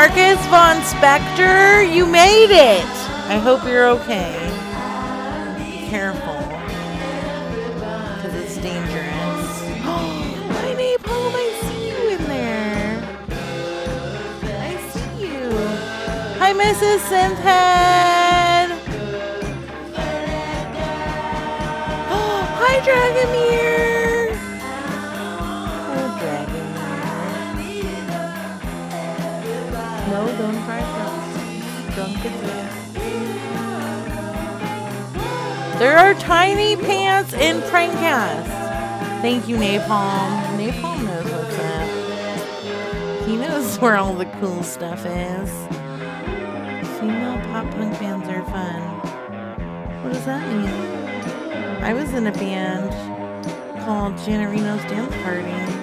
Marcus 0.00 0.40
von 0.46 0.80
Spector, 0.80 1.84
you 1.94 2.06
made 2.06 2.50
it. 2.50 2.86
I 3.28 3.36
hope 3.36 3.62
you're 3.64 3.86
okay. 4.00 4.32
Be 5.58 5.86
careful, 5.90 6.40
because 8.16 8.34
it's 8.34 8.56
dangerous. 8.56 9.50
My 9.84 10.72
napalm, 10.72 11.34
I 11.34 11.52
see 11.66 11.88
you 11.90 12.00
in 12.16 12.24
there. 12.28 12.96
I 14.42 14.72
see 14.88 15.20
you. 15.20 15.50
Hi, 16.38 16.54
Mrs. 16.54 17.00
Synthead. 17.10 18.68
Hi, 22.58 22.74
Dragomir. 22.80 23.79
There 35.80 35.96
are 35.96 36.12
tiny 36.12 36.76
pants 36.76 37.32
in 37.32 37.62
Prankcast. 37.62 38.44
Thank 39.22 39.48
you, 39.48 39.56
Napalm. 39.56 40.58
Napalm 40.58 41.06
knows 41.06 41.24
what's 41.32 41.58
up. 41.58 43.26
He 43.26 43.38
knows 43.38 43.76
where 43.80 43.96
all 43.96 44.12
the 44.12 44.26
cool 44.26 44.62
stuff 44.62 45.06
is. 45.06 45.50
Female 46.98 47.40
pop 47.46 47.64
punk 47.70 47.98
bands 47.98 48.28
are 48.28 48.44
fun. 48.44 48.82
What 50.02 50.12
does 50.12 50.26
that 50.26 50.46
mean? 50.52 51.82
I 51.82 51.94
was 51.94 52.12
in 52.12 52.26
a 52.26 52.32
band 52.32 52.90
called 53.82 54.18
Janet 54.18 54.50
Reno's 54.50 54.82
Dance 54.82 55.14
Party. 55.22 55.79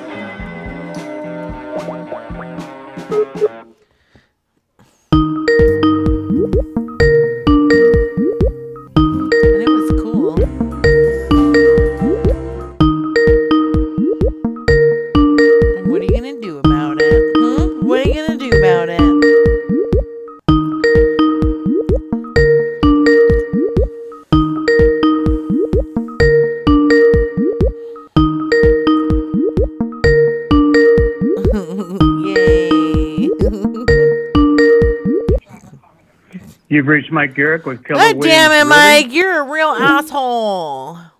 You've 37.07 37.13
Mike 37.13 37.36
Garrick 37.36 37.65
with 37.65 37.86
Keller 37.86 38.01
God 38.01 38.21
damn 38.21 38.51
it, 38.51 38.68
Williams 38.68 38.69
Mike. 38.69 39.13
You're 39.13 39.39
a 39.39 39.50
real 39.50 39.69
asshole. 39.69 40.98
All 40.98 41.13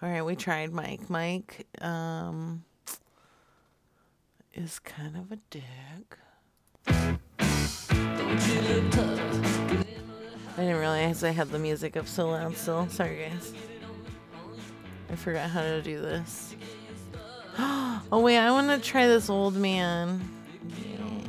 right, 0.00 0.22
we 0.22 0.34
tried 0.34 0.72
Mike. 0.72 1.08
Mike 1.08 1.68
um, 1.80 2.64
is 4.54 4.80
kind 4.80 5.16
of 5.16 5.30
a 5.30 5.38
dick. 5.50 6.18
I 6.88 7.16
didn't 10.56 10.80
realize 10.80 11.22
I 11.22 11.30
had 11.30 11.50
the 11.50 11.60
music 11.60 11.96
up 11.96 12.08
so 12.08 12.30
loud 12.30 12.56
still. 12.56 12.88
Sorry, 12.88 13.28
guys. 13.30 13.52
I 15.12 15.14
forgot 15.14 15.48
how 15.48 15.62
to 15.62 15.80
do 15.80 16.00
this. 16.00 16.56
Oh, 18.10 18.20
wait, 18.20 18.36
I 18.36 18.50
want 18.50 18.68
to 18.68 18.78
try 18.78 19.06
this 19.06 19.30
old 19.30 19.54
man. 19.54 20.20
Yeah. 20.68 21.21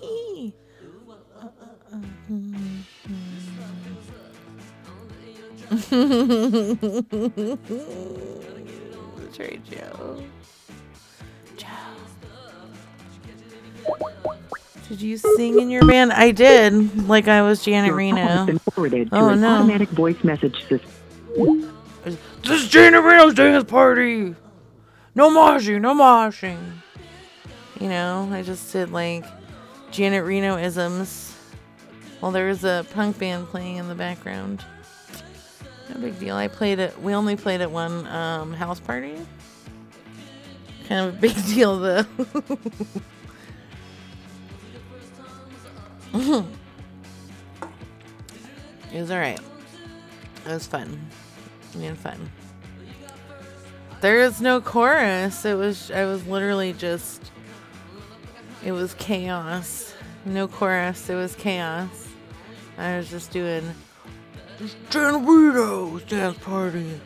Hee 0.00 0.54
That's 9.26 9.68
Joe. 9.68 10.22
Joe. 11.56 11.66
Did 14.88 15.00
you 15.02 15.18
sing 15.18 15.58
in 15.60 15.68
your 15.70 15.84
band? 15.86 16.12
I 16.12 16.30
did, 16.30 17.08
like 17.08 17.26
I 17.28 17.42
was 17.42 17.64
Janet 17.64 17.88
Your 17.88 17.98
call 17.98 18.16
has 18.16 18.28
Reno. 18.38 18.46
been 18.46 18.58
forwarded 18.58 19.10
to 19.10 19.16
Oh, 19.16 19.28
an 19.30 19.40
no. 19.40 19.56
automatic 19.56 19.88
voice 19.90 20.22
message 20.22 20.56
system. 20.68 21.72
This 22.04 22.62
is 22.62 22.68
Janet 22.68 23.02
Reno's 23.02 23.34
dance 23.34 23.64
party. 23.64 24.34
No 25.14 25.30
moshing, 25.30 25.80
no 25.80 25.94
moshing. 25.94 26.58
You 27.80 27.88
know, 27.88 28.28
I 28.32 28.42
just 28.42 28.72
did 28.72 28.90
like 28.92 29.24
Janet 29.96 30.24
Reno 30.26 30.58
isms 30.58 31.34
Well, 32.20 32.30
there 32.30 32.48
was 32.48 32.64
a 32.64 32.84
punk 32.92 33.18
band 33.18 33.46
playing 33.48 33.76
in 33.76 33.88
the 33.88 33.94
background. 33.94 34.62
No 35.88 35.98
big 35.98 36.18
deal. 36.18 36.36
I 36.36 36.48
played 36.48 36.78
it. 36.78 37.00
We 37.00 37.14
only 37.14 37.34
played 37.34 37.62
at 37.62 37.70
one 37.70 38.06
um, 38.08 38.52
house 38.52 38.78
party. 38.78 39.16
Kind 40.86 41.08
of 41.08 41.14
a 41.14 41.18
big 41.18 41.34
deal 41.46 41.78
though. 41.78 42.04
it 48.92 49.00
was 49.00 49.10
alright. 49.10 49.40
It 50.44 50.52
was 50.52 50.66
fun. 50.66 51.00
We 51.74 51.84
had 51.84 51.96
fun. 51.96 52.30
There 54.02 54.20
is 54.20 54.42
no 54.42 54.60
chorus. 54.60 55.46
It 55.46 55.54
was 55.54 55.90
I 55.90 56.04
was 56.04 56.26
literally 56.26 56.74
just 56.74 57.32
it 58.66 58.72
was 58.72 58.94
chaos. 58.94 59.94
No 60.24 60.48
chorus. 60.48 61.08
It 61.08 61.14
was 61.14 61.36
chaos. 61.36 62.08
I 62.76 62.96
was 62.96 63.08
just 63.08 63.30
doing 63.30 63.62
Janet 64.90 65.22
Reno's 65.24 66.02
dance 66.02 66.36
party. 66.38 67.00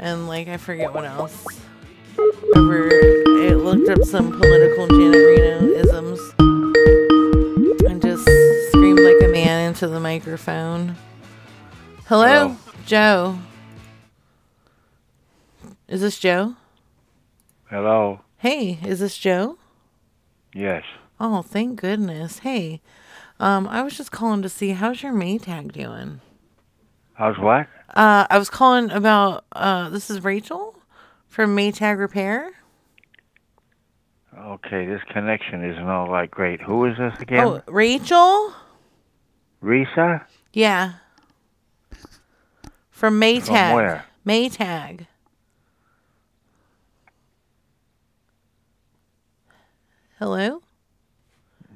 And 0.00 0.26
like 0.26 0.48
I 0.48 0.56
forget 0.56 0.92
what 0.92 1.04
else. 1.04 1.46
Over 2.56 2.88
it 2.88 3.56
looked 3.58 3.88
up 3.88 4.02
some 4.02 4.32
political 4.32 4.88
Janet 4.88 5.62
isms. 5.76 6.18
And 7.88 8.02
just 8.02 8.24
screamed 8.70 8.98
like 8.98 9.22
a 9.22 9.28
man 9.28 9.68
into 9.68 9.86
the 9.86 10.00
microphone. 10.00 10.96
Hello, 12.06 12.26
Hello. 12.26 12.56
Joe. 12.84 13.38
Is 15.86 16.00
this 16.00 16.18
Joe? 16.18 16.56
Hello. 17.70 18.22
Hey, 18.38 18.80
is 18.84 18.98
this 18.98 19.16
Joe? 19.16 19.56
Yes. 20.56 20.84
Oh, 21.20 21.42
thank 21.42 21.78
goodness. 21.78 22.38
Hey, 22.38 22.80
um, 23.38 23.68
I 23.68 23.82
was 23.82 23.94
just 23.94 24.10
calling 24.10 24.40
to 24.40 24.48
see 24.48 24.70
how's 24.70 25.02
your 25.02 25.12
Maytag 25.12 25.72
doing. 25.72 26.22
How's 27.12 27.36
what? 27.38 27.66
Uh, 27.90 28.26
I 28.30 28.38
was 28.38 28.48
calling 28.48 28.90
about. 28.90 29.44
Uh, 29.52 29.90
this 29.90 30.08
is 30.08 30.24
Rachel 30.24 30.74
from 31.28 31.54
Maytag 31.54 31.98
Repair. 31.98 32.52
Okay, 34.38 34.86
this 34.86 35.02
connection 35.10 35.62
isn't 35.62 35.88
all 35.88 36.10
that 36.12 36.30
great. 36.30 36.62
Who 36.62 36.86
is 36.86 36.96
this 36.96 37.14
again? 37.20 37.44
Oh, 37.44 37.62
Rachel. 37.66 38.54
Risa? 39.62 40.24
Yeah. 40.54 40.94
From 42.90 43.20
Maytag. 43.20 43.46
From 43.68 43.74
where? 43.74 44.04
Maytag. 44.26 45.06
Hello. 50.18 50.62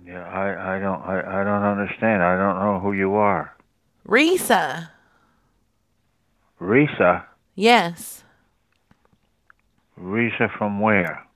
Yeah, 0.07 0.27
I, 0.27 0.77
I 0.77 0.79
don't 0.79 1.03
I, 1.03 1.41
I 1.41 1.45
don't 1.45 1.63
understand. 1.63 2.23
I 2.23 2.37
don't 2.39 2.59
know 2.59 2.81
who 2.81 2.93
you 2.93 3.15
are. 3.15 3.55
Risa. 4.09 4.89
Risa? 6.59 7.25
Yes. 7.55 8.25
Risa 10.01 10.51
from 10.57 10.81
where? 10.81 11.27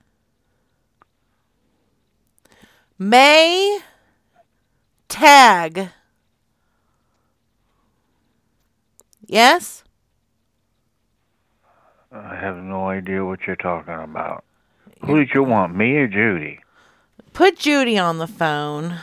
May 2.97 3.79
tag. 5.07 5.89
Yes? 9.27 9.83
I 12.11 12.35
have 12.35 12.57
no 12.57 12.87
idea 12.87 13.23
what 13.23 13.41
you're 13.45 13.55
talking 13.55 13.93
about. 13.93 14.43
Who 15.05 15.17
did 15.17 15.29
you 15.35 15.43
want, 15.43 15.75
me 15.75 15.97
or 15.97 16.07
Judy? 16.07 16.59
Put 17.35 17.59
Judy 17.59 17.97
on 17.97 18.17
the 18.17 18.27
phone. 18.27 18.97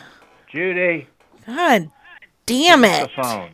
Judy, 0.51 1.07
God 1.45 1.91
damn 2.47 2.83
it. 2.83 3.11
the 3.15 3.21
it. 3.21 3.23
phone. 3.23 3.51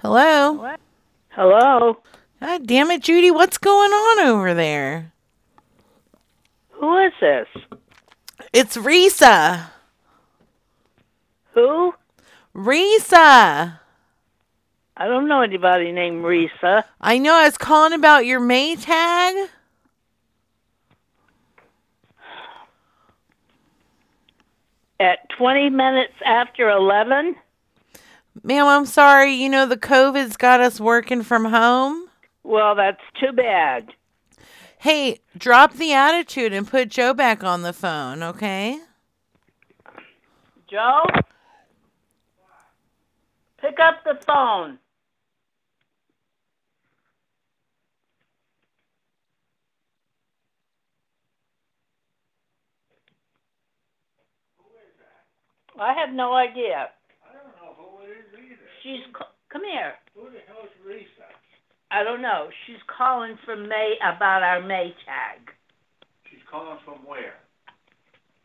Hello? 0.00 0.76
Hello. 1.28 1.98
God 2.40 2.66
damn 2.66 2.90
it, 2.92 3.02
Judy, 3.02 3.30
what's 3.30 3.58
going 3.58 3.90
on 3.92 4.26
over 4.26 4.54
there? 4.54 5.12
Who 6.70 6.96
is 6.96 7.12
this? 7.20 7.46
It's 8.54 8.78
Risa. 8.78 9.66
Who? 11.52 11.92
Risa. 12.54 13.80
I 14.98 15.08
don't 15.08 15.28
know 15.28 15.42
anybody 15.42 15.92
named 15.92 16.24
Risa. 16.24 16.82
I 17.00 17.18
know 17.18 17.34
I 17.34 17.44
was 17.44 17.58
calling 17.58 17.92
about 17.92 18.24
your 18.24 18.40
Maytag. 18.40 19.48
At 24.98 25.28
20 25.36 25.68
minutes 25.68 26.14
after 26.24 26.70
11? 26.70 27.36
Ma'am, 28.42 28.66
I'm 28.66 28.86
sorry. 28.86 29.34
You 29.34 29.50
know, 29.50 29.66
the 29.66 29.76
COVID's 29.76 30.38
got 30.38 30.60
us 30.60 30.80
working 30.80 31.22
from 31.22 31.44
home. 31.44 32.08
Well, 32.42 32.74
that's 32.74 33.02
too 33.20 33.32
bad. 33.32 33.92
Hey, 34.78 35.20
drop 35.36 35.74
the 35.74 35.92
attitude 35.92 36.54
and 36.54 36.66
put 36.66 36.88
Joe 36.88 37.12
back 37.12 37.44
on 37.44 37.60
the 37.60 37.74
phone, 37.74 38.22
okay? 38.22 38.78
Joe? 40.70 41.02
Pick 43.60 43.78
up 43.78 44.02
the 44.04 44.18
phone. 44.26 44.78
I 55.80 55.92
have 55.94 56.14
no 56.14 56.32
idea. 56.34 56.88
I 57.24 57.32
don't 57.32 57.52
know 57.56 57.74
who 57.76 58.04
it 58.04 58.10
is 58.10 58.26
either. 58.34 58.68
She's 58.82 59.14
ca- 59.14 59.28
come 59.52 59.62
here. 59.64 59.94
Who 60.14 60.24
the 60.24 60.38
hell 60.46 60.64
is 60.64 60.70
Risa? 60.86 61.24
I 61.90 62.02
don't 62.02 62.22
know. 62.22 62.48
She's 62.66 62.80
calling 62.86 63.38
from 63.44 63.68
May 63.68 63.94
about 64.02 64.42
our 64.42 64.60
Maytag. 64.60 65.52
She's 66.30 66.40
calling 66.50 66.78
from 66.84 66.94
where? 67.04 67.34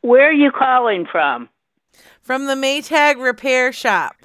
Where 0.01 0.29
are 0.29 0.33
you 0.33 0.51
calling 0.51 1.05
from? 1.11 1.49
From 2.21 2.45
the 2.45 2.55
Maytag 2.55 3.21
repair 3.21 3.71
shop. 3.71 4.15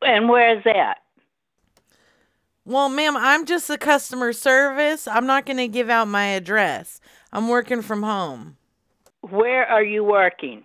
And 0.00 0.28
where's 0.28 0.62
that? 0.64 0.98
Well, 2.64 2.88
ma'am, 2.88 3.16
I'm 3.16 3.44
just 3.44 3.68
a 3.70 3.78
customer 3.78 4.32
service. 4.32 5.08
I'm 5.08 5.26
not 5.26 5.46
going 5.46 5.56
to 5.56 5.68
give 5.68 5.90
out 5.90 6.06
my 6.06 6.26
address. 6.26 7.00
I'm 7.32 7.48
working 7.48 7.82
from 7.82 8.02
home. 8.02 8.56
Where 9.22 9.66
are 9.66 9.82
you 9.82 10.04
working? 10.04 10.64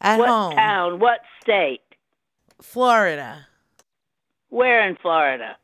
At 0.00 0.18
what 0.18 0.28
home. 0.28 0.54
town? 0.54 0.98
What 0.98 1.20
state? 1.42 1.82
Florida. 2.62 3.46
Where 4.48 4.88
in 4.88 4.96
Florida? 4.96 5.56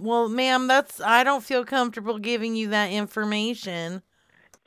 Well, 0.00 0.28
ma'am, 0.28 0.66
that's 0.66 1.00
I 1.00 1.22
don't 1.24 1.44
feel 1.44 1.64
comfortable 1.64 2.18
giving 2.18 2.56
you 2.56 2.68
that 2.68 2.90
information. 2.90 4.02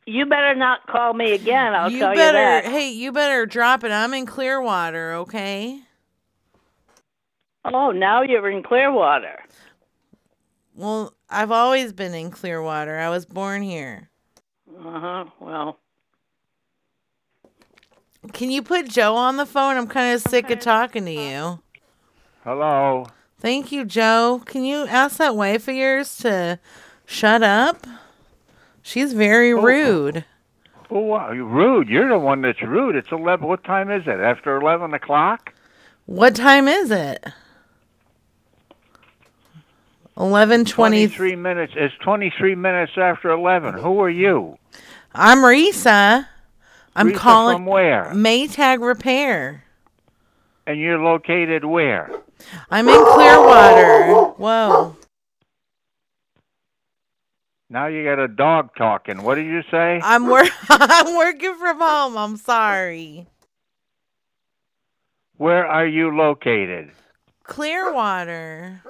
You 0.06 0.26
better 0.26 0.56
not 0.56 0.88
call 0.88 1.14
me 1.14 1.34
again. 1.34 1.74
I'll 1.74 1.92
you 1.92 2.00
tell 2.00 2.16
better 2.16 2.38
you 2.38 2.62
that. 2.62 2.66
hey, 2.66 2.92
you 2.92 3.12
better 3.12 3.46
drop 3.46 3.84
it. 3.84 3.92
I'm 3.92 4.14
in 4.14 4.26
Clearwater, 4.26 5.14
okay? 5.16 5.82
Oh, 7.66 7.92
now 7.92 8.22
you're 8.22 8.50
in 8.50 8.64
Clearwater. 8.64 9.38
Well, 10.74 11.14
I've 11.30 11.52
always 11.52 11.92
been 11.92 12.14
in 12.14 12.32
Clearwater. 12.32 12.98
I 12.98 13.10
was 13.10 13.26
born 13.26 13.62
here. 13.64 14.10
Uh 14.80 15.00
huh. 15.00 15.26
Well, 15.42 15.80
Can 18.34 18.52
you 18.52 18.62
put 18.62 18.88
Joe 18.88 19.16
on 19.16 19.38
the 19.38 19.46
phone? 19.46 19.78
I'm 19.78 19.88
kind 19.88 20.16
of 20.16 20.22
sick 20.22 20.50
of 20.50 20.60
talking 20.60 21.06
to 21.06 21.12
you. 21.12 21.60
Hello. 22.44 23.08
Thank 23.40 23.72
you, 23.72 23.86
Joe. 23.86 24.42
Can 24.46 24.64
you 24.64 24.88
ask 24.88 25.18
that 25.18 25.36
wife 25.36 25.68
of 25.68 25.76
yours 25.76 26.18
to 26.18 26.60
shut 27.06 27.44
up? 27.44 27.86
She's 28.82 29.14
very 29.14 29.54
oh, 29.54 29.62
rude. 29.62 30.26
Oh, 30.90 31.00
wow, 31.00 31.32
you 31.32 31.46
rude. 31.46 31.90
You're 31.90 32.10
the 32.10 32.18
one 32.18 32.42
that's 32.42 32.62
rude. 32.62 32.96
It's 32.96 33.12
eleven. 33.12 33.48
What 33.48 33.64
time 33.64 33.92
is 33.92 34.04
it? 34.08 34.20
After 34.20 34.56
eleven 34.56 34.94
o'clock? 34.94 35.54
What 36.06 36.36
time 36.36 36.68
is 36.68 36.90
it? 36.90 37.26
Eleven 40.18 40.66
twenty. 40.66 41.06
Twenty-three 41.06 41.36
minutes. 41.36 41.74
It's 41.76 41.94
twenty-three 42.02 42.56
minutes 42.56 42.94
after 42.98 43.30
eleven. 43.30 43.76
Who 43.76 44.00
are 44.02 44.10
you? 44.10 44.58
I'm 45.14 45.40
Risa. 45.40 46.28
I'm 46.98 47.14
calling 47.14 47.58
from 47.58 47.66
where? 47.68 48.12
Maytag 48.14 48.82
Repair. 48.82 49.64
And 50.66 50.80
you're 50.80 50.98
located 50.98 51.64
where? 51.64 52.12
I'm 52.72 52.90
in 52.90 53.06
Clearwater. 53.14 54.34
Whoa. 54.38 54.98
Now 57.70 57.88
you 57.88 58.04
got 58.04 58.18
a 58.18 58.28
dog 58.28 58.70
talking. 58.76 59.22
What 59.24 59.36
did 59.36 59.46
you 59.46 59.62
say? 59.70 60.00
I'm 60.04 60.28
work. 60.28 60.50
I'm 60.70 61.16
working 61.16 61.56
from 61.56 61.80
home. 61.80 62.18
I'm 62.18 62.38
sorry. 62.38 63.28
Where 65.38 65.68
are 65.68 65.86
you 65.86 66.18
located? 66.18 66.92
Clearwater. 67.44 68.82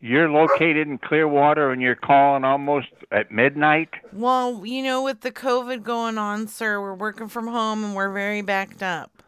You're 0.00 0.30
located 0.30 0.86
in 0.86 0.98
Clearwater 0.98 1.72
and 1.72 1.82
you're 1.82 1.96
calling 1.96 2.44
almost 2.44 2.88
at 3.10 3.32
midnight? 3.32 3.88
Well, 4.12 4.64
you 4.64 4.82
know, 4.82 5.02
with 5.02 5.22
the 5.22 5.32
COVID 5.32 5.82
going 5.82 6.18
on, 6.18 6.46
sir, 6.46 6.80
we're 6.80 6.94
working 6.94 7.28
from 7.28 7.48
home 7.48 7.82
and 7.82 7.94
we're 7.96 8.12
very 8.12 8.42
backed 8.42 8.82
up. 8.82 9.22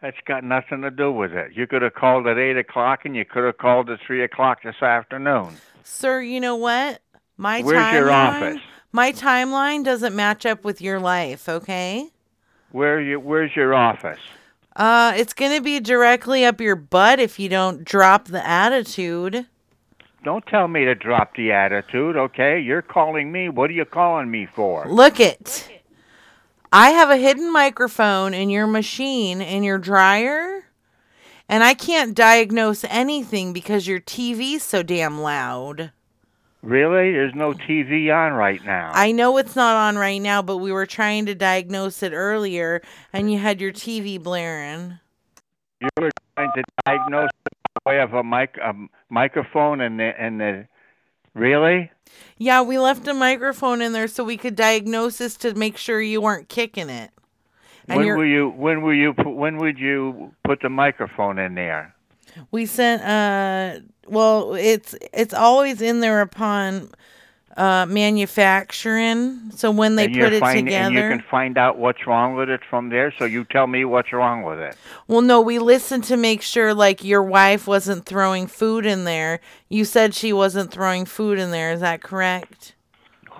That's 0.00 0.18
got 0.26 0.44
nothing 0.44 0.82
to 0.82 0.90
do 0.90 1.10
with 1.10 1.32
it. 1.32 1.52
You 1.54 1.66
could 1.66 1.82
have 1.82 1.94
called 1.94 2.26
at 2.26 2.38
8 2.38 2.58
o'clock 2.58 3.00
and 3.04 3.16
you 3.16 3.24
could 3.24 3.44
have 3.44 3.58
called 3.58 3.88
at 3.90 3.98
3 4.06 4.22
o'clock 4.22 4.62
this 4.62 4.80
afternoon. 4.82 5.56
Sir, 5.82 6.20
you 6.20 6.38
know 6.38 6.56
what? 6.56 7.00
My 7.36 7.62
Where's 7.62 7.78
timeline, 7.78 7.92
your 7.94 8.10
office? 8.10 8.60
My 8.92 9.12
timeline 9.12 9.84
doesn't 9.84 10.14
match 10.14 10.44
up 10.44 10.64
with 10.64 10.80
your 10.80 11.00
life, 11.00 11.48
okay? 11.48 12.10
Where 12.72 13.00
you, 13.00 13.18
where's 13.18 13.56
your 13.56 13.74
office? 13.74 14.20
Uh, 14.76 15.14
it's 15.16 15.32
gonna 15.32 15.60
be 15.60 15.80
directly 15.80 16.44
up 16.44 16.60
your 16.60 16.76
butt 16.76 17.18
if 17.18 17.40
you 17.40 17.48
don't 17.48 17.84
drop 17.84 18.26
the 18.26 18.46
attitude. 18.46 19.46
Don't 20.28 20.46
tell 20.46 20.68
me 20.68 20.84
to 20.84 20.94
drop 20.94 21.36
the 21.36 21.52
attitude, 21.52 22.14
okay? 22.14 22.60
You're 22.60 22.82
calling 22.82 23.32
me. 23.32 23.48
What 23.48 23.70
are 23.70 23.72
you 23.72 23.86
calling 23.86 24.30
me 24.30 24.44
for? 24.44 24.86
Look 24.86 25.20
it. 25.20 25.66
I 26.70 26.90
have 26.90 27.08
a 27.08 27.16
hidden 27.16 27.50
microphone 27.50 28.34
in 28.34 28.50
your 28.50 28.66
machine 28.66 29.40
in 29.40 29.62
your 29.62 29.78
dryer, 29.78 30.66
and 31.48 31.64
I 31.64 31.72
can't 31.72 32.14
diagnose 32.14 32.84
anything 32.84 33.54
because 33.54 33.88
your 33.88 34.00
TV's 34.00 34.62
so 34.62 34.82
damn 34.82 35.18
loud. 35.18 35.92
Really? 36.60 37.10
There's 37.10 37.34
no 37.34 37.54
TV 37.54 38.14
on 38.14 38.34
right 38.34 38.62
now. 38.66 38.90
I 38.92 39.12
know 39.12 39.38
it's 39.38 39.56
not 39.56 39.76
on 39.76 39.96
right 39.96 40.20
now, 40.20 40.42
but 40.42 40.58
we 40.58 40.72
were 40.72 40.84
trying 40.84 41.24
to 41.24 41.34
diagnose 41.34 42.02
it 42.02 42.12
earlier, 42.12 42.82
and 43.14 43.32
you 43.32 43.38
had 43.38 43.62
your 43.62 43.72
TV 43.72 44.22
blaring. 44.22 44.98
You 45.80 45.88
were 45.98 46.10
trying 46.36 46.52
to 46.54 46.62
diagnose 46.84 47.30
way 47.88 48.00
of 48.00 48.14
a 48.14 48.22
mic, 48.22 48.58
a 48.62 48.74
microphone, 49.08 49.80
and 49.80 49.98
the 49.98 50.20
and 50.20 50.40
the. 50.40 50.68
Really? 51.34 51.90
Yeah, 52.36 52.62
we 52.62 52.78
left 52.78 53.06
a 53.06 53.14
microphone 53.14 53.80
in 53.80 53.92
there 53.92 54.08
so 54.08 54.24
we 54.24 54.36
could 54.36 54.56
diagnose 54.56 55.18
this 55.18 55.36
to 55.38 55.54
make 55.54 55.76
sure 55.76 56.00
you 56.00 56.20
weren't 56.20 56.48
kicking 56.48 56.90
it. 56.90 57.10
And 57.86 57.98
when 57.98 58.16
will 58.16 58.26
you? 58.26 58.48
When 58.50 58.82
will 58.82 58.94
you? 58.94 59.12
When 59.12 59.58
would 59.58 59.78
you 59.78 60.34
put 60.44 60.60
the 60.60 60.68
microphone 60.68 61.38
in 61.38 61.54
there? 61.54 61.94
We 62.50 62.66
sent 62.66 63.02
uh 63.02 63.80
well 64.06 64.54
it's 64.54 64.94
it's 65.12 65.34
always 65.34 65.80
in 65.80 66.00
there 66.00 66.20
upon 66.20 66.90
uh 67.58 67.86
manufacturing. 67.86 69.50
So 69.50 69.70
when 69.70 69.96
they 69.96 70.06
and 70.06 70.14
put 70.14 70.32
it 70.32 70.40
find, 70.40 70.68
and 70.68 70.94
you 70.94 71.00
can 71.00 71.24
find 71.28 71.58
out 71.58 71.76
what's 71.78 72.06
wrong 72.06 72.34
with 72.34 72.48
it 72.48 72.60
from 72.70 72.88
there. 72.88 73.12
So 73.18 73.24
you 73.24 73.44
tell 73.44 73.66
me 73.66 73.84
what's 73.84 74.12
wrong 74.12 74.44
with 74.44 74.58
it. 74.60 74.76
Well 75.08 75.22
no, 75.22 75.40
we 75.40 75.58
listened 75.58 76.04
to 76.04 76.16
make 76.16 76.40
sure 76.40 76.72
like 76.72 77.02
your 77.02 77.22
wife 77.22 77.66
wasn't 77.66 78.06
throwing 78.06 78.46
food 78.46 78.86
in 78.86 79.04
there. 79.04 79.40
You 79.68 79.84
said 79.84 80.14
she 80.14 80.32
wasn't 80.32 80.70
throwing 80.70 81.04
food 81.04 81.38
in 81.38 81.50
there, 81.50 81.72
is 81.72 81.80
that 81.80 82.00
correct? 82.02 82.74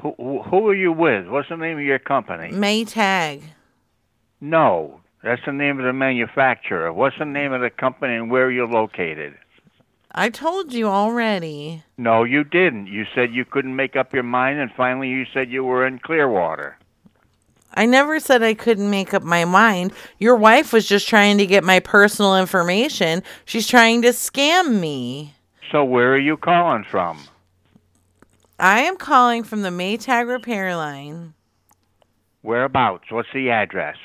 Who, 0.03 0.15
who 0.19 0.43
who 0.43 0.69
are 0.69 0.75
you 0.75 0.93
with? 0.93 1.29
What's 1.29 1.49
the 1.49 1.57
name 1.57 1.79
of 1.79 1.85
your 1.85 2.01
company? 2.01 2.51
Maytag. 2.51 3.43
No, 4.41 5.01
that's 5.23 5.43
the 5.47 5.53
name 5.53 5.79
of 5.79 5.85
the 5.85 5.93
manufacturer. 5.93 6.93
What's 6.93 7.19
the 7.19 7.25
name 7.25 7.53
of 7.53 7.61
the 7.61 7.71
company 7.71 8.15
and 8.15 8.31
where 8.31 8.51
you're 8.51 8.69
located? 8.69 9.37
I 10.19 10.31
told 10.31 10.73
you 10.73 10.89
already. 10.89 11.85
No, 11.97 12.25
you 12.25 12.43
didn't. 12.43 12.89
You 12.89 13.05
said 13.15 13.33
you 13.33 13.45
couldn't 13.45 13.77
make 13.77 13.95
up 13.95 14.13
your 14.13 14.25
mind, 14.25 14.59
and 14.59 14.69
finally 14.77 15.09
you 15.09 15.25
said 15.33 15.49
you 15.49 15.63
were 15.63 15.87
in 15.87 16.01
Clearwater. 16.01 16.77
I 17.75 17.87
never 17.87 18.19
said 18.19 18.43
I 18.43 18.55
couldn't 18.55 18.91
make 18.91 19.15
up 19.15 19.23
my 19.23 19.45
mind. 19.45 19.93
Your 20.19 20.35
wife 20.35 20.73
was 20.73 20.89
just 20.89 21.07
trying 21.07 21.39
to 21.39 21.47
get 21.47 21.63
my 21.63 21.79
personal 21.79 22.37
information. 22.37 23.23
She's 23.45 23.69
trying 23.69 24.03
to 24.03 24.09
scam 24.09 24.81
me. 24.81 25.35
So 25.71 25.85
where 25.85 26.15
are 26.15 26.19
you 26.19 26.37
calling 26.37 26.85
from? 26.91 27.21
I 28.59 28.81
am 28.81 28.97
calling 28.97 29.45
from 29.45 29.63
the 29.63 29.69
Maytag 29.69 30.27
repair 30.27 30.75
line. 30.75 31.35
Whereabouts? 32.43 33.05
What's 33.13 33.29
the 33.33 33.51
address? 33.51 33.99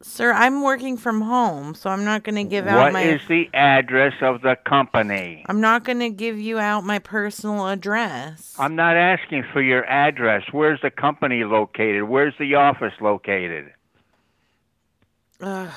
Sir, 0.00 0.32
I'm 0.32 0.62
working 0.62 0.96
from 0.96 1.22
home, 1.22 1.74
so 1.74 1.90
I'm 1.90 2.04
not 2.04 2.22
going 2.22 2.36
to 2.36 2.44
give 2.44 2.68
out 2.68 2.78
What 2.78 2.92
my 2.92 3.02
is 3.02 3.20
the 3.28 3.50
address 3.52 4.14
of 4.20 4.42
the 4.42 4.56
company? 4.64 5.44
I'm 5.48 5.60
not 5.60 5.82
going 5.82 5.98
to 5.98 6.10
give 6.10 6.38
you 6.38 6.60
out 6.60 6.84
my 6.84 7.00
personal 7.00 7.66
address. 7.66 8.54
I'm 8.60 8.76
not 8.76 8.96
asking 8.96 9.44
for 9.52 9.60
your 9.60 9.84
address. 9.86 10.44
Where's 10.52 10.80
the 10.82 10.90
company 10.92 11.42
located? 11.42 12.04
Where's 12.04 12.34
the 12.38 12.54
office 12.54 12.92
located? 13.00 13.72
Ugh. 15.40 15.70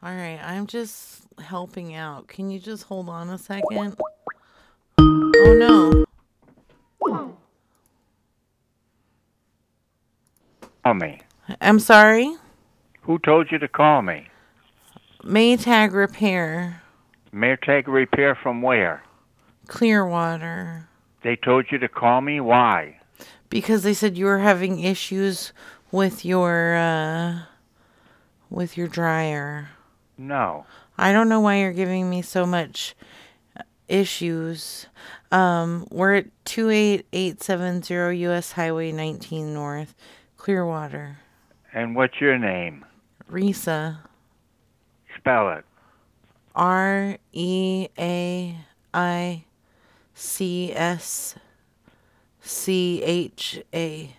All 0.00 0.14
right, 0.14 0.38
I'm 0.40 0.68
just 0.68 1.22
helping 1.40 1.96
out. 1.96 2.28
Can 2.28 2.50
you 2.50 2.60
just 2.60 2.84
hold 2.84 3.08
on 3.08 3.30
a 3.30 3.38
second? 3.38 3.96
Oh 4.98 5.56
no. 5.58 6.04
Call 10.84 10.94
me. 10.94 11.18
I'm 11.60 11.80
sorry. 11.80 12.36
Who 13.06 13.20
told 13.20 13.52
you 13.52 13.58
to 13.60 13.68
call 13.68 14.02
me? 14.02 14.26
Maytag 15.22 15.92
Repair, 15.92 16.82
Maytag 17.32 17.86
Repair 17.86 18.34
from 18.34 18.62
where? 18.62 19.04
Clearwater. 19.68 20.88
They 21.22 21.36
told 21.36 21.66
you 21.70 21.78
to 21.78 21.88
call 21.88 22.20
me? 22.20 22.40
Why? 22.40 22.98
Because 23.48 23.84
they 23.84 23.94
said 23.94 24.18
you 24.18 24.24
were 24.24 24.40
having 24.40 24.80
issues 24.80 25.52
with 25.92 26.24
your 26.24 26.74
uh 26.74 27.42
with 28.50 28.76
your 28.76 28.88
dryer. 28.88 29.68
No. 30.18 30.66
I 30.98 31.12
don't 31.12 31.28
know 31.28 31.40
why 31.40 31.60
you're 31.60 31.72
giving 31.72 32.10
me 32.10 32.22
so 32.22 32.44
much 32.44 32.96
uh, 33.56 33.62
issues. 33.86 34.86
Um, 35.30 35.86
we're 35.92 36.16
at 36.16 36.44
28870 36.44 38.18
US 38.26 38.52
Highway 38.52 38.90
19 38.90 39.54
North, 39.54 39.94
Clearwater. 40.36 41.18
And 41.72 41.94
what's 41.94 42.20
your 42.20 42.36
name? 42.36 42.84
Risa. 43.30 43.98
Spell 45.16 45.50
it. 45.50 45.64
R 46.54 47.18
E 47.32 47.88
A 47.98 48.56
I 48.94 49.44
C 50.14 50.72
S 50.72 51.34
C 52.40 53.02
H 53.02 53.62
A. 53.74 54.16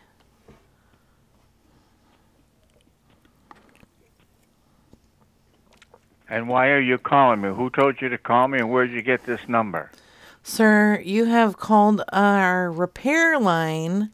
And 6.29 6.49
why 6.49 6.69
are 6.69 6.79
you 6.79 6.97
calling 6.97 7.41
me? 7.41 7.49
Who 7.49 7.69
told 7.69 8.01
you 8.01 8.09
to 8.09 8.17
call 8.17 8.49
me 8.49 8.59
and 8.59 8.69
where'd 8.69 8.91
you 8.91 9.01
get 9.01 9.25
this 9.25 9.39
number? 9.47 9.91
Sir, 10.43 11.01
you 11.03 11.25
have 11.25 11.57
called 11.57 12.03
our 12.11 12.69
repair 12.69 13.39
line 13.39 14.11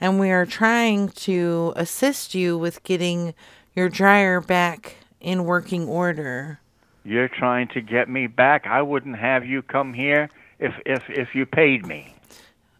and 0.00 0.18
we 0.18 0.30
are 0.30 0.44
trying 0.44 1.08
to 1.08 1.72
assist 1.76 2.34
you 2.34 2.58
with 2.58 2.82
getting 2.82 3.34
your 3.74 3.88
dryer 3.88 4.40
back 4.40 4.96
in 5.20 5.44
working 5.44 5.88
order. 5.88 6.60
You're 7.04 7.28
trying 7.28 7.68
to 7.68 7.80
get 7.80 8.08
me 8.08 8.26
back. 8.26 8.66
I 8.66 8.82
wouldn't 8.82 9.16
have 9.18 9.44
you 9.44 9.62
come 9.62 9.92
here 9.92 10.28
if 10.58 10.74
if 10.86 11.02
if 11.08 11.34
you 11.34 11.46
paid 11.46 11.86
me. 11.86 12.14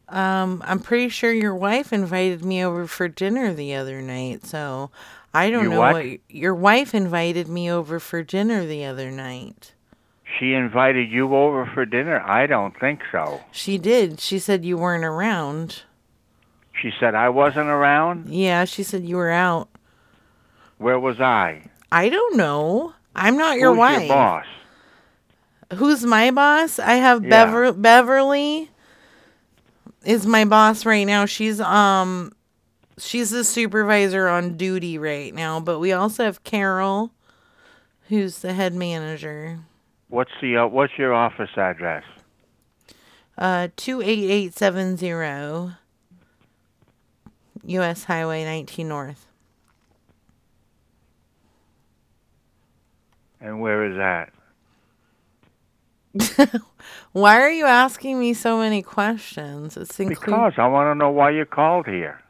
Um, 0.08 0.62
I'm 0.66 0.78
pretty 0.78 1.08
sure 1.08 1.32
your 1.32 1.54
wife 1.54 1.92
invited 1.92 2.44
me 2.44 2.62
over 2.64 2.86
for 2.86 3.08
dinner 3.08 3.54
the 3.54 3.74
other 3.74 4.02
night, 4.02 4.44
so 4.44 4.90
I 5.32 5.48
don't 5.50 5.64
You 5.64 5.70
know 5.70 5.78
what? 5.80 5.94
what 5.94 6.06
your 6.28 6.54
wife 6.54 6.94
invited 6.94 7.48
me 7.48 7.70
over 7.70 7.98
for 7.98 8.22
dinner 8.22 8.66
the 8.66 8.84
other 8.84 9.10
night. 9.10 9.72
She 10.38 10.52
invited 10.52 11.10
you 11.10 11.34
over 11.34 11.64
for 11.66 11.84
dinner? 11.86 12.20
I 12.20 12.46
don't 12.46 12.78
think 12.78 13.00
so. 13.10 13.40
She 13.52 13.78
did. 13.78 14.20
She 14.20 14.38
said 14.38 14.64
you 14.64 14.76
weren't 14.76 15.04
around. 15.04 15.82
She 16.80 16.90
said 17.00 17.14
I 17.14 17.28
wasn't 17.30 17.68
around. 17.68 18.28
Yeah, 18.28 18.64
she 18.66 18.82
said 18.82 19.04
you 19.04 19.16
were 19.16 19.30
out. 19.30 19.68
Where 20.82 20.98
was 20.98 21.20
I? 21.20 21.62
I 21.90 22.08
don't 22.08 22.36
know. 22.36 22.92
I'm 23.14 23.36
not 23.36 23.56
your 23.58 23.70
Who's 23.70 23.78
wife. 23.78 24.00
your 24.00 24.08
boss? 24.08 24.44
Who's 25.74 26.04
my 26.04 26.30
boss? 26.30 26.78
I 26.78 26.94
have 26.94 27.22
Yeah. 27.22 27.30
Bever- 27.30 27.72
Beverly 27.72 28.70
is 30.04 30.26
my 30.26 30.44
boss 30.44 30.84
right 30.84 31.04
now. 31.04 31.24
She's 31.24 31.60
um 31.60 32.32
she's 32.98 33.30
the 33.30 33.44
supervisor 33.44 34.28
on 34.28 34.56
duty 34.56 34.98
right 34.98 35.32
now, 35.34 35.60
but 35.60 35.78
we 35.78 35.92
also 35.92 36.24
have 36.24 36.44
Carol 36.44 37.12
who's 38.08 38.40
the 38.40 38.52
head 38.52 38.74
manager. 38.74 39.60
What's 40.08 40.32
the 40.42 40.56
uh, 40.58 40.66
what's 40.66 40.98
your 40.98 41.14
office 41.14 41.50
address? 41.56 42.04
Uh 43.38 43.68
28870 43.76 45.74
US 47.64 48.04
Highway 48.04 48.44
19 48.44 48.88
North. 48.88 49.26
And 53.42 53.60
where 53.60 53.84
is 53.90 53.96
that? 53.96 54.32
Why 57.12 57.40
are 57.40 57.50
you 57.50 57.64
asking 57.64 58.18
me 58.18 58.34
so 58.34 58.58
many 58.58 58.82
questions? 58.82 59.76
It's 59.76 59.96
inclu- 59.98 60.08
Because 60.24 60.52
I 60.58 60.66
want 60.68 60.90
to 60.90 60.94
know 60.94 61.10
why 61.10 61.30
you 61.30 61.44
called 61.44 61.86
here. 61.86 62.20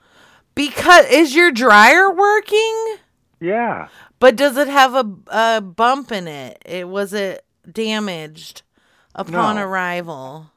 because 0.55 1.07
is 1.11 1.35
your 1.35 1.51
dryer 1.51 2.11
working? 2.13 2.97
Yeah. 3.41 3.89
But 4.21 4.37
does 4.37 4.57
it 4.57 4.69
have 4.69 4.95
a, 4.95 5.57
a 5.57 5.61
bump 5.61 6.13
in 6.13 6.29
it? 6.29 6.63
It 6.65 6.89
was 6.89 7.13
it 7.13 7.45
damaged 7.71 8.63
upon 9.15 9.57
No. 9.57 9.63
arrival. 9.65 10.51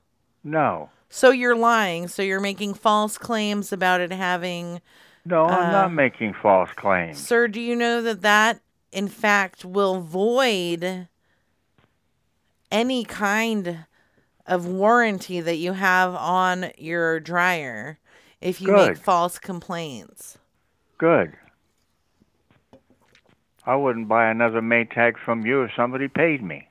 No. 0.44 0.90
So 1.10 1.32
you're 1.32 1.56
lying. 1.56 2.08
So 2.08 2.22
you're 2.22 2.40
making 2.42 2.76
false 2.76 3.18
claims 3.18 3.72
about 3.74 4.02
it 4.02 4.12
having. 4.12 4.82
No, 5.26 5.46
I'm 5.46 5.70
Uh, 5.70 5.72
not 5.72 5.94
making 5.94 6.34
false 6.34 6.70
claims. 6.76 7.18
Sir, 7.18 7.48
do 7.48 7.60
you 7.60 7.76
know 7.76 8.02
that 8.04 8.22
that 8.22 8.60
in 8.96 9.10
fact 9.10 9.66
will 9.66 10.00
void 10.00 11.10
any 12.72 13.04
kind 13.04 13.86
of 14.46 14.66
warranty 14.66 15.42
that 15.42 15.58
you 15.58 15.74
have 15.74 16.16
on 16.16 16.72
your 16.78 17.20
dryer 17.20 18.00
if 18.40 18.62
you 18.62 18.72
make 18.72 18.98
false 18.98 19.38
complaints? 19.38 20.38
Good. 20.98 21.34
I 23.66 23.76
wouldn't 23.76 24.08
buy 24.08 24.30
another 24.30 24.62
Maytag 24.62 25.18
from 25.18 25.46
you 25.46 25.64
if 25.64 25.72
somebody 25.76 26.08
paid 26.08 26.42
me. 26.42 26.68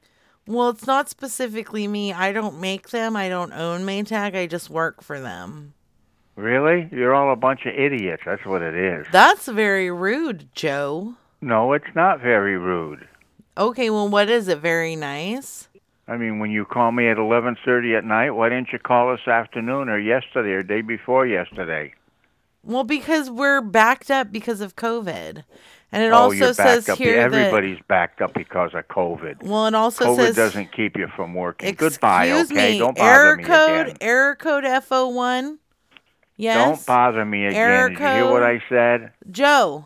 Well, 0.46 0.70
it's 0.70 0.86
not 0.86 1.08
specifically 1.08 1.88
me. 1.88 2.12
I 2.12 2.32
don't 2.32 2.60
make 2.60 2.90
them. 2.90 3.16
I 3.16 3.28
don't 3.28 3.52
own 3.52 3.82
Maytag. 3.82 4.36
I 4.36 4.46
just 4.46 4.70
work 4.70 5.02
for 5.02 5.20
them. 5.20 5.74
Really? 6.36 6.88
You're 6.90 7.14
all 7.14 7.32
a 7.32 7.36
bunch 7.36 7.66
of 7.66 7.74
idiots. 7.74 8.22
That's 8.24 8.44
what 8.46 8.62
it 8.62 8.74
is. 8.74 9.06
That's 9.12 9.46
very 9.46 9.90
rude, 9.90 10.48
Joe. 10.54 11.16
No, 11.44 11.74
it's 11.74 11.94
not 11.94 12.20
very 12.22 12.56
rude. 12.56 13.06
Okay, 13.58 13.90
well, 13.90 14.08
what 14.08 14.30
is 14.30 14.48
it? 14.48 14.58
Very 14.60 14.96
nice. 14.96 15.68
I 16.08 16.16
mean, 16.16 16.38
when 16.38 16.50
you 16.50 16.64
call 16.64 16.90
me 16.90 17.08
at 17.08 17.18
11:30 17.18 17.98
at 17.98 18.04
night, 18.04 18.30
why 18.30 18.48
didn't 18.48 18.72
you 18.72 18.78
call 18.78 19.10
this 19.10 19.28
afternoon 19.28 19.90
or 19.90 19.98
yesterday 19.98 20.52
or 20.52 20.62
day 20.62 20.80
before 20.80 21.26
yesterday? 21.26 21.92
Well, 22.62 22.84
because 22.84 23.30
we're 23.30 23.60
backed 23.60 24.10
up 24.10 24.32
because 24.32 24.62
of 24.62 24.74
COVID. 24.74 25.44
And 25.92 26.02
it 26.02 26.12
oh, 26.12 26.16
also 26.16 26.52
says 26.52 26.88
up. 26.88 26.98
here 26.98 27.20
Everybody's 27.20 27.78
backed 27.88 28.22
up 28.22 28.32
because 28.32 28.72
of 28.74 28.88
COVID. 28.88 29.42
well, 29.42 29.66
it 29.66 29.74
also 29.74 30.06
COVID 30.06 30.16
says 30.16 30.32
COVID 30.32 30.36
doesn't 30.36 30.72
keep 30.72 30.96
you 30.96 31.08
from 31.14 31.34
working. 31.34 31.68
excuse 31.68 31.92
Goodbye, 31.92 32.32
okay? 32.32 32.72
me, 32.72 32.78
Don't 32.78 32.98
error 32.98 33.36
bother 33.36 33.36
me 33.36 33.44
code, 33.44 33.86
again. 33.88 33.96
error 34.00 34.34
code 34.34 34.64
FO1. 34.64 35.58
Yes. 36.36 36.56
Don't 36.56 36.86
bother 36.86 37.24
me 37.24 37.46
again. 37.46 37.60
Error 37.60 37.88
Did 37.90 37.98
you 37.98 38.06
hear 38.06 38.30
what. 38.30 38.42
I 38.42 38.62
said? 38.68 39.12
Joe, 39.30 39.84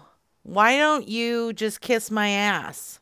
why 0.49 0.79
don't 0.79 1.07
you 1.07 1.53
just 1.53 1.83
kiss 1.83 2.11
my 2.11 2.31
ass? 2.31 3.01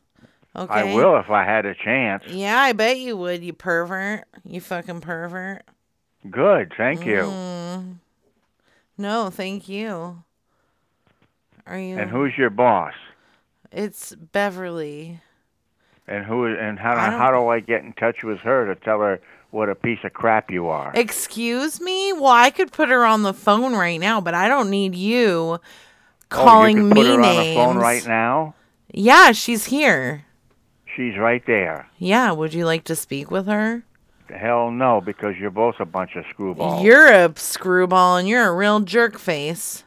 Okay. 0.53 0.73
I 0.73 0.95
will 0.95 1.17
if 1.17 1.29
I 1.29 1.45
had 1.45 1.65
a 1.65 1.73
chance. 1.73 2.23
Yeah, 2.27 2.59
I 2.59 2.73
bet 2.73 2.97
you 2.97 3.15
would, 3.15 3.41
you 3.43 3.53
pervert. 3.53 4.25
You 4.43 4.59
fucking 4.59 5.01
pervert. 5.01 5.63
Good, 6.29 6.73
thank 6.75 7.05
you. 7.05 7.21
Mm. 7.21 7.95
No, 8.97 9.29
thank 9.29 9.69
you. 9.69 10.23
Are 11.65 11.79
you? 11.79 11.97
And 11.97 12.09
who's 12.09 12.33
your 12.37 12.49
boss? 12.49 12.93
It's 13.71 14.13
Beverly. 14.15 15.21
And 16.07 16.25
who? 16.25 16.47
And 16.47 16.77
how? 16.79 16.95
How 16.95 17.31
do 17.31 17.47
I 17.47 17.59
get 17.59 17.83
in 17.83 17.93
touch 17.93 18.23
with 18.23 18.39
her 18.39 18.73
to 18.73 18.79
tell 18.79 18.99
her 18.99 19.21
what 19.51 19.69
a 19.69 19.75
piece 19.75 19.99
of 20.03 20.13
crap 20.13 20.51
you 20.51 20.67
are? 20.67 20.91
Excuse 20.95 21.79
me? 21.79 22.11
Well, 22.13 22.27
I 22.27 22.49
could 22.49 22.71
put 22.71 22.89
her 22.89 23.05
on 23.05 23.23
the 23.23 23.33
phone 23.33 23.73
right 23.73 23.99
now, 23.99 24.19
but 24.19 24.33
I 24.33 24.47
don't 24.47 24.69
need 24.69 24.95
you 24.95 25.59
oh, 26.31 26.35
calling 26.35 26.77
you 26.77 26.83
can 26.83 26.89
me 26.89 26.95
put 26.95 27.05
her 27.07 27.17
names. 27.21 27.37
on 27.37 27.45
the 27.45 27.55
phone 27.55 27.77
right 27.77 28.05
now. 28.07 28.55
Yeah, 28.91 29.31
she's 29.31 29.65
here. 29.65 30.25
She's 30.95 31.17
right 31.17 31.43
there. 31.45 31.87
Yeah, 31.97 32.31
would 32.31 32.53
you 32.53 32.65
like 32.65 32.83
to 32.85 32.95
speak 32.95 33.29
with 33.29 33.45
her? 33.47 33.83
Hell 34.33 34.71
no, 34.71 34.99
because 34.99 35.35
you're 35.39 35.51
both 35.51 35.75
a 35.79 35.85
bunch 35.85 36.15
of 36.15 36.25
screwballs. 36.25 36.83
You're 36.83 37.07
a 37.11 37.31
screwball 37.37 38.17
and 38.17 38.27
you're 38.27 38.47
a 38.47 38.55
real 38.55 38.79
jerk 38.81 39.17
face. 39.19 39.83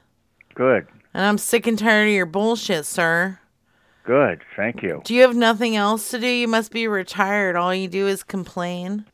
Good, 0.54 0.86
And 1.14 1.24
I'm 1.24 1.38
sick 1.38 1.66
and 1.66 1.78
tired 1.78 2.08
of 2.08 2.14
your 2.14 2.26
bullshit, 2.26 2.84
sir. 2.86 3.38
good. 4.04 4.42
Thank 4.56 4.82
you. 4.82 5.00
Do 5.04 5.14
you 5.14 5.22
have 5.22 5.34
nothing 5.36 5.74
else 5.76 6.10
to 6.10 6.18
do? 6.18 6.26
You 6.26 6.48
must 6.48 6.70
be 6.72 6.86
retired. 6.88 7.56
All 7.56 7.74
you 7.74 7.88
do 7.88 8.06
is 8.06 8.22
complain. 8.22 9.04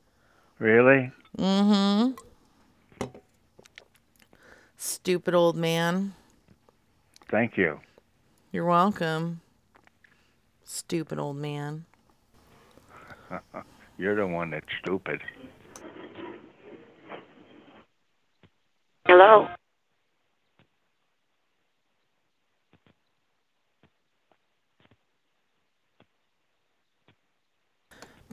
Really? 0.59 1.13
Mm 1.39 2.15
hmm. 3.01 3.07
Stupid 4.77 5.35
old 5.35 5.57
man. 5.57 6.15
Thank 7.31 7.57
you. 7.57 7.81
You're 8.53 8.65
welcome. 8.65 9.41
Stupid 10.65 11.19
old 11.19 11.37
man. 11.37 11.85
You're 13.99 14.15
the 14.15 14.27
one 14.27 14.51
that's 14.51 14.67
stupid. 14.81 15.21
Hello? 19.07 19.49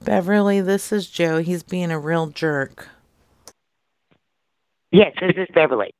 Beverly, 0.03 0.59
this 0.59 0.91
is 0.91 1.09
Joe. 1.09 1.39
He's 1.39 1.63
being 1.63 1.91
a 1.91 1.99
real 1.99 2.27
jerk. 2.27 2.89
Yes, 4.91 5.13
this 5.19 5.35
is 5.37 5.47
Beverly. 5.53 5.93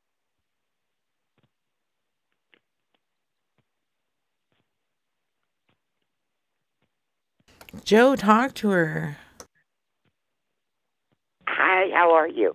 Joe, 7.82 8.14
talk 8.16 8.54
to 8.54 8.70
her. 8.70 9.16
Hi, 11.48 11.90
how 11.92 12.12
are 12.14 12.28
you? 12.28 12.54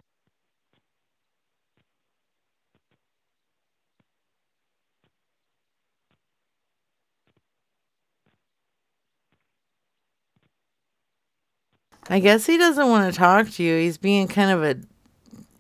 I 12.12 12.20
guess 12.20 12.48
he 12.48 12.58
doesn't 12.58 12.90
want 12.90 13.14
to 13.14 13.18
talk 13.18 13.50
to 13.52 13.64
you. 13.64 13.78
He's 13.78 13.98
being 13.98 14.28
kind 14.28 14.50
of 14.50 14.64
a 14.64 14.76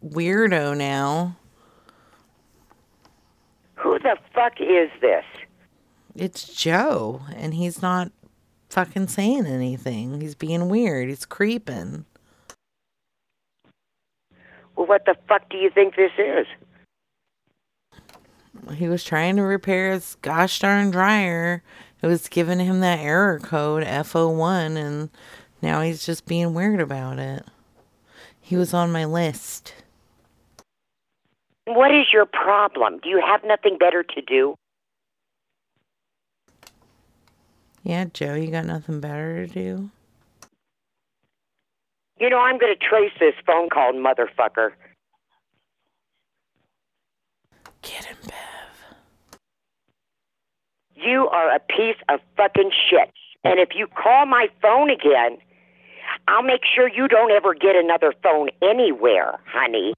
weirdo 0.04 0.76
now. 0.76 1.36
Who 3.76 4.00
the 4.00 4.18
fuck 4.34 4.60
is 4.60 4.90
this? 5.00 5.26
It's 6.16 6.54
Joe, 6.54 7.22
and 7.36 7.54
he's 7.54 7.84
not 7.84 8.12
fucking 8.70 9.08
saying 9.08 9.46
anything. 9.46 10.22
He's 10.22 10.36
being 10.36 10.70
weird. 10.70 11.10
He's 11.10 11.26
creeping. 11.26 12.06
Well, 14.76 14.88
what 14.88 15.06
the 15.06 15.16
fuck 15.28 15.50
do 15.50 15.58
you 15.58 15.70
think 15.70 15.96
this 15.96 16.12
is? 16.18 16.48
He 18.76 18.88
was 18.88 19.04
trying 19.04 19.36
to 19.38 19.44
repair 19.44 19.92
his 19.92 20.16
gosh 20.22 20.60
darn 20.60 20.92
dryer. 20.92 21.64
It 22.02 22.08
was 22.08 22.30
giving 22.30 22.60
him 22.60 22.80
that 22.80 23.00
error 23.00 23.40
code 23.40 23.84
FO1, 23.84 24.78
and 24.78 25.10
now 25.62 25.82
he's 25.82 26.06
just 26.06 26.26
being 26.26 26.54
weird 26.54 26.80
about 26.80 27.20
it. 27.20 27.46
He 28.40 28.56
was 28.56 28.74
on 28.74 28.92
my 28.92 29.06
list. 29.06 29.74
What 31.66 31.94
is 31.94 32.08
your 32.12 32.26
problem? 32.26 33.00
Do 33.04 33.10
you 33.10 33.22
have 33.26 33.44
nothing 33.44 33.78
better 33.78 34.04
to 34.04 34.22
do? 34.22 34.56
Yeah, 37.84 38.06
Joe, 38.14 38.36
you 38.36 38.52
got 38.52 38.66
nothing 38.66 39.00
better 39.00 39.48
to 39.48 39.54
do? 39.54 39.90
You 42.20 42.30
know, 42.30 42.40
I'm 42.40 42.58
going 42.58 42.74
to 42.74 42.86
trace 42.86 43.14
this 43.20 43.34
phone 43.46 43.70
call, 43.70 43.94
motherfucker. 43.94 44.72
Get 47.82 48.06
him, 48.06 48.18
Bev. 48.24 49.40
You 50.96 51.30
are 51.30 51.56
a 51.56 51.60
piece 51.60 51.96
of 52.10 52.20
fucking 52.36 52.72
shit. 52.90 53.10
And 53.46 53.60
if 53.60 53.70
you 53.74 53.88
call 53.88 54.26
my 54.26 54.48
phone 54.62 54.90
again, 54.90 55.38
I'll 56.28 56.44
make 56.44 56.62
sure 56.76 56.90
you 56.90 57.08
don't 57.08 57.32
ever 57.32 57.54
get 57.54 57.76
another 57.78 58.14
phone 58.22 58.50
anywhere, 58.62 59.40
honey. 59.46 59.94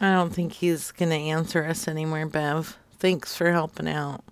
I 0.00 0.12
don't 0.12 0.32
think 0.32 0.54
he's 0.54 0.92
going 0.92 1.10
to 1.10 1.16
answer 1.16 1.64
us 1.64 1.86
anymore, 1.86 2.24
Bev. 2.24 2.78
Thanks 2.98 3.36
for 3.36 3.52
helping 3.52 3.86
out. 3.86 4.24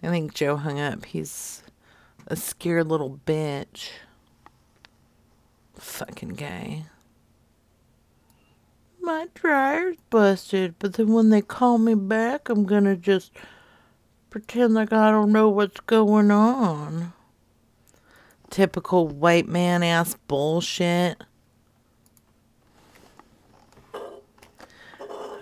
I 0.00 0.08
think 0.08 0.34
Joe 0.34 0.56
hung 0.56 0.78
up. 0.78 1.06
He's 1.06 1.62
a 2.28 2.36
scared 2.36 2.86
little 2.86 3.18
bitch. 3.26 3.90
Fucking 5.76 6.30
guy. 6.30 6.84
My 9.00 9.28
dryer's 9.34 9.96
busted, 10.08 10.76
but 10.78 10.94
then 10.94 11.12
when 11.12 11.30
they 11.30 11.42
call 11.42 11.78
me 11.78 11.94
back, 11.94 12.48
I'm 12.48 12.64
gonna 12.64 12.96
just 12.96 13.32
pretend 14.30 14.74
like 14.74 14.92
I 14.92 15.10
don't 15.10 15.32
know 15.32 15.48
what's 15.48 15.80
going 15.80 16.30
on. 16.30 17.12
Typical 18.50 19.08
white 19.08 19.48
man 19.48 19.82
ass 19.82 20.16
bullshit. 20.26 21.22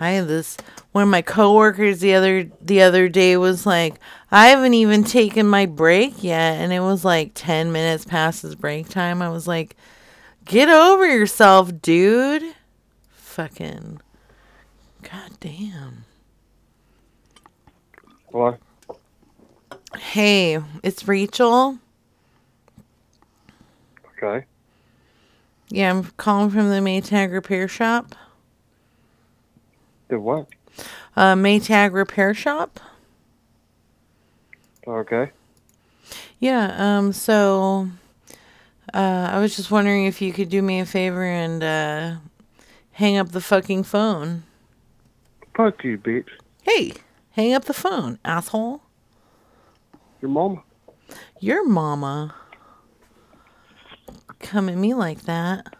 I 0.03 0.11
had 0.11 0.27
this 0.27 0.57
one 0.91 1.03
of 1.03 1.09
my 1.09 1.21
coworkers 1.21 1.99
the 1.99 2.13
other 2.13 2.49
the 2.61 2.81
other 2.81 3.09
day 3.09 3.37
was 3.37 3.65
like, 3.65 3.95
I 4.31 4.47
haven't 4.47 4.73
even 4.73 5.03
taken 5.03 5.47
my 5.47 5.65
break 5.65 6.23
yet 6.23 6.55
and 6.59 6.71
it 6.73 6.81
was 6.81 7.03
like 7.05 7.31
10 7.33 7.71
minutes 7.71 8.05
past 8.05 8.41
his 8.41 8.55
break 8.55 8.89
time. 8.89 9.21
I 9.21 9.29
was 9.29 9.47
like, 9.47 9.75
"Get 10.45 10.69
over 10.69 11.05
yourself, 11.05 11.71
dude." 11.81 12.43
Fucking 13.11 14.01
God 15.01 15.31
damn. 15.39 16.05
What? 18.29 18.59
Hey, 19.97 20.59
it's 20.81 21.07
Rachel. 21.07 21.77
Okay. 24.17 24.45
Yeah, 25.69 25.89
I'm 25.89 26.03
calling 26.17 26.49
from 26.49 26.69
the 26.69 26.75
Maytag 26.75 27.31
repair 27.31 27.67
shop. 27.67 28.15
Did 30.09 30.17
what? 30.17 30.47
Uh 31.15 31.35
Maytag 31.35 31.93
repair 31.93 32.33
shop. 32.33 32.79
Okay. 34.87 35.31
Yeah, 36.39 36.75
um, 36.77 37.13
so 37.13 37.87
uh, 38.93 39.29
I 39.31 39.39
was 39.39 39.55
just 39.55 39.71
wondering 39.71 40.05
if 40.05 40.21
you 40.21 40.33
could 40.33 40.49
do 40.49 40.61
me 40.61 40.81
a 40.81 40.85
favor 40.85 41.23
and 41.23 41.63
uh, 41.63 42.15
hang 42.91 43.15
up 43.15 43.29
the 43.29 43.39
fucking 43.39 43.83
phone. 43.83 44.43
Fuck 45.55 45.85
you, 45.85 45.97
bitch. 45.97 46.27
Hey, 46.63 46.93
hang 47.31 47.53
up 47.53 47.63
the 47.63 47.73
phone, 47.73 48.19
asshole. 48.25 48.81
Your 50.21 50.31
mama. 50.31 50.63
Your 51.39 51.65
mama. 51.65 52.35
Come 54.39 54.67
at 54.67 54.75
me 54.75 54.93
like 54.93 55.21
that. 55.21 55.75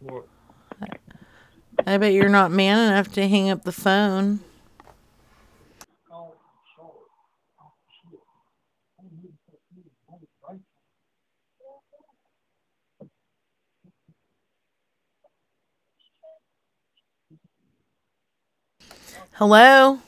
What? 0.00 0.26
I 1.86 1.98
bet 1.98 2.14
you're 2.14 2.30
not 2.30 2.50
man 2.50 2.78
enough 2.78 3.12
to 3.12 3.28
hang 3.28 3.50
up 3.50 3.64
the 3.64 3.72
phone. 3.72 4.40
Hello? 19.32 19.98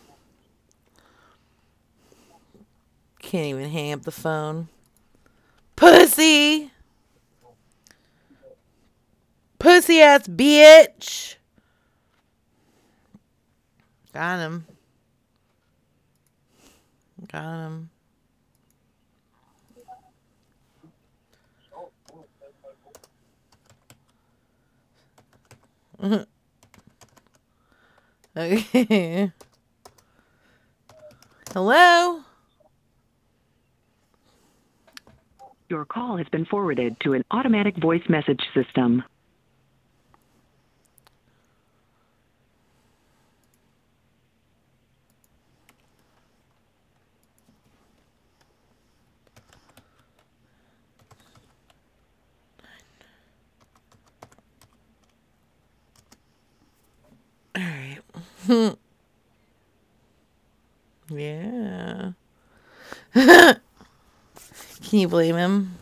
Can't 3.19 3.47
even 3.47 3.69
hang 3.69 3.93
up 3.93 4.03
the 4.03 4.13
phone. 4.13 4.69
Pussy! 5.75 6.71
Pussy 9.59 10.01
ass 10.01 10.29
bitch! 10.29 11.36
Got 14.17 14.39
him. 14.39 14.67
Got 17.31 17.69
him. 26.01 26.27
okay. 28.39 29.33
Hello? 31.53 32.21
Your 35.69 35.85
call 35.85 36.17
has 36.17 36.27
been 36.29 36.47
forwarded 36.47 36.99
to 37.01 37.13
an 37.13 37.23
automatic 37.31 37.77
voice 37.77 38.09
message 38.09 38.41
system. 38.55 39.05
yeah. 61.11 62.13
Can 63.15 63.61
you 64.99 65.09
blame 65.09 65.37
him? 65.37 65.79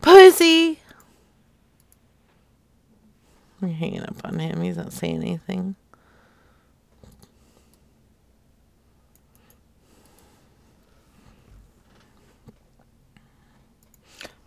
Pussy! 0.00 0.78
I'm 3.60 3.70
hanging 3.70 4.02
up 4.02 4.16
on 4.24 4.38
him. 4.38 4.60
He's 4.62 4.76
not 4.76 4.92
saying 4.92 5.22
anything. 5.22 5.76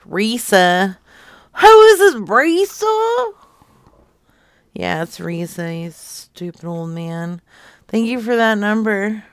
Risa. 0.07 0.97
Who 1.55 1.81
is 1.81 1.99
this, 1.99 2.15
Risa? 2.15 3.33
Yeah, 4.73 5.03
it's 5.03 5.19
Risa, 5.19 5.83
you 5.83 5.91
stupid 5.91 6.65
old 6.65 6.89
man. 6.89 7.41
Thank 7.87 8.07
you 8.07 8.19
for 8.19 8.35
that 8.35 8.57
number. 8.57 9.23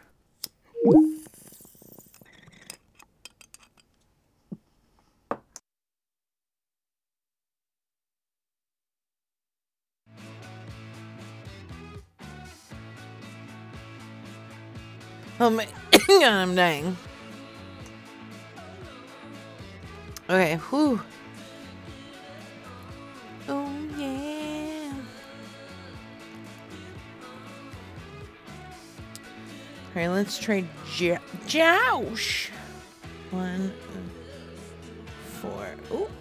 Um, 15.43 15.57
God, 15.57 15.67
I'm 16.23 16.55
dying. 16.55 16.97
Okay, 20.31 20.55
whew. 20.55 21.01
Oh 23.49 23.69
yeah. 23.99 24.95
Alright, 29.97 30.11
let's 30.11 30.39
try 30.39 30.65
jo- 30.95 31.19
Josh. 31.49 32.53
One, 33.33 33.73
four. 35.41 35.75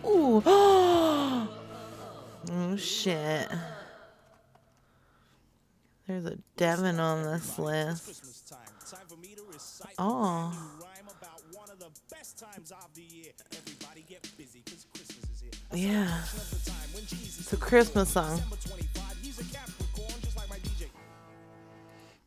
Ooh. 0.04 0.42
Oh 2.54 2.76
shit. 2.76 3.48
There's 6.08 6.26
a 6.26 6.38
Devin 6.58 7.00
on 7.00 7.24
this 7.24 7.60
list. 7.60 8.52
Oh. 10.04 10.52
Yeah. 15.72 16.24
It's 17.04 17.54
a 17.54 17.58
Christmas 17.58 18.10
song. 18.10 18.42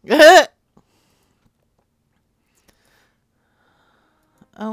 oh, 0.08 0.46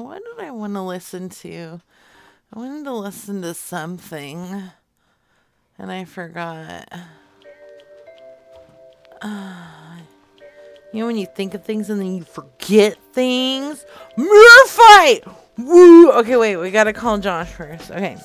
what 0.02 0.22
did 0.24 0.46
I 0.46 0.52
want 0.52 0.76
to 0.76 0.82
listen 0.84 1.30
to? 1.30 1.82
I 2.54 2.60
wanted 2.60 2.84
to 2.84 2.94
listen 2.94 3.42
to 3.42 3.56
something. 3.56 4.70
And 5.80 5.92
I 5.92 6.06
forgot. 6.06 6.88
Uh, 9.24 9.88
you 10.94 11.00
know 11.00 11.08
when 11.08 11.18
you 11.18 11.26
think 11.26 11.54
of 11.54 11.64
things 11.64 11.90
and 11.90 12.00
then 12.00 12.16
you 12.16 12.24
forget 12.24 12.98
things? 13.14 13.86
Mirror 14.18 14.66
fight! 14.68 15.22
Woo! 15.58 16.12
Okay, 16.12 16.36
wait, 16.36 16.58
we 16.58 16.72
gotta 16.72 16.94
call 16.94 17.18
Josh 17.18 17.50
first. 17.50 17.92
Okay. 17.92 18.18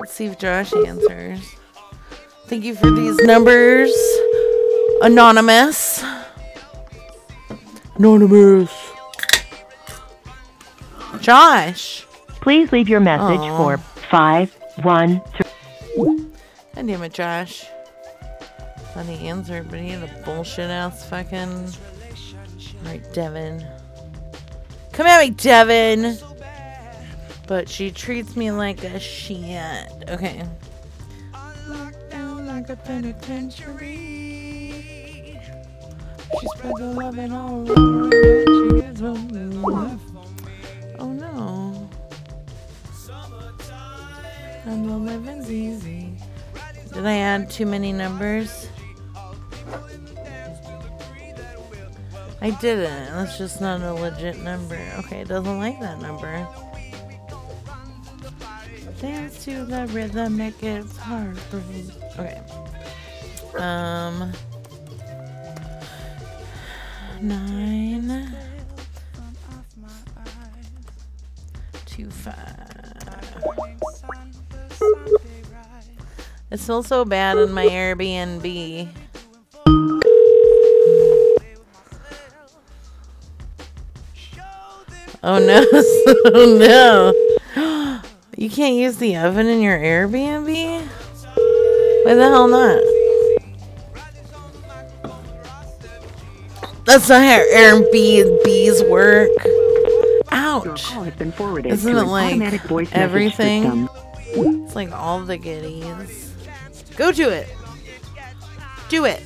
Let's 0.00 0.14
see 0.14 0.26
if 0.26 0.38
Josh 0.38 0.72
answers. 0.72 1.40
Thank 2.46 2.64
you 2.64 2.74
for 2.74 2.90
these 2.90 3.16
numbers. 3.18 3.92
Anonymous. 5.00 6.04
Anonymous. 7.96 8.70
Josh. 11.20 12.04
Please 12.40 12.72
leave 12.72 12.88
your 12.88 13.00
message 13.00 13.38
Aw. 13.38 13.56
for 13.56 13.78
513. 14.10 15.41
God 16.82 16.88
damn 16.88 17.02
it, 17.04 17.12
Josh. 17.12 17.66
Thought 18.92 19.06
he 19.06 19.28
answered, 19.28 19.70
but 19.70 19.78
he 19.78 19.90
had 19.90 20.02
a 20.02 20.24
bullshit 20.24 20.68
ass 20.68 21.08
fucking. 21.08 21.72
Alright, 22.78 23.12
Devin. 23.12 23.64
Come 24.90 25.06
at 25.06 25.20
me, 25.20 25.30
Devin! 25.30 26.18
But 27.46 27.68
she 27.68 27.92
treats 27.92 28.34
me 28.34 28.50
like 28.50 28.82
a 28.82 28.98
shit. 28.98 29.92
Okay. 30.08 30.42
Like 31.68 32.68
a 32.68 32.74
penitentiary. 32.74 33.88
She 36.40 36.46
spreads 36.56 36.80
her 36.80 36.94
loving 36.94 37.32
all 37.32 37.70
over. 37.70 38.10
She 38.10 38.86
is 38.86 39.00
a- 39.02 39.98
Oh 40.98 41.12
no. 41.12 41.88
And 44.64 44.90
the 44.90 44.96
living's 44.96 45.48
easy. 45.48 46.01
Did 46.92 47.06
I 47.06 47.16
add 47.16 47.50
too 47.50 47.66
many 47.66 47.92
numbers? 47.92 48.68
I 52.42 52.50
didn't. 52.50 53.14
That's 53.14 53.38
just 53.38 53.60
not 53.60 53.80
a 53.80 53.94
legit 53.94 54.38
number. 54.38 54.78
Okay, 54.98 55.20
it 55.20 55.28
doesn't 55.28 55.58
like 55.58 55.78
that 55.80 56.00
number. 56.00 56.46
Dance 59.00 59.44
to 59.44 59.64
the 59.64 59.86
rhythm, 59.88 60.40
it 60.40 60.60
gets 60.60 60.96
hard. 60.96 61.38
For 61.38 61.56
me. 61.56 61.90
Okay. 62.18 62.40
Um. 63.56 64.32
Nine. 67.20 68.36
Two 71.86 72.10
five. 72.10 72.62
It 76.52 76.60
smells 76.60 76.86
so 76.86 77.06
bad 77.06 77.38
in 77.38 77.50
my 77.50 77.64
Airbnb. 77.64 78.90
Oh 85.22 85.38
no. 85.38 85.64
oh 86.26 87.14
no. 87.56 88.02
You 88.36 88.50
can't 88.50 88.74
use 88.74 88.98
the 88.98 89.16
oven 89.16 89.46
in 89.46 89.62
your 89.62 89.78
Airbnb? 89.78 90.82
Why 92.04 92.14
the 92.14 92.28
hell 92.28 92.48
not? 92.48 92.82
That's 96.84 97.08
not 97.08 97.22
how 97.22 97.40
Airbnbs 97.54 98.90
work. 98.90 99.30
Ouch. 100.30 100.84
call 100.84 101.04
has 101.04 101.14
been 101.14 101.32
forwarded 101.32 101.72
Isn't 101.72 101.96
it 101.96 102.02
like 102.02 102.32
automatic 102.32 102.60
voice 102.64 102.90
message 102.90 103.02
everything? 103.02 103.88
It's 104.34 104.76
like 104.76 104.92
all 104.92 105.20
the 105.20 105.38
goodies. 105.38 106.31
Go 106.96 107.12
to 107.12 107.30
it. 107.30 107.48
Do 108.88 109.04
it. 109.06 109.22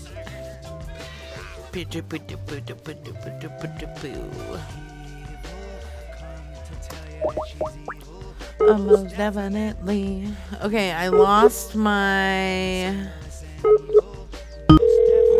Almost 8.61 9.17
definitely. 9.17 10.29
Okay, 10.63 10.93
I 10.93 11.09
lost 11.09 11.75
my. 11.75 13.09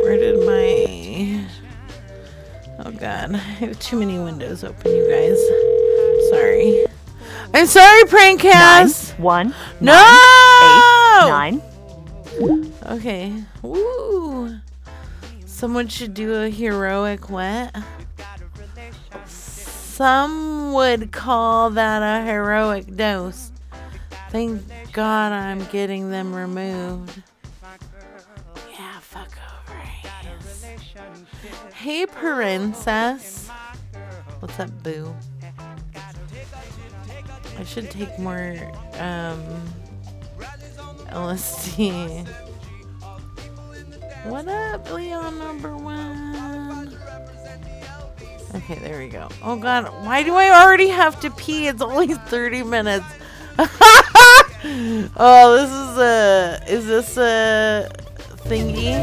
Where 0.03 0.17
did 0.19 0.39
my. 0.47 1.47
Oh 2.85 2.91
god, 2.93 3.35
I 3.35 3.39
have 3.39 3.79
too 3.81 3.99
many 3.99 4.19
windows 4.19 4.63
open, 4.65 4.93
you 4.95 5.09
guys. 5.09 5.39
Sorry. 6.31 6.85
I'm 7.55 7.67
sorry, 7.67 8.03
Nine, 8.05 8.37
Prankcast. 8.39 9.19
one, 9.19 9.55
No! 9.81 9.93
nine. 11.29 11.63
Okay. 12.87 13.33
Woo. 13.63 14.59
Someone 15.45 15.89
should 15.89 16.13
do 16.13 16.35
a 16.35 16.51
heroic 16.51 17.31
what? 17.31 17.75
Some 19.27 20.75
would 20.75 21.13
call 21.13 21.71
that 21.71 22.03
a 22.03 22.27
heroic 22.27 22.95
dose. 22.95 23.51
Thank 24.31 24.63
God 24.93 25.33
I'm 25.33 25.65
getting 25.67 26.11
them 26.11 26.35
removed. 26.35 27.23
Yeah, 28.71 28.99
fuck 29.01 29.33
over. 29.69 29.79
Hey, 31.73 32.05
princess. 32.05 33.49
What's 34.41 34.61
up, 34.61 34.71
boo? 34.83 35.15
I 37.59 37.65
should 37.65 37.91
take 37.91 38.19
more 38.19 38.59
um, 38.99 39.41
LSD. 41.11 42.27
What 44.25 44.49
up, 44.49 44.93
Leon 44.93 45.39
number 45.39 45.77
one? 45.77 46.97
Okay, 48.55 48.75
there 48.77 48.99
we 48.99 49.09
go. 49.09 49.29
Oh 49.43 49.57
god, 49.57 49.85
why 50.05 50.23
do 50.23 50.35
I 50.35 50.63
already 50.63 50.89
have 50.89 51.21
to 51.21 51.31
pee? 51.31 51.69
It's 51.69 51.83
only 51.83 52.15
30 52.15 52.63
minutes. 52.63 53.07
oh, 55.17 55.57
this 55.57 55.71
is 55.71 55.99
a. 55.99 56.63
Is 56.69 56.87
this 56.87 57.17
a 57.17 57.91
thingy? 58.47 58.97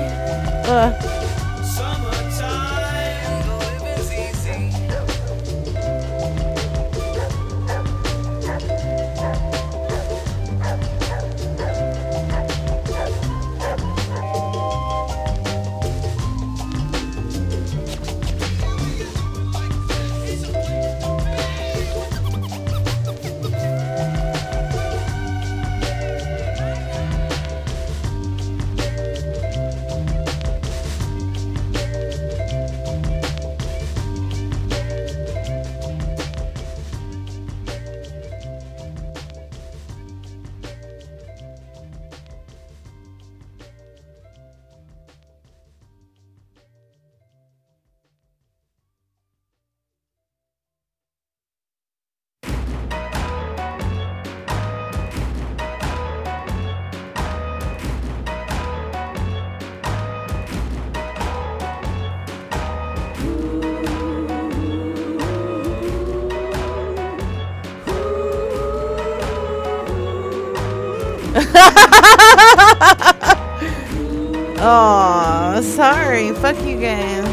Sorry. 75.93 76.31
Fuck 76.33 76.59
you 76.65 76.79
guys. 76.79 77.27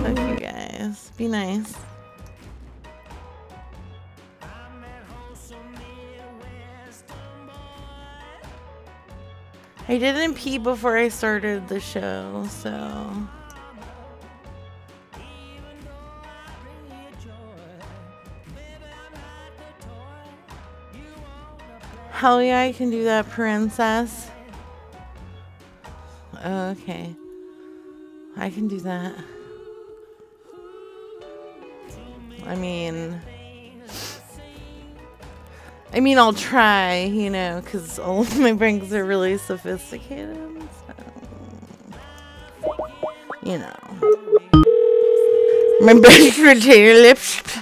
Fuck 0.00 0.18
you 0.26 0.36
guys. 0.36 1.12
Be 1.18 1.28
nice. 1.28 1.74
I 9.86 9.98
didn't 9.98 10.34
pee 10.34 10.56
before 10.56 10.96
I 10.96 11.08
started 11.08 11.68
the 11.68 11.80
show, 11.80 12.46
so. 12.48 12.72
Hell 22.12 22.42
yeah, 22.42 22.60
I 22.60 22.72
can 22.72 22.90
do 22.90 23.04
that, 23.04 23.28
princess. 23.28 24.30
Oh, 26.42 26.70
okay. 26.70 27.14
I 28.36 28.50
can 28.50 28.68
do 28.68 28.80
that. 28.80 29.14
I 32.46 32.54
mean, 32.56 33.20
I 35.92 36.00
mean, 36.00 36.18
I'll 36.18 36.32
try, 36.32 37.02
you 37.02 37.28
know, 37.30 37.60
because 37.62 37.98
all 37.98 38.22
of 38.22 38.38
my 38.38 38.54
pranks 38.54 38.92
are 38.92 39.04
really 39.04 39.36
sophisticated. 39.38 40.38
So, 40.86 40.94
you 43.42 43.58
know, 43.58 43.76
my 45.80 45.98
best 46.00 46.36
potato 46.42 47.00
lips. 47.00 47.59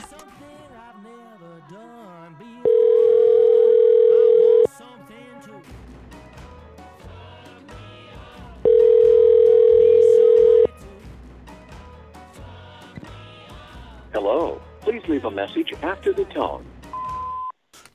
Hello. 14.31 14.61
Please 14.83 15.01
leave 15.09 15.25
a 15.25 15.31
message 15.31 15.73
after 15.83 16.12
the 16.12 16.27
tone. 16.27 16.62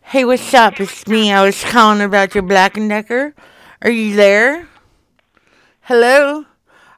Hey, 0.02 0.26
what's 0.26 0.52
up? 0.56 0.80
It's 0.80 1.06
me. 1.06 1.32
I 1.32 1.44
was 1.44 1.64
calling 1.64 2.02
about 2.02 2.34
your 2.34 2.42
Black 2.42 2.74
Decker. 2.74 3.36
Are 3.84 3.92
you 3.92 4.16
there? 4.16 4.68
Hello? 5.82 6.46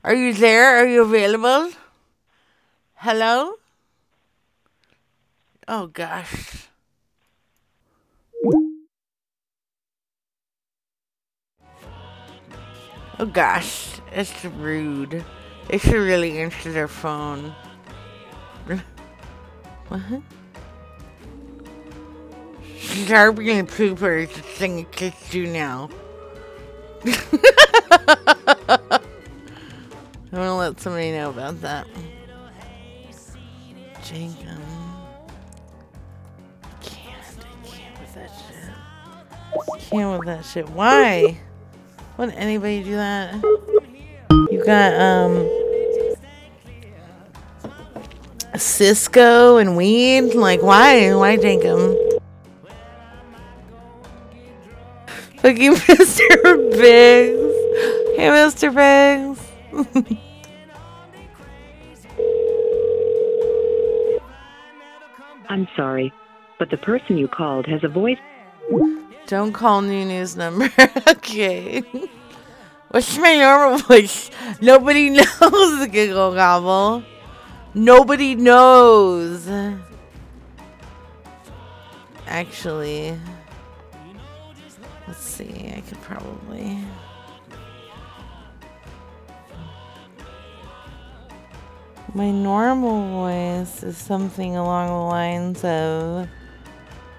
Are 0.06 0.16
you 0.16 0.34
there? 0.34 0.78
Are 0.78 0.88
you 0.88 1.02
available? 1.02 1.74
Hello? 2.94 3.56
Oh 5.68 5.88
gosh. 5.88 6.70
Oh 13.20 13.26
gosh, 13.26 14.00
it's 14.14 14.46
rude. 14.46 15.26
They 15.68 15.78
should 15.78 15.96
really 15.96 16.40
answer 16.40 16.72
their 16.72 16.88
phone. 16.88 17.54
What? 19.88 20.22
Start 22.80 23.36
being 23.36 23.68
poopers. 23.68 24.34
The 24.34 24.42
thing 24.42 24.80
it 24.80 24.92
kids 24.92 25.16
do 25.30 25.46
now. 25.48 25.90
I'm 30.26 30.42
gonna 30.42 30.58
let 30.58 30.80
somebody 30.80 31.12
know 31.12 31.30
about 31.30 31.62
that. 31.62 31.88
Jacob. 34.04 34.60
Can't. 36.82 37.38
With 38.00 38.14
that 38.16 38.32
shit. 38.48 39.80
Can't 39.82 40.20
with 40.20 40.28
that 40.28 40.46
shit. 40.46 40.70
Why? 40.70 41.38
Wouldn't 42.18 42.38
anybody 42.38 42.84
do 42.84 42.96
that? 42.96 43.36
You 44.52 44.64
got, 44.66 44.94
um. 44.94 45.50
Cisco 48.62 49.58
and 49.58 49.76
weed? 49.78 50.34
Like, 50.34 50.62
why? 50.62 51.14
Why 51.14 51.38
Jacob? 51.38 51.98
Fuck 55.38 55.58
you, 55.58 55.74
Mr. 55.76 56.72
Biggs. 56.72 57.56
Hey, 58.16 58.30
Mr. 58.30 58.74
Biggs. 58.74 59.42
I'm 65.50 65.68
sorry, 65.76 66.12
but 66.58 66.70
the 66.70 66.78
person 66.78 67.18
you 67.18 67.28
called 67.28 67.68
has 67.68 67.84
a 67.84 67.88
voice. 67.88 68.18
Don't 69.28 69.54
call 69.54 69.82
Nunu's 69.82 70.36
number. 70.36 70.70
okay. 71.08 71.82
What's 72.90 73.18
my 73.18 73.36
normal 73.36 73.80
voice? 73.80 74.32
Nobody 74.62 75.10
knows 75.12 75.80
the 75.80 75.88
giggle 75.92 76.34
gobble. 76.34 77.04
Nobody 77.78 78.36
knows. 78.36 79.50
Actually, 82.26 83.20
let's 85.06 85.20
see. 85.20 85.74
I 85.76 85.82
could 85.82 86.02
probably. 86.02 86.80
My 92.14 92.32
normal 92.32 93.10
voice 93.10 93.84
is 93.84 93.98
something 93.98 94.56
along 94.56 94.88
the 94.88 94.94
lines 94.94 95.62
of. 95.66 96.30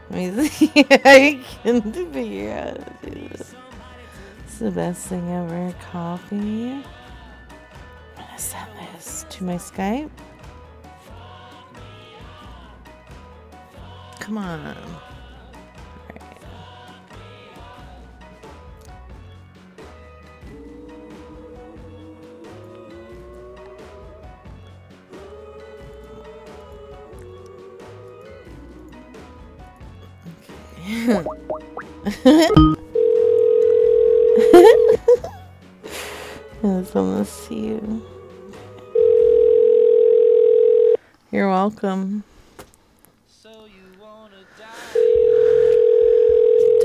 Let 0.08 0.34
me 0.34 0.48
see. 0.48 0.72
I 1.04 1.44
can 1.62 1.92
figure 1.92 2.52
out 2.52 3.02
this. 3.02 3.54
It's 4.46 4.58
the 4.58 4.70
best 4.70 5.06
thing 5.08 5.30
ever. 5.32 5.74
Copy. 5.92 6.70
I'm 6.70 6.82
gonna 8.16 8.38
send 8.38 8.70
this 8.94 9.26
to 9.28 9.44
my 9.44 9.56
Skype. 9.56 10.08
Come 14.20 14.38
on. 14.38 14.76
Alright. 31.08 31.26
Yes, 36.62 36.62
I'm 36.62 36.84
gonna 36.92 37.24
see 37.24 37.66
you. 37.66 38.02
You're 41.30 41.48
welcome. 41.48 42.24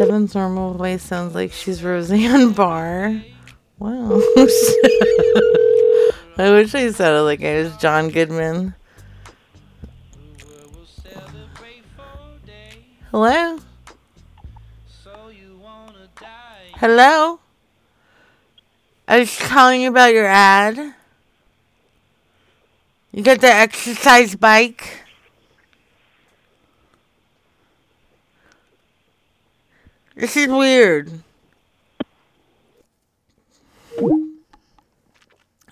Devin's 0.01 0.33
normal 0.33 0.73
voice 0.73 1.03
sounds 1.03 1.35
like 1.35 1.51
she's 1.51 1.83
Roseanne 1.83 2.51
Barr. 2.55 3.21
Wow. 3.77 4.19
I 6.39 6.49
wish 6.49 6.73
I 6.73 6.89
sounded 6.89 7.21
like 7.21 7.43
I 7.43 7.61
was 7.61 7.77
John 7.77 8.09
Goodman. 8.09 8.73
Hello? 13.11 13.59
Hello? 16.77 17.39
I 19.07 19.19
was 19.19 19.37
calling 19.37 19.81
you 19.81 19.89
about 19.89 20.13
your 20.15 20.25
ad. 20.25 20.95
You 23.11 23.21
got 23.21 23.39
the 23.39 23.53
exercise 23.53 24.33
bike? 24.33 25.03
This 30.15 30.35
is 30.35 30.47
weird. 30.47 31.11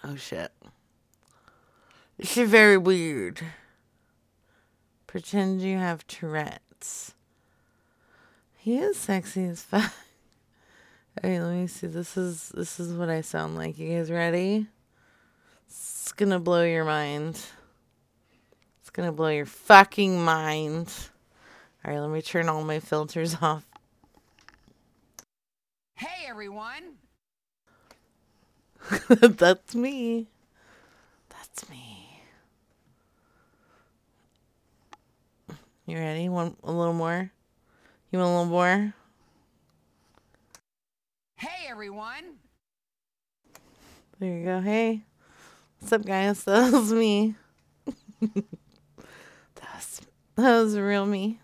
Oh 0.03 0.15
shit. 0.15 0.51
This 2.17 2.37
is 2.37 2.49
very 2.49 2.77
weird. 2.77 3.41
Pretend 5.07 5.61
you 5.61 5.77
have 5.77 6.07
Tourette's. 6.07 7.13
He 8.57 8.77
is 8.77 8.97
sexy 8.97 9.45
as 9.45 9.63
fuck. 9.63 9.91
Okay, 11.17 11.41
let 11.41 11.53
me 11.53 11.67
see. 11.67 11.87
This 11.87 12.15
is 12.15 12.49
this 12.55 12.79
is 12.79 12.93
what 12.93 13.09
I 13.09 13.19
sound 13.21 13.55
like. 13.55 13.77
You 13.77 13.97
guys 13.97 14.09
ready? 14.09 14.67
It's 15.67 16.13
gonna 16.13 16.39
blow 16.39 16.63
your 16.63 16.85
mind. 16.85 17.41
It's 18.79 18.89
gonna 18.89 19.11
blow 19.11 19.27
your 19.27 19.47
fucking 19.47 20.23
mind. 20.23 20.93
Alright, 21.83 21.99
let 21.99 22.09
me 22.09 22.21
turn 22.21 22.47
all 22.47 22.63
my 22.63 22.79
filters 22.79 23.35
off. 23.41 23.68
Hey 25.99 26.27
everyone! 26.29 26.93
That's 29.19 29.75
me. 29.75 30.29
That's 31.27 31.69
me. 31.69 32.21
You 35.85 35.97
ready? 35.97 36.29
One 36.29 36.55
a 36.63 36.71
little 36.71 36.93
more? 36.93 37.29
You 38.11 38.19
want 38.19 38.29
a 38.29 38.31
little 38.31 38.45
more? 38.45 38.93
Hey 41.35 41.67
everyone! 41.67 42.37
There 44.19 44.37
you 44.37 44.45
go. 44.45 44.61
Hey. 44.61 45.03
What's 45.81 45.91
up 45.91 46.05
guys? 46.05 46.41
That 46.45 46.71
was 46.71 46.93
me. 46.93 47.35
that 48.21 48.45
was 49.75 50.01
that 50.37 50.61
was 50.61 50.77
real 50.77 51.05
me. 51.05 51.41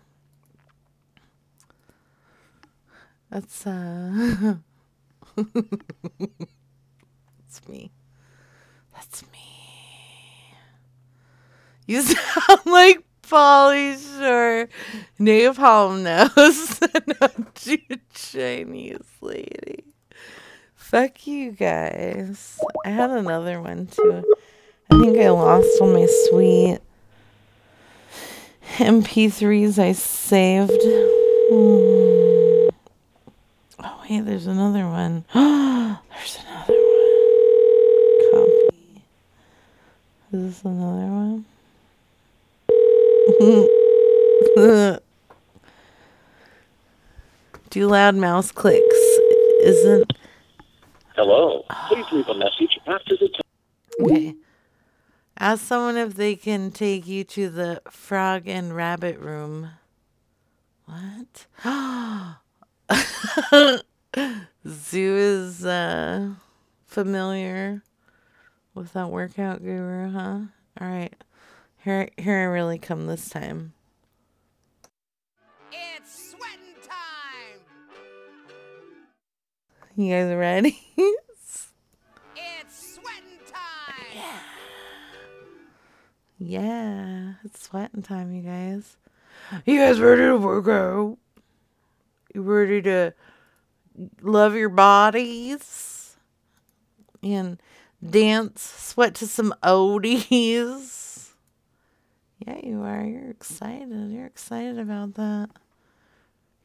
That's 3.30 3.66
uh 3.66 4.56
That's 7.38 7.68
me. 7.68 7.90
That's 8.94 9.22
me. 9.32 9.56
You 11.86 12.02
sound 12.02 12.60
like 12.66 13.04
Pauly 13.22 13.96
Shore. 14.18 14.68
Napalm 15.20 16.02
knows 16.02 16.78
that 16.78 17.16
I'm 17.20 17.46
too 17.54 17.78
Chinese 18.14 19.00
lady. 19.20 19.84
Fuck 20.74 21.26
you 21.26 21.52
guys. 21.52 22.58
I 22.84 22.90
had 22.90 23.10
another 23.10 23.60
one 23.60 23.86
too. 23.86 24.24
I 24.90 25.00
think 25.00 25.18
I 25.18 25.30
lost 25.30 25.68
all 25.80 25.92
my 25.92 26.06
sweet 26.28 26.78
MP3s 28.78 29.78
I 29.78 29.92
saved. 29.92 30.72
Hmm. 31.50 32.25
Wait, 34.08 34.24
there's 34.24 34.46
another 34.46 34.86
one. 34.86 35.24
there's 35.34 36.38
another 36.44 36.78
one. 36.78 37.10
Copy. 38.30 39.02
Is 40.32 40.42
this 40.42 40.64
another 40.64 41.10
one? 41.10 41.44
Do 47.70 47.88
loud 47.88 48.14
mouse 48.14 48.52
clicks. 48.52 48.96
Isn't 49.62 50.12
Hello. 51.16 51.64
Please 51.88 52.06
leave 52.12 52.28
a 52.28 52.34
message 52.34 52.78
after 52.86 53.16
the 53.16 53.28
tone. 53.28 53.40
okay. 54.02 54.36
Ask 55.38 55.64
someone 55.64 55.96
if 55.96 56.14
they 56.14 56.36
can 56.36 56.70
take 56.70 57.08
you 57.08 57.24
to 57.24 57.50
the 57.50 57.82
frog 57.90 58.46
and 58.46 58.76
rabbit 58.76 59.18
room. 59.18 59.70
What? 60.84 61.46
Zoo 64.16 65.16
is 65.16 65.64
uh 65.64 66.30
familiar 66.86 67.82
with 68.74 68.92
that 68.94 69.10
workout 69.10 69.62
guru, 69.62 70.10
huh? 70.10 70.38
All 70.80 70.88
right. 70.88 71.14
Here 71.84 72.08
here 72.16 72.38
I 72.38 72.44
really 72.44 72.78
come 72.78 73.06
this 73.06 73.28
time. 73.28 73.74
It's 75.70 76.30
sweating 76.30 76.74
time! 76.82 77.60
You 79.96 80.14
guys 80.14 80.34
ready? 80.34 80.80
It's 82.38 82.94
sweating 82.94 83.38
time! 83.46 84.06
yeah, 84.14 84.40
Yeah, 86.38 87.32
it's 87.44 87.62
sweating 87.62 88.02
time, 88.02 88.32
you 88.32 88.42
guys. 88.42 88.96
You 89.64 89.78
guys 89.78 90.00
ready 90.00 90.22
to 90.22 90.36
work 90.36 90.68
out? 90.68 91.18
You 92.34 92.42
ready 92.42 92.82
to 92.82 93.14
love 94.20 94.54
your 94.54 94.68
bodies 94.68 96.16
and 97.22 97.60
dance, 98.04 98.62
sweat 98.62 99.14
to 99.16 99.26
some 99.26 99.54
oldies? 99.62 101.04
Yeah, 102.46 102.58
you 102.62 102.82
are. 102.82 103.02
You're 103.02 103.30
excited. 103.30 104.10
You're 104.10 104.26
excited 104.26 104.78
about 104.78 105.14
that. 105.14 105.48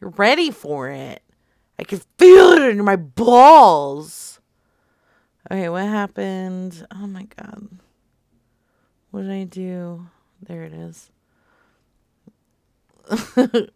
You're 0.02 0.10
ready 0.12 0.52
for 0.52 0.90
it. 0.90 1.24
I 1.80 1.84
can 1.84 2.02
feel 2.18 2.52
it 2.52 2.64
in 2.64 2.84
my 2.84 2.98
balls. 2.98 4.40
Okay, 5.50 5.70
what 5.70 5.84
happened? 5.84 6.86
Oh 6.94 7.08
my 7.08 7.24
god. 7.24 7.68
What 9.12 9.22
did 9.22 9.32
I 9.32 9.44
do? 9.46 10.08
There 10.42 10.64
it 10.64 10.74
is. 10.74 11.10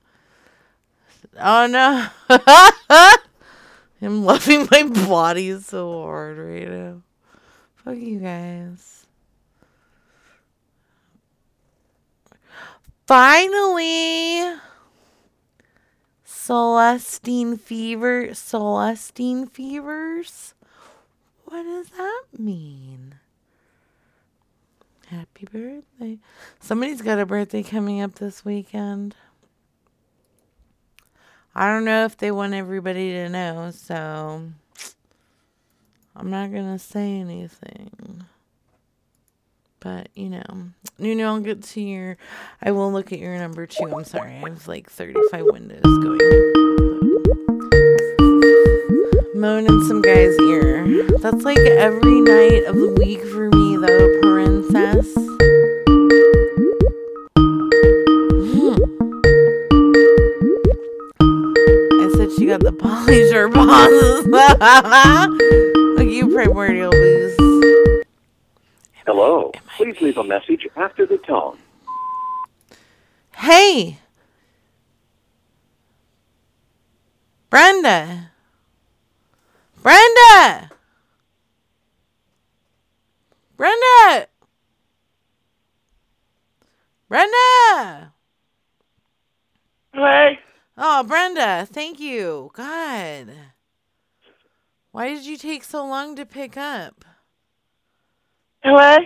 oh 1.39 1.67
no. 1.67 2.07
I'm 4.05 4.23
loving 4.25 4.67
my 4.71 4.83
body 4.83 5.59
so 5.59 6.03
hard 6.03 6.37
right 6.37 6.69
now. 6.69 7.01
Fuck 7.75 7.97
you 7.97 8.19
guys. 8.19 9.05
Finally. 13.07 14.55
Celestine 16.23 17.57
fever. 17.57 18.33
Celestine 18.33 19.47
fevers? 19.47 20.53
What 21.45 21.63
does 21.63 21.89
that 21.89 22.23
mean? 22.37 23.15
Happy 25.07 25.47
birthday. 25.51 26.19
Somebody's 26.59 27.01
got 27.01 27.19
a 27.19 27.25
birthday 27.25 27.63
coming 27.63 28.01
up 28.01 28.15
this 28.15 28.43
weekend. 28.43 29.15
I 31.55 31.67
don't 31.67 31.85
know 31.85 32.03
if 32.03 32.17
they 32.17 32.31
want 32.31 32.53
everybody 32.53 33.13
to 33.13 33.29
know, 33.29 33.71
so 33.71 34.43
I'm 36.15 36.29
not 36.29 36.51
going 36.51 36.73
to 36.73 36.79
say 36.79 37.17
anything. 37.17 38.25
But, 39.79 40.09
you 40.15 40.29
know, 40.29 40.71
Nuno, 40.97 41.25
I'll 41.25 41.39
get 41.39 41.63
to 41.63 41.81
your. 41.81 42.17
I 42.61 42.71
will 42.71 42.91
look 42.91 43.13
at 43.13 43.19
your 43.19 43.37
number 43.37 43.65
two. 43.67 43.85
I'm 43.85 44.03
sorry. 44.03 44.31
I 44.31 44.49
have 44.49 44.67
like 44.67 44.89
35 44.89 45.45
windows 45.45 45.81
going. 45.83 46.19
Moan 49.35 49.65
in 49.65 49.87
some 49.87 50.01
guy's 50.01 50.37
ear. 50.41 51.07
That's 51.19 51.43
like 51.43 51.59
every 51.59 52.19
night 52.19 52.65
of 52.65 52.75
the 52.75 52.95
week 52.97 53.23
for 53.25 53.49
me, 53.49 53.77
though, 53.77 54.19
princess. 54.21 55.34
I 62.45 62.59
said 62.59 62.61
she 62.61 62.61
got 62.61 62.61
the 62.61 62.71
polisher 62.71 63.49
pauses. 63.49 64.27
Look, 65.97 66.07
you 66.07 66.33
primordial 66.33 66.91
boost. 66.91 67.39
Hello. 69.05 69.51
Please 69.77 69.99
leave 70.01 70.17
a 70.17 70.23
message 70.23 70.67
after 70.75 71.05
the 71.05 71.17
tone. 71.19 71.57
Hey! 73.35 73.99
Brenda! 77.49 78.31
Brenda! 79.81 80.71
Brenda! 83.55 84.27
Brenda! 87.07 88.13
What? 89.93 90.37
Oh, 90.77 91.03
Brenda, 91.03 91.65
thank 91.65 91.99
you. 91.99 92.51
God. 92.53 93.31
Why 94.91 95.09
did 95.13 95.25
you 95.25 95.37
take 95.37 95.63
so 95.63 95.85
long 95.85 96.15
to 96.15 96.25
pick 96.25 96.57
up? 96.57 97.05
Hello? 98.63 98.97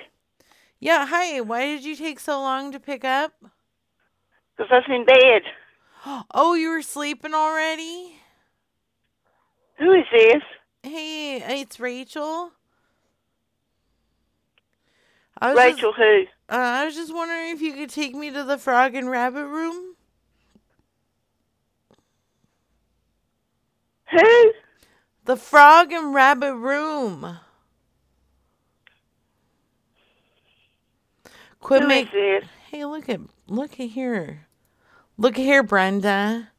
Yeah, 0.80 1.05
hi. 1.05 1.41
Why 1.41 1.65
did 1.65 1.84
you 1.84 1.95
take 1.95 2.20
so 2.20 2.39
long 2.39 2.72
to 2.72 2.80
pick 2.80 3.03
up? 3.03 3.34
Because 4.57 4.72
I 4.72 4.76
was 4.76 4.86
in 4.89 5.05
bed. 5.05 5.41
Oh, 6.34 6.53
you 6.53 6.70
were 6.70 6.82
sleeping 6.82 7.34
already? 7.34 8.15
Who 9.80 9.91
is 9.91 10.05
this? 10.13 10.41
Hey, 10.82 11.61
it's 11.61 11.80
Rachel. 11.80 12.51
I 15.41 15.53
was 15.53 15.57
Rachel 15.57 15.91
just, 15.91 15.97
who? 15.97 16.24
uh, 16.49 16.57
I 16.57 16.86
was 16.86 16.95
just 16.95 17.13
wondering 17.13 17.49
if 17.49 17.61
you 17.61 17.74
could 17.74 17.89
take 17.89 18.15
me 18.15 18.32
to 18.32 18.43
the 18.43 18.57
frog 18.57 18.95
and 18.95 19.09
rabbit 19.09 19.45
room. 19.47 19.88
Who? 24.12 24.51
The 25.26 25.36
frog 25.36 25.91
and 25.91 26.14
rabbit 26.14 26.55
room. 26.55 27.38
Quit 31.60 31.82
Who 31.82 31.88
is 31.88 31.89
make- 31.89 32.12
this? 32.12 32.43
Hey, 32.72 32.86
look 32.86 33.10
at 33.10 33.20
look 33.47 33.80
at 33.80 33.89
here. 33.89 34.47
Look 35.18 35.38
at 35.38 35.43
here, 35.43 35.64
Brenda. 35.64 36.49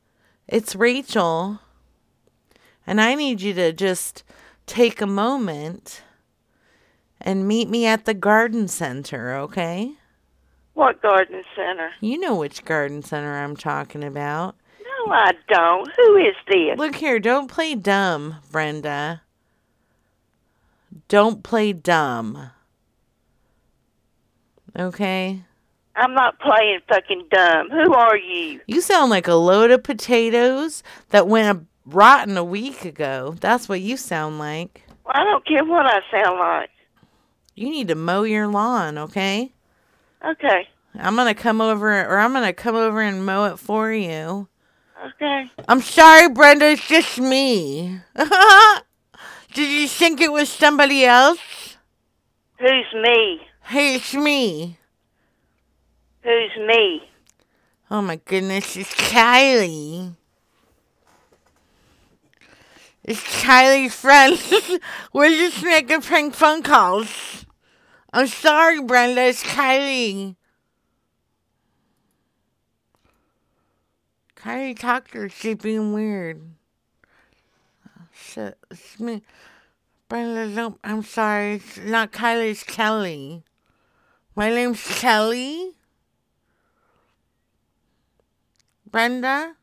It's 0.46 0.74
Rachel. 0.74 1.60
And 2.86 3.00
I 3.00 3.14
need 3.14 3.40
you 3.40 3.54
to 3.54 3.72
just 3.72 4.24
take 4.66 5.00
a 5.00 5.06
moment 5.06 6.02
and 7.20 7.46
meet 7.46 7.68
me 7.68 7.86
at 7.86 8.04
the 8.04 8.14
garden 8.14 8.66
center, 8.66 9.34
okay? 9.34 9.92
What 10.74 11.00
garden 11.00 11.44
center? 11.54 11.90
You 12.00 12.18
know 12.18 12.34
which 12.34 12.64
garden 12.64 13.02
center 13.02 13.36
I'm 13.36 13.56
talking 13.56 14.02
about. 14.02 14.56
No, 15.06 15.12
I 15.12 15.32
don't. 15.48 15.88
Who 15.96 16.16
is 16.16 16.34
this? 16.48 16.78
Look 16.78 16.96
here, 16.96 17.18
don't 17.18 17.48
play 17.48 17.74
dumb, 17.74 18.36
Brenda. 18.50 19.22
Don't 21.08 21.42
play 21.42 21.72
dumb. 21.72 22.50
Okay? 24.78 25.42
I'm 25.96 26.14
not 26.14 26.38
playing 26.40 26.80
fucking 26.88 27.26
dumb. 27.30 27.70
Who 27.70 27.92
are 27.94 28.16
you? 28.16 28.60
You 28.66 28.80
sound 28.80 29.10
like 29.10 29.28
a 29.28 29.34
load 29.34 29.70
of 29.70 29.82
potatoes 29.82 30.82
that 31.10 31.28
went 31.28 31.66
rotten 31.84 32.36
a 32.36 32.44
week 32.44 32.84
ago. 32.84 33.34
That's 33.40 33.68
what 33.68 33.80
you 33.80 33.96
sound 33.96 34.38
like. 34.38 34.84
Well, 35.04 35.14
I 35.14 35.24
don't 35.24 35.44
care 35.46 35.64
what 35.64 35.86
I 35.86 36.00
sound 36.10 36.38
like. 36.38 36.70
You 37.54 37.70
need 37.70 37.88
to 37.88 37.94
mow 37.94 38.22
your 38.22 38.46
lawn, 38.46 38.96
okay? 38.98 39.52
Okay. 40.24 40.68
I'm 40.94 41.16
gonna 41.16 41.34
come 41.34 41.60
over, 41.60 41.90
or 42.06 42.18
I'm 42.18 42.32
gonna 42.32 42.52
come 42.52 42.76
over 42.76 43.00
and 43.00 43.26
mow 43.26 43.46
it 43.46 43.58
for 43.58 43.92
you. 43.92 44.48
Okay. 45.06 45.50
I'm 45.66 45.80
sorry, 45.80 46.28
Brenda. 46.28 46.66
It's 46.66 46.86
just 46.86 47.18
me. 47.18 48.00
Did 49.54 49.70
you 49.70 49.88
think 49.88 50.20
it 50.20 50.30
was 50.30 50.48
somebody 50.50 51.04
else? 51.04 51.76
Who's 52.58 52.92
me? 52.94 53.40
Hey, 53.64 53.94
it's 53.94 54.14
me. 54.14 54.76
Who's 56.22 56.56
me? 56.66 57.02
Oh 57.90 58.02
my 58.02 58.20
goodness, 58.24 58.76
it's 58.76 58.94
Kylie. 58.94 60.14
It's 63.02 63.20
Kylie's 63.42 63.94
friend. 63.94 64.38
We're 65.12 65.30
just 65.30 65.64
making 65.64 66.02
prank 66.02 66.34
phone 66.34 66.62
calls. 66.62 67.46
I'm 68.12 68.26
sorry, 68.26 68.82
Brenda. 68.82 69.22
It's 69.22 69.42
Kylie. 69.42 70.36
Kylie 74.40 74.78
talked 74.78 75.12
to 75.12 75.18
her. 75.18 75.28
She's 75.28 75.56
being 75.56 75.92
weird. 75.92 76.40
Shit, 78.12 78.56
it's 78.70 78.98
me. 78.98 79.22
Brenda, 80.08 80.54
don't, 80.54 80.78
I'm 80.82 81.02
sorry. 81.02 81.54
It's 81.54 81.78
not 81.78 82.10
Kylie, 82.10 82.50
it's 82.50 82.62
Kelly. 82.62 83.42
My 84.34 84.50
name's 84.50 84.82
Kelly. 84.98 85.72
Brenda? 88.90 89.54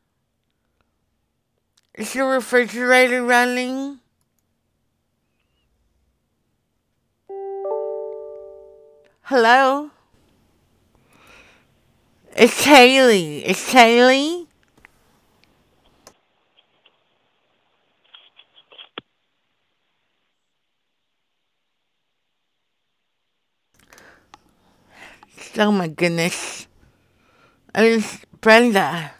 Is 1.94 2.14
your 2.14 2.32
refrigerator 2.32 3.24
running? 3.24 3.98
Hello? 9.22 9.90
It's 12.36 12.64
Haley. 12.64 13.44
It's 13.44 13.72
Haley? 13.72 14.47
Oh 25.56 25.72
my 25.72 25.88
goodness. 25.88 26.66
It's 27.74 28.20
Brenda. 28.40 29.12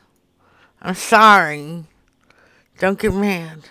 I'm 0.83 0.95
sorry. 0.95 1.85
Don't 2.79 2.99
get 2.99 3.14
mad. 3.14 3.68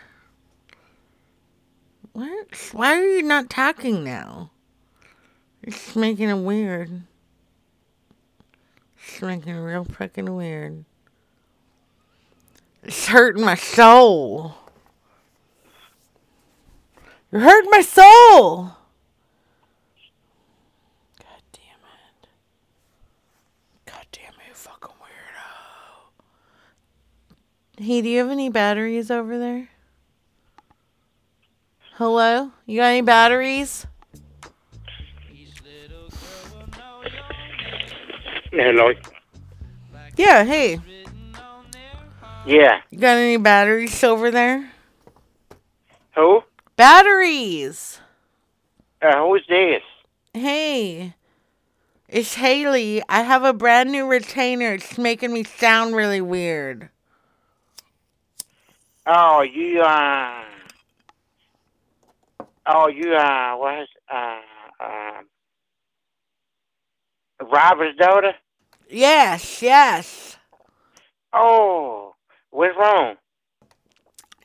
What? 2.14 2.70
Why 2.74 3.00
are 3.00 3.08
you 3.08 3.24
not 3.24 3.50
talking 3.50 4.04
now? 4.04 4.52
It's 5.62 5.96
making 5.96 6.30
it 6.30 6.38
weird. 6.38 7.04
It's 8.98 9.22
making 9.22 9.56
it 9.56 9.60
real 9.60 9.86
freaking 9.86 10.36
weird. 10.36 10.86
It's 12.84 13.08
hurting 13.08 13.44
my 13.44 13.56
soul. 13.56 14.56
You're 17.32 17.42
hurting 17.42 17.70
my 17.70 17.82
soul. 17.82 18.72
God 21.20 21.42
damn 21.52 21.84
it. 21.84 22.28
God 23.86 24.06
damn 24.14 24.34
it, 24.34 24.48
you 24.48 24.54
fucking 24.54 24.96
weirdo. 25.02 25.44
Hey, 27.80 28.02
do 28.02 28.10
you 28.10 28.18
have 28.18 28.32
any 28.32 28.50
batteries 28.50 29.12
over 29.12 29.38
there? 29.38 29.70
Hello? 31.94 32.52
You 32.66 32.80
got 32.80 32.88
any 32.88 33.02
batteries? 33.02 33.86
Hello. 38.52 38.92
Yeah, 40.16 40.44
hey. 40.44 40.80
Yeah. 42.48 42.82
You 42.90 42.98
got 42.98 43.18
any 43.18 43.38
batteries 43.38 44.04
over 44.04 44.32
there? 44.32 44.72
Who? 46.16 46.42
Batteries! 46.78 48.00
Uh, 49.04 49.24
who's 49.24 49.46
this? 49.48 49.84
Hey. 50.34 51.14
It's 52.10 52.34
Haley. 52.34 53.04
I 53.08 53.22
have 53.22 53.44
a 53.44 53.54
brand 53.54 53.92
new 53.92 54.08
retainer. 54.08 54.74
It's 54.74 54.98
making 54.98 55.32
me 55.32 55.44
sound 55.44 55.96
really 55.96 56.22
weird. 56.22 56.90
Oh, 59.10 59.42
you 59.42 59.82
uh. 59.82 60.44
Oh, 62.66 62.90
you 62.90 63.14
uh. 63.16 63.56
What 63.56 63.84
is 63.84 63.88
uh 64.14 64.40
uh. 64.82 65.22
Robert's 67.42 67.98
daughter? 67.98 68.34
Yes, 68.90 69.62
yes. 69.62 70.38
Oh, 71.32 72.16
what's 72.50 72.78
wrong? 72.78 73.16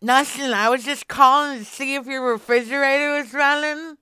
Nothing. 0.00 0.52
I 0.52 0.68
was 0.68 0.84
just 0.84 1.08
calling 1.08 1.58
to 1.60 1.64
see 1.64 1.96
if 1.96 2.06
your 2.06 2.22
refrigerator 2.32 3.18
was 3.20 3.32
running. 3.34 3.96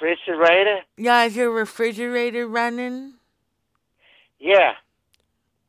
Refrigerator? 0.00 0.80
Yeah, 0.96 1.24
is 1.24 1.36
your 1.36 1.50
refrigerator 1.50 2.46
running? 2.46 3.14
Yeah. 4.38 4.72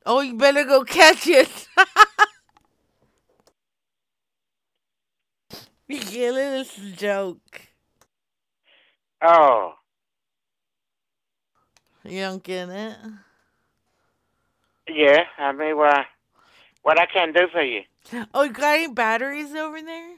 Oh, 0.06 0.22
you 0.22 0.36
better 0.36 0.64
go 0.64 0.84
catch 0.84 1.28
it. 1.28 1.68
you 5.88 6.00
killing 6.00 6.52
this 6.52 6.78
is 6.78 6.94
a 6.94 6.96
joke. 6.96 7.62
Oh, 9.22 9.76
You 12.04 12.22
don't 12.22 12.44
get 12.44 12.70
it? 12.70 12.98
yeah. 14.90 15.24
I 15.38 15.52
mean, 15.52 15.78
what? 15.78 16.06
What 16.82 17.00
I 17.00 17.06
can 17.06 17.32
do 17.32 17.48
for 17.52 17.62
you? 17.62 17.84
Oh, 18.34 18.44
you 18.44 18.52
got 18.52 18.80
any 18.80 18.88
batteries 18.92 19.54
over 19.54 19.80
there? 19.82 20.16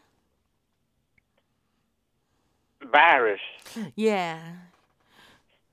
Virus. 2.90 3.42
Yeah. 3.96 4.40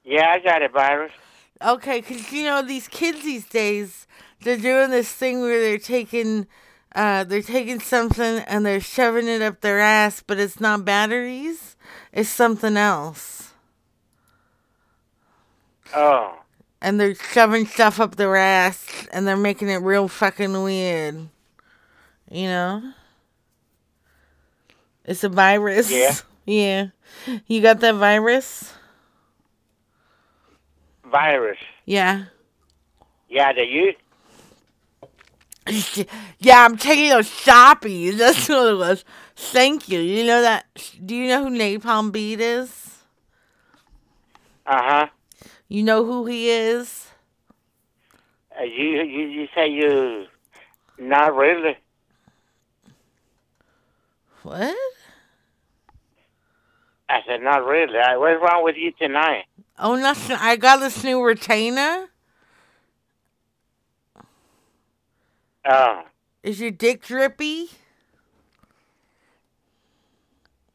Yeah, 0.02 0.30
I 0.30 0.40
got 0.40 0.62
a 0.62 0.68
virus. 0.68 1.12
Okay, 1.62 2.00
because 2.00 2.32
you 2.32 2.44
know 2.44 2.62
these 2.62 2.88
kids 2.88 3.22
these 3.22 3.46
days, 3.46 4.06
they're 4.42 4.56
doing 4.56 4.90
this 4.90 5.12
thing 5.12 5.40
where 5.40 5.60
they're 5.60 5.78
taking, 5.78 6.46
uh, 6.94 7.24
they're 7.24 7.42
taking 7.42 7.80
something 7.80 8.38
and 8.46 8.64
they're 8.64 8.80
shoving 8.80 9.28
it 9.28 9.42
up 9.42 9.60
their 9.60 9.78
ass, 9.80 10.22
but 10.26 10.38
it's 10.38 10.58
not 10.60 10.84
batteries, 10.84 11.76
it's 12.12 12.30
something 12.30 12.76
else. 12.76 13.52
Oh, 15.94 16.40
and 16.80 16.98
they're 16.98 17.14
shoving 17.14 17.66
stuff 17.66 18.00
up 18.00 18.16
their 18.16 18.36
ass 18.36 18.86
and 19.12 19.26
they're 19.26 19.36
making 19.36 19.68
it 19.68 19.76
real 19.76 20.08
fucking 20.08 20.62
weird. 20.62 21.28
You 22.30 22.46
know? 22.46 22.92
It's 25.04 25.24
a 25.24 25.28
virus. 25.28 25.90
Yeah. 25.90 26.14
Yeah. 26.46 26.86
You 27.46 27.60
got 27.60 27.78
that 27.80 27.94
virus? 27.94 28.72
Virus. 31.10 31.58
Yeah. 31.86 32.24
Yeah, 33.28 33.52
do 33.52 33.62
you? 33.62 33.92
Yeah, 36.42 36.64
I'm 36.64 36.76
taking 36.78 37.10
those 37.10 37.28
shoppies. 37.28 38.16
That's 38.18 38.48
what 38.48 38.72
it 38.72 38.76
was. 38.78 39.04
Thank 39.36 39.88
you. 39.88 40.00
You 40.00 40.24
know 40.24 40.40
that? 40.42 40.66
Do 41.04 41.14
you 41.14 41.28
know 41.28 41.44
who 41.44 41.50
Napalm 41.50 42.10
Beat 42.10 42.40
is? 42.40 42.96
Uh 44.66 44.80
huh. 44.82 45.06
You 45.68 45.82
know 45.82 46.04
who 46.04 46.24
he 46.26 46.48
is? 46.50 47.08
Uh, 48.58 48.64
you, 48.64 49.02
you 49.02 49.26
you 49.26 49.48
say 49.54 49.68
you 49.68 50.26
not 50.98 51.34
really. 51.36 51.76
What? 54.42 54.76
I 57.08 57.20
said 57.26 57.42
not 57.42 57.64
really. 57.66 57.98
Uh, 57.98 58.18
What's 58.18 58.40
wrong 58.42 58.64
with 58.64 58.76
you 58.76 58.92
tonight? 58.92 59.44
Oh, 59.80 59.96
nothing. 59.96 60.36
I 60.38 60.56
got 60.56 60.78
this 60.80 61.02
new 61.02 61.22
retainer. 61.22 62.08
Oh, 65.64 66.02
Is 66.42 66.60
your 66.60 66.70
dick 66.70 67.02
drippy? 67.02 67.70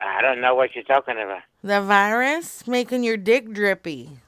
I 0.02 0.22
don't 0.22 0.42
know 0.42 0.56
what 0.56 0.76
you're 0.76 0.84
talking 0.84 1.16
about. 1.18 1.42
The 1.64 1.82
virus 1.82 2.68
making 2.68 3.04
your 3.04 3.18
dick 3.18 3.52
drippy. 3.52 4.20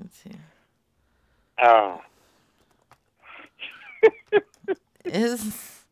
Let's 0.00 0.16
see. 0.22 0.32
Oh, 1.62 2.00
Is 5.04 5.84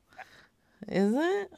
is 0.89 1.15
it? 1.15 1.53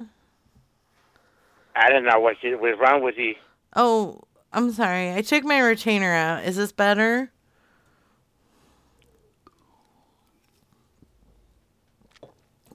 I 1.76 1.90
don't 1.90 2.04
know 2.04 2.20
what 2.20 2.36
what's 2.42 2.80
wrong 2.80 3.02
with 3.02 3.16
you. 3.18 3.34
Oh, 3.74 4.22
I'm 4.52 4.72
sorry. 4.72 5.12
I 5.12 5.22
took 5.22 5.44
my 5.44 5.58
retainer 5.58 6.12
out. 6.12 6.44
Is 6.44 6.56
this 6.56 6.72
better? 6.72 7.30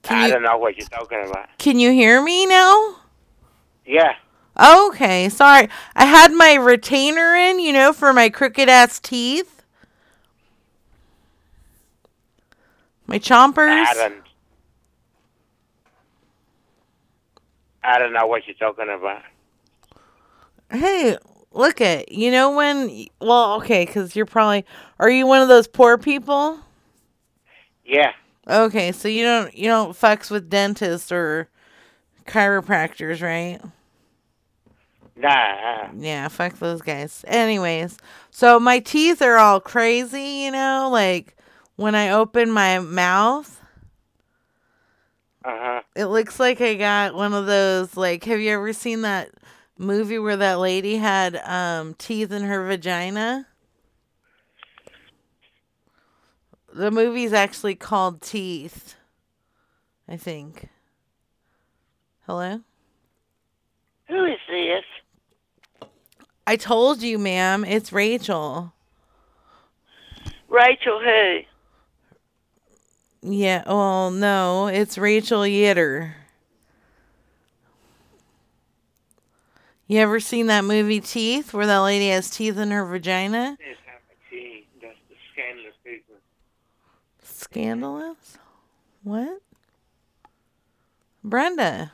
I 0.09 0.29
don't 0.29 0.43
know 0.43 0.57
what 0.57 0.77
you're 0.77 0.87
talking 0.87 1.23
about. 1.25 1.57
Can 1.57 1.79
you 1.79 1.91
hear 1.91 2.21
me 2.21 2.45
now? 2.45 2.97
Yeah. 3.85 4.15
Okay, 4.59 5.29
sorry. 5.29 5.69
I 5.95 6.05
had 6.05 6.31
my 6.31 6.53
retainer 6.55 7.35
in, 7.35 7.59
you 7.59 7.73
know, 7.73 7.93
for 7.93 8.13
my 8.13 8.29
crooked 8.29 8.69
ass 8.69 8.99
teeth. 8.99 9.63
My 13.07 13.17
chompers. 13.17 13.85
I 13.85 13.93
don't. 13.93 14.21
I 17.83 17.99
don't 17.99 18.13
know 18.13 18.27
what 18.27 18.43
you're 18.47 18.55
talking 18.55 18.89
about. 18.89 19.23
Hey, 20.73 21.17
look 21.53 21.81
at 21.81 22.11
you 22.11 22.31
know 22.31 22.55
when 22.55 23.07
well, 23.21 23.55
okay, 23.55 23.85
cuz 23.85 24.15
you're 24.15 24.25
probably 24.25 24.65
are 24.99 25.09
you 25.09 25.27
one 25.27 25.41
of 25.41 25.47
those 25.49 25.67
poor 25.67 25.97
people? 25.97 26.59
Yeah. 27.85 28.13
Okay, 28.49 28.91
so 28.93 29.07
you 29.09 29.23
don't 29.23 29.55
you 29.55 29.69
don't 29.69 29.93
fucks 29.93 30.31
with 30.31 30.49
dentists 30.49 31.11
or 31.11 31.49
chiropractors, 32.27 33.21
right? 33.23 33.61
Nah. 35.15 35.93
Yeah, 35.95 36.27
fuck 36.29 36.57
those 36.59 36.81
guys. 36.81 37.23
Anyways, 37.27 37.97
so 38.31 38.59
my 38.59 38.79
teeth 38.79 39.21
are 39.21 39.37
all 39.37 39.59
crazy, 39.59 40.43
you 40.45 40.51
know, 40.51 40.89
like 40.91 41.35
when 41.75 41.95
I 41.95 42.09
open 42.09 42.51
my 42.51 42.79
mouth, 42.79 43.61
Uh-huh. 45.45 45.81
it 45.95 46.05
looks 46.05 46.39
like 46.39 46.61
I 46.61 46.75
got 46.75 47.15
one 47.15 47.33
of 47.33 47.45
those 47.45 47.95
like 47.97 48.23
have 48.25 48.39
you 48.39 48.51
ever 48.51 48.73
seen 48.73 49.01
that 49.01 49.29
movie 49.77 50.19
where 50.19 50.37
that 50.37 50.59
lady 50.59 50.97
had 50.97 51.35
um 51.37 51.95
teeth 51.95 52.31
in 52.31 52.43
her 52.43 52.65
vagina? 52.65 53.47
The 56.73 56.91
movie's 56.91 57.33
actually 57.33 57.75
called 57.75 58.21
Teeth. 58.21 58.95
I 60.07 60.17
think. 60.17 60.69
Hello? 62.25 62.61
Who 64.07 64.25
is 64.25 64.39
this? 64.49 65.89
I 66.45 66.55
told 66.55 67.01
you, 67.01 67.17
ma'am, 67.17 67.63
it's 67.63 67.93
Rachel. 67.93 68.73
Rachel 70.49 70.99
who? 70.99 71.39
Yeah, 73.21 73.63
well, 73.65 74.11
no, 74.11 74.67
it's 74.67 74.97
Rachel 74.97 75.41
Yitter. 75.41 76.13
You 79.87 79.99
ever 79.99 80.19
seen 80.19 80.47
that 80.47 80.63
movie 80.63 81.01
Teeth 81.01 81.53
where 81.53 81.67
that 81.67 81.79
lady 81.79 82.09
has 82.09 82.29
teeth 82.29 82.57
in 82.57 82.71
her 82.71 82.85
vagina? 82.85 83.57
That's 83.59 84.95
the 85.09 85.15
scandalous 85.33 85.75
people. 85.83 86.15
Scandalous? 87.21 88.37
What? 89.03 89.41
Brenda. 91.23 91.91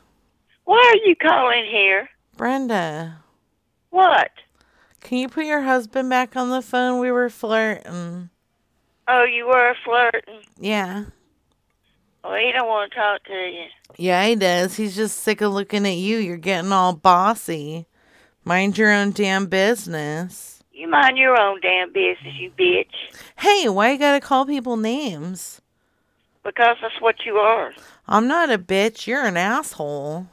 Why 0.65 0.77
are 0.77 1.07
you 1.07 1.15
calling 1.15 1.65
here? 1.65 2.09
Brenda. 2.37 3.23
What? 3.89 4.31
Can 5.01 5.17
you 5.17 5.27
put 5.27 5.45
your 5.45 5.61
husband 5.61 6.09
back 6.09 6.35
on 6.35 6.51
the 6.51 6.61
phone? 6.61 6.99
We 6.99 7.11
were 7.11 7.29
flirting. 7.29 8.29
Oh, 9.07 9.23
you 9.23 9.47
were 9.47 9.75
flirting. 9.83 10.41
Yeah. 10.59 11.05
Well, 12.23 12.35
he 12.35 12.51
don't 12.51 12.67
want 12.67 12.91
to 12.91 12.97
talk 12.97 13.23
to 13.25 13.33
you. 13.33 13.65
Yeah, 13.97 14.25
he 14.25 14.35
does. 14.35 14.75
He's 14.75 14.95
just 14.95 15.19
sick 15.19 15.41
of 15.41 15.53
looking 15.53 15.85
at 15.85 15.95
you. 15.95 16.17
You're 16.17 16.37
getting 16.37 16.71
all 16.71 16.93
bossy. 16.93 17.87
Mind 18.43 18.77
your 18.77 18.91
own 18.91 19.11
damn 19.11 19.47
business. 19.47 20.63
You 20.73 20.87
mind 20.87 21.17
your 21.17 21.39
own 21.39 21.59
damn 21.61 21.91
business, 21.91 22.35
you 22.37 22.51
bitch. 22.51 22.85
Hey, 23.37 23.67
why 23.67 23.91
you 23.91 23.97
gotta 23.97 24.21
call 24.21 24.45
people 24.45 24.77
names? 24.77 25.61
Because 26.43 26.77
that's 26.81 27.01
what 27.01 27.25
you 27.25 27.35
are. 27.35 27.73
I'm 28.07 28.27
not 28.27 28.49
a 28.49 28.57
bitch. 28.57 29.05
You're 29.05 29.25
an 29.25 29.37
asshole. 29.37 30.27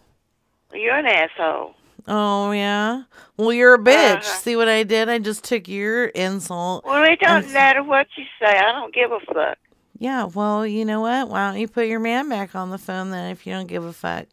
You're 0.72 0.99
an 0.99 1.07
asshole. 1.07 1.74
Oh, 2.09 2.53
yeah? 2.53 3.03
Well, 3.37 3.53
you're 3.53 3.74
a 3.74 3.78
bitch. 3.78 4.18
Uh-huh. 4.18 4.39
See 4.39 4.55
what 4.55 4.68
I 4.68 4.84
did? 4.84 5.09
I 5.09 5.18
just 5.18 5.43
took 5.43 5.66
your 5.66 6.07
insult. 6.07 6.84
Well, 6.84 7.03
it 7.03 7.18
doesn't 7.18 7.53
matter 7.53 7.82
what 7.82 8.07
you 8.16 8.24
say. 8.41 8.57
I 8.57 8.72
don't 8.72 8.95
give 8.95 9.11
a 9.11 9.18
fuck. 9.20 9.59
Yeah, 9.99 10.24
well, 10.24 10.66
you 10.66 10.84
know 10.84 11.01
what? 11.01 11.28
Why 11.28 11.51
don't 11.51 11.61
you 11.61 11.68
put 11.68 11.86
your 11.86 12.01
man 12.01 12.28
back 12.28 12.55
on 12.55 12.70
the 12.70 12.78
phone 12.78 13.11
then 13.11 13.30
if 13.30 13.47
you 13.47 13.53
don't 13.53 13.66
give 13.66 13.84
a 13.84 13.92
fuck? 13.92 14.26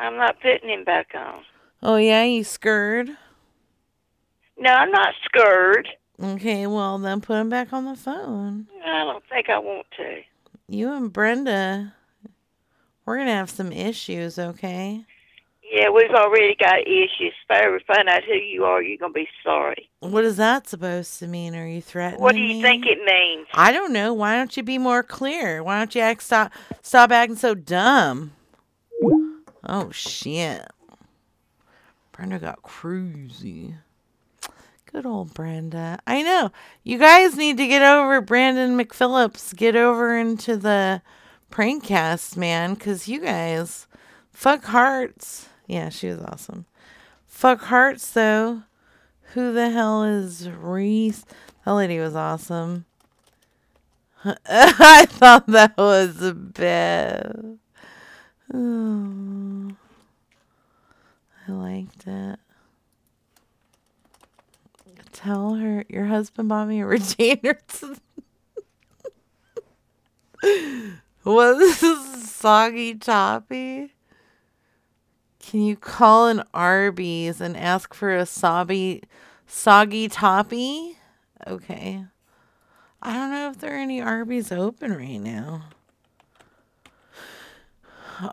I'm 0.00 0.16
not 0.16 0.40
putting 0.40 0.68
him 0.68 0.84
back 0.84 1.08
on. 1.14 1.42
Oh, 1.82 1.96
yeah, 1.96 2.24
you 2.24 2.42
scared? 2.42 3.10
No, 4.58 4.70
I'm 4.70 4.90
not 4.90 5.14
scared. 5.24 5.88
Okay, 6.22 6.66
well, 6.66 6.98
then 6.98 7.20
put 7.20 7.36
him 7.36 7.48
back 7.48 7.72
on 7.72 7.84
the 7.84 7.94
phone. 7.94 8.66
I 8.84 9.04
don't 9.04 9.22
think 9.28 9.48
I 9.48 9.58
want 9.58 9.86
to. 9.98 10.22
You 10.68 10.92
and 10.92 11.12
Brenda, 11.12 11.94
we're 13.04 13.16
going 13.16 13.28
to 13.28 13.34
have 13.34 13.50
some 13.50 13.70
issues, 13.70 14.38
okay? 14.38 15.04
Yeah, 15.76 15.90
we've 15.90 16.10
already 16.10 16.56
got 16.58 16.80
issues. 16.86 17.34
If 17.44 17.50
I 17.50 17.64
ever 17.64 17.80
find 17.86 18.08
out 18.08 18.24
who 18.24 18.32
you 18.32 18.64
are, 18.64 18.82
you're 18.82 18.96
going 18.96 19.12
to 19.12 19.14
be 19.14 19.28
sorry. 19.44 19.90
What 20.00 20.24
is 20.24 20.38
that 20.38 20.66
supposed 20.66 21.18
to 21.18 21.26
mean? 21.26 21.54
Are 21.54 21.66
you 21.66 21.82
threatening 21.82 22.22
What 22.22 22.34
do 22.34 22.40
you 22.40 22.54
me? 22.54 22.62
think 22.62 22.86
it 22.86 23.04
means? 23.04 23.46
I 23.52 23.72
don't 23.72 23.92
know. 23.92 24.14
Why 24.14 24.36
don't 24.36 24.56
you 24.56 24.62
be 24.62 24.78
more 24.78 25.02
clear? 25.02 25.62
Why 25.62 25.76
don't 25.76 25.94
you 25.94 26.00
act 26.00 26.22
stop 26.22 26.50
stop 26.80 27.10
acting 27.12 27.36
so 27.36 27.54
dumb? 27.54 28.32
Oh 29.64 29.90
shit. 29.90 30.66
Brenda 32.12 32.38
got 32.38 32.62
crazy. 32.62 33.74
Good 34.90 35.04
old 35.04 35.34
Brenda. 35.34 35.98
I 36.06 36.22
know. 36.22 36.52
You 36.84 36.96
guys 36.98 37.36
need 37.36 37.58
to 37.58 37.66
get 37.66 37.82
over 37.82 38.22
Brandon 38.22 38.78
McPhillips. 38.78 39.54
Get 39.54 39.76
over 39.76 40.16
into 40.16 40.56
the 40.56 41.02
prankcast, 41.50 42.34
man, 42.34 42.72
because 42.72 43.08
you 43.08 43.20
guys 43.20 43.86
fuck 44.30 44.64
hearts. 44.64 45.50
Yeah, 45.66 45.88
she 45.88 46.08
was 46.08 46.20
awesome. 46.20 46.66
Fuck 47.26 47.62
hearts 47.62 48.10
though. 48.10 48.62
Who 49.34 49.52
the 49.52 49.70
hell 49.70 50.04
is 50.04 50.48
Reese? 50.48 51.24
That 51.64 51.72
lady 51.72 51.98
was 51.98 52.14
awesome. 52.14 52.84
I 54.24 55.06
thought 55.08 55.46
that 55.48 55.76
was 55.76 56.22
a 56.22 56.34
bit. 56.34 57.36
Oh, 58.54 59.72
I 61.48 61.52
liked 61.52 62.06
it. 62.06 62.38
Tell 65.12 65.54
her 65.54 65.84
your 65.88 66.04
husband 66.04 66.48
bought 66.48 66.68
me 66.68 66.80
a 66.80 66.86
retainer. 66.86 67.58
Was 71.24 71.58
this 71.80 72.30
soggy 72.30 72.94
toppy? 72.94 73.75
Can 75.46 75.62
you 75.62 75.76
call 75.76 76.26
an 76.26 76.42
Arby's 76.52 77.40
and 77.40 77.56
ask 77.56 77.94
for 77.94 78.12
a 78.12 78.26
soggy, 78.26 79.04
Soggy 79.46 80.08
Toppy. 80.08 80.98
Okay. 81.46 82.04
I 83.00 83.12
don't 83.12 83.30
know 83.30 83.50
if 83.50 83.58
there 83.60 83.76
are 83.76 83.78
any 83.78 84.00
Arby's 84.00 84.50
open 84.50 84.92
right 84.92 85.20
now. 85.20 85.66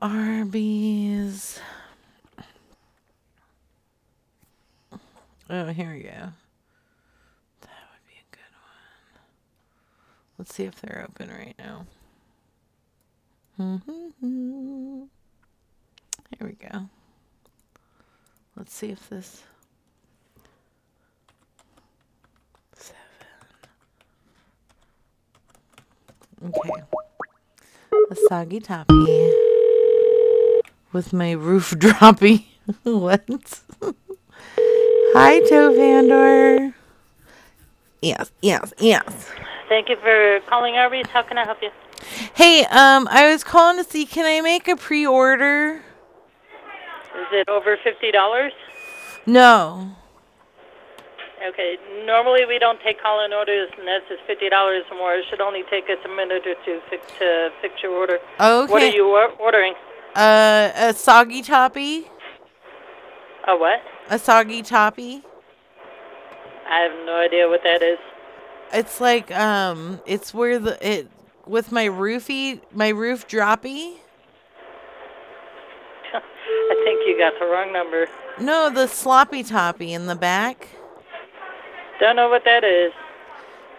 Arby's. 0.01 1.59
Oh, 5.51 5.67
here 5.67 5.93
we 5.93 5.99
go. 6.01 6.09
That 7.61 7.83
would 7.91 8.07
be 8.07 8.15
a 8.17 8.25
good 8.31 8.53
one. 8.57 9.21
Let's 10.39 10.55
see 10.55 10.63
if 10.63 10.81
they're 10.81 11.05
open 11.07 11.29
right 11.29 11.55
now. 11.59 11.85
Mm-hmm. 13.59 15.03
Here 16.39 16.47
we 16.47 16.53
go. 16.53 16.89
Let's 18.55 18.73
see 18.73 18.89
if 18.89 19.09
this. 19.09 19.43
Seven. 22.75 22.97
Okay. 26.45 26.69
A 28.11 28.15
soggy 28.27 28.59
toppy 28.59 29.31
with 30.91 31.13
my 31.13 31.31
roof 31.31 31.71
droppy. 31.77 32.45
what? 32.83 33.25
Hi, 35.15 35.39
Tovandor. 35.41 36.73
Yes, 38.01 38.31
yes, 38.41 38.73
yes. 38.79 39.31
Thank 39.69 39.89
you 39.89 39.95
for 39.97 40.39
calling 40.47 40.75
Arby's. 40.75 41.07
How 41.07 41.23
can 41.23 41.37
I 41.37 41.45
help 41.45 41.61
you? 41.61 41.71
Hey, 42.35 42.65
um, 42.65 43.07
I 43.09 43.31
was 43.31 43.43
calling 43.43 43.83
to 43.83 43.89
see 43.89 44.05
can 44.05 44.25
I 44.25 44.41
make 44.41 44.67
a 44.67 44.75
pre-order? 44.75 45.81
Is 47.15 47.27
it 47.31 47.49
over 47.49 47.77
fifty 47.83 48.11
dollars? 48.11 48.53
No. 49.25 49.91
Okay. 51.47 51.77
Normally 52.05 52.45
we 52.45 52.57
don't 52.57 52.79
take 52.81 53.01
call-in 53.01 53.33
orders 53.33 53.69
unless 53.77 54.01
it's 54.09 54.21
fifty 54.25 54.49
dollars 54.49 54.83
or 54.91 54.97
more. 54.97 55.13
It 55.15 55.25
should 55.29 55.41
only 55.41 55.63
take 55.69 55.85
us 55.85 55.97
a 56.05 56.09
minute 56.09 56.43
or 56.47 56.55
two 56.65 56.79
fix, 56.89 57.05
to 57.19 57.49
fix 57.61 57.81
your 57.83 57.91
order. 57.93 58.19
Okay. 58.39 58.71
What 58.71 58.81
are 58.81 58.89
you 58.89 59.07
or- 59.07 59.31
ordering? 59.39 59.73
Uh, 60.15 60.71
a 60.75 60.93
soggy 60.93 61.41
toppy. 61.41 62.07
A 63.47 63.57
what? 63.57 63.81
A 64.09 64.17
soggy 64.17 64.61
toppy. 64.61 65.23
I 66.69 66.79
have 66.79 67.05
no 67.05 67.17
idea 67.19 67.47
what 67.47 67.61
that 67.63 67.81
is. 67.81 67.99
It's 68.71 68.99
like 69.01 69.31
um, 69.31 70.01
it's 70.05 70.33
where 70.33 70.57
the 70.59 70.77
it 70.87 71.07
with 71.45 71.71
my 71.71 71.85
roofie, 71.85 72.61
my 72.73 72.89
roof 72.89 73.27
droppy. 73.27 73.97
I 76.45 76.81
think 76.83 77.01
you 77.07 77.17
got 77.17 77.33
the 77.39 77.45
wrong 77.45 77.71
number. 77.73 78.07
No, 78.39 78.69
the 78.69 78.87
sloppy 78.87 79.43
toppy 79.43 79.93
in 79.93 80.05
the 80.07 80.15
back. 80.15 80.67
Don't 81.99 82.15
know 82.15 82.29
what 82.29 82.43
that 82.45 82.63
is. 82.63 82.91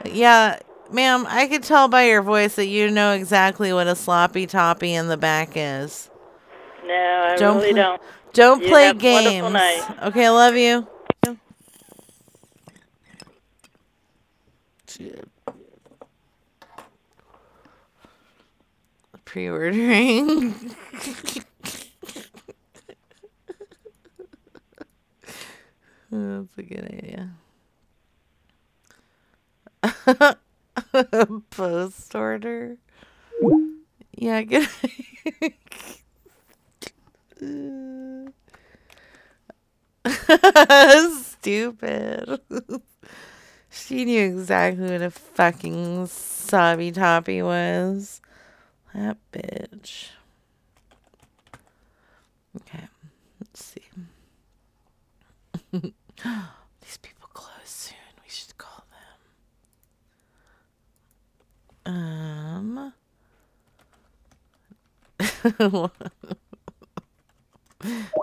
Yeah, 0.05 0.59
ma'am, 0.91 1.27
I 1.29 1.47
could 1.47 1.63
tell 1.63 1.89
by 1.89 2.05
your 2.05 2.23
voice 2.23 2.55
that 2.57 2.67
you 2.67 2.91
know 2.91 3.13
exactly 3.13 3.73
what 3.73 3.87
a 3.87 3.95
sloppy 3.97 4.47
toppy 4.47 4.95
in 4.95 5.09
the 5.09 5.17
back 5.17 5.53
is. 5.57 6.11
No, 6.87 6.95
I 7.33 7.37
Don't 7.37 7.57
really 7.57 7.73
play- 7.73 7.83
don't. 7.83 8.03
Don't 8.33 8.63
You 8.63 8.69
play 8.69 8.93
games. 8.93 9.57
Okay, 10.03 10.27
I 10.27 10.31
love 10.31 10.57
you. 10.57 10.87
Pre-ordering. 19.25 20.55
That's 26.15 26.57
a 26.59 26.63
good 26.63 26.85
idea. 26.93 27.35
Post 31.51 32.15
order. 32.15 32.77
Yeah, 34.17 34.43
good. 34.43 34.69
Stupid. 41.25 42.41
she 43.71 44.05
knew 44.05 44.39
exactly 44.39 44.89
what 44.89 45.03
a 45.03 45.11
fucking 45.11 46.07
sobby 46.07 46.93
toppy 46.93 47.43
was. 47.43 48.21
That 48.95 49.17
bitch. 49.33 50.11
Okay, 52.61 52.87
let's 53.41 53.75
see. 55.73 55.93
These 56.81 56.99
people 57.03 57.29
close 57.33 57.51
soon. 57.65 57.97
We 58.23 58.29
should 58.29 58.57
call 58.59 58.85
them. 61.85 61.95
Um. 61.95 62.93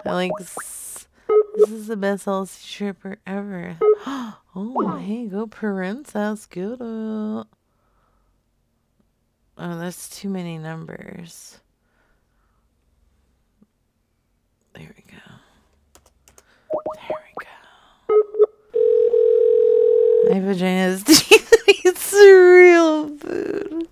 I 0.05 0.13
like. 0.13 0.31
This 0.37 1.69
is 1.69 1.87
the 1.87 1.97
best 1.97 2.25
LC 2.25 2.47
stripper 2.47 3.17
ever. 3.25 3.77
Oh, 4.53 4.97
hey, 4.97 5.27
go 5.27 5.47
princess. 5.47 6.45
Good. 6.45 6.81
Oh, 6.81 7.45
that's 9.57 10.09
too 10.09 10.27
many 10.27 10.57
numbers. 10.57 11.61
There 14.73 14.93
we 14.93 15.03
go. 15.03 15.17
There 16.95 17.17
we 17.23 17.33
go. 17.39 17.47
My 20.29 20.39
vagina's 20.39 21.03
teeth 21.03 21.53
eats 21.85 22.13
real 22.13 23.17
food. 23.17 23.87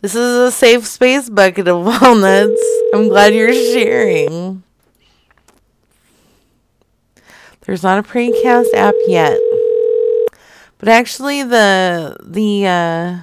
This 0.00 0.14
is 0.14 0.36
a 0.36 0.52
safe 0.52 0.86
space 0.86 1.28
bucket 1.28 1.66
of 1.66 1.84
walnuts. 1.84 2.62
I'm 2.94 3.08
glad 3.08 3.34
you're 3.34 3.52
sharing. 3.52 4.62
There's 7.62 7.82
not 7.82 7.98
a 7.98 8.02
prankcast 8.02 8.72
app 8.74 8.94
yet. 9.06 9.38
But 10.78 10.88
actually 10.88 11.42
the 11.42 12.16
the 12.22 12.66
uh, 12.66 13.18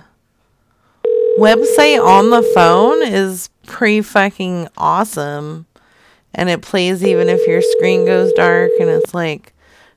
website 1.40 2.06
on 2.06 2.30
the 2.30 2.44
phone 2.54 3.02
is 3.04 3.50
pretty 3.66 4.02
fucking 4.02 4.68
awesome. 4.78 5.66
And 6.38 6.50
it 6.50 6.62
plays 6.62 7.02
even 7.04 7.30
if 7.30 7.48
your 7.48 7.62
screen 7.62 8.06
goes 8.06 8.34
dark 8.34 8.72
and 8.80 8.90
it's 8.90 9.14
like 9.14 9.54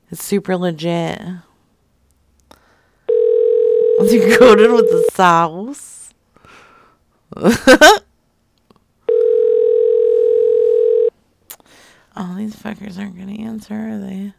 it's 0.09 0.23
super 0.23 0.57
legit. 0.57 1.21
It's 4.01 4.37
coated 4.37 4.71
with 4.71 4.89
the 4.89 5.09
sauce. 5.11 6.13
oh, 7.35 8.01
these 12.37 12.55
fuckers 12.55 12.97
aren't 12.97 13.17
gonna 13.17 13.33
answer, 13.33 13.73
are 13.73 13.97
they? 13.97 14.33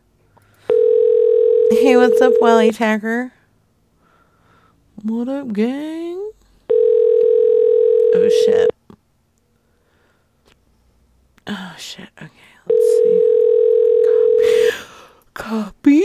Hey, 1.73 1.95
what's 1.99 2.23
up, 2.23 2.33
Wally 2.41 2.71
Tacker? 2.71 3.35
What 5.03 5.29
up, 5.29 5.53
gang? 5.53 6.31
Oh 8.15 8.31
shit. 8.47 8.71
Oh 11.47 11.75
shit. 11.79 12.09
Okay, 12.17 12.31
let's 12.67 12.87
see. 13.03 14.71
Copy. 15.35 16.03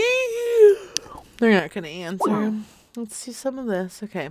They're 1.38 1.60
not 1.60 1.70
gonna 1.72 1.88
answer. 1.88 2.54
Let's 2.96 3.16
see 3.16 3.32
some 3.32 3.58
of 3.58 3.66
this. 3.66 4.02
Okay. 4.02 4.30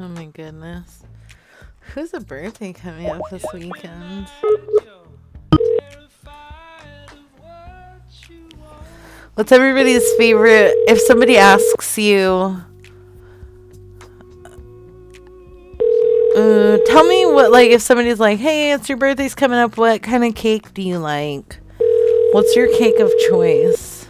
Oh 0.00 0.08
my 0.08 0.26
goodness. 0.26 1.02
Who's 1.94 2.14
a 2.14 2.20
birthday 2.20 2.72
coming 2.72 3.08
up 3.08 3.22
this 3.30 3.44
weekend? 3.52 4.28
What's 9.34 9.50
everybody's 9.52 10.08
favorite? 10.14 10.74
If 10.86 11.00
somebody 11.00 11.36
asks 11.38 11.96
you, 11.96 12.62
uh, 16.38 16.78
tell 16.86 17.04
me 17.04 17.26
what, 17.26 17.50
like, 17.50 17.70
if 17.70 17.82
somebody's 17.82 18.20
like, 18.20 18.38
hey, 18.38 18.72
it's 18.72 18.88
your 18.88 18.96
birthday's 18.96 19.34
coming 19.34 19.58
up, 19.58 19.76
what 19.76 20.02
kind 20.02 20.24
of 20.24 20.34
cake 20.34 20.72
do 20.72 20.82
you 20.82 20.98
like? 20.98 21.58
What's 22.32 22.54
your 22.54 22.68
cake 22.76 23.00
of 23.00 23.12
choice? 23.28 24.06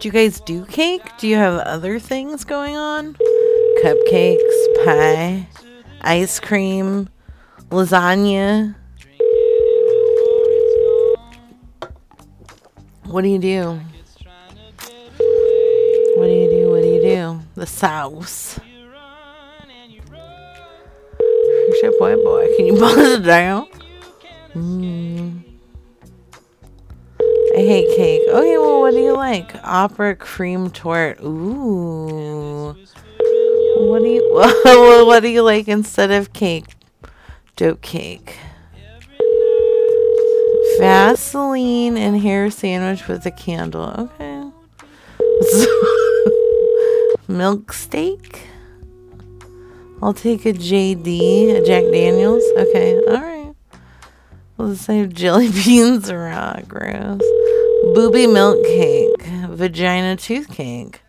Do 0.00 0.08
you 0.08 0.12
guys 0.12 0.40
do 0.40 0.64
cake? 0.66 1.02
Do 1.18 1.28
you 1.28 1.36
have 1.36 1.60
other 1.60 1.98
things 1.98 2.44
going 2.44 2.76
on? 2.76 3.16
Cupcakes, 3.82 4.84
pie, 4.84 5.46
ice 6.00 6.40
cream, 6.40 7.08
lasagna. 7.70 8.74
What 13.04 13.22
do 13.22 13.28
you 13.28 13.38
do? 13.38 13.80
What 16.16 16.26
do 16.26 16.32
you 16.32 16.50
do? 16.50 16.70
What 16.70 16.82
do 16.82 16.88
you 16.88 17.00
do? 17.00 17.40
The 17.54 17.66
sauce. 17.66 18.58
Chip 21.80 21.94
white 21.98 22.16
boy. 22.16 22.48
Can 22.56 22.66
you 22.66 22.78
buzz 22.78 22.96
it 22.96 23.22
down? 23.22 23.68
Mm. 24.54 25.42
I 27.20 27.60
hate 27.60 27.96
cake. 27.96 28.22
Okay, 28.28 28.58
well, 28.58 28.80
what 28.80 28.92
do 28.92 29.00
you 29.00 29.14
like? 29.14 29.54
Opera 29.64 30.16
cream 30.16 30.70
torte. 30.70 31.20
Ooh. 31.22 32.76
What 33.78 34.00
do 34.00 34.08
you 34.08 34.28
what 35.06 35.20
do 35.20 35.28
you 35.28 35.42
like 35.42 35.68
instead 35.68 36.10
of 36.10 36.32
cake? 36.32 36.74
Dope 37.56 37.80
cake. 37.82 38.36
Vaseline 40.78 41.96
and 41.96 42.20
hair 42.20 42.50
sandwich 42.50 43.08
with 43.08 43.26
a 43.26 43.30
candle. 43.30 44.10
Okay. 44.20 44.50
Milk 47.28 47.72
steak. 47.72 48.48
I'll 50.00 50.14
take 50.14 50.46
a 50.46 50.52
JD, 50.52 51.56
a 51.56 51.66
Jack 51.66 51.84
Daniels. 51.90 52.44
Okay, 52.56 52.96
all 53.08 53.14
right. 53.14 53.54
Let's 54.56 54.82
say 54.82 55.06
jelly 55.06 55.50
beans 55.64 56.12
raw, 56.12 56.60
gross. 56.66 57.20
Booby 57.94 58.26
milk 58.26 58.64
cake, 58.64 59.22
vagina 59.48 60.16
tooth 60.16 60.48
cake. 60.50 61.00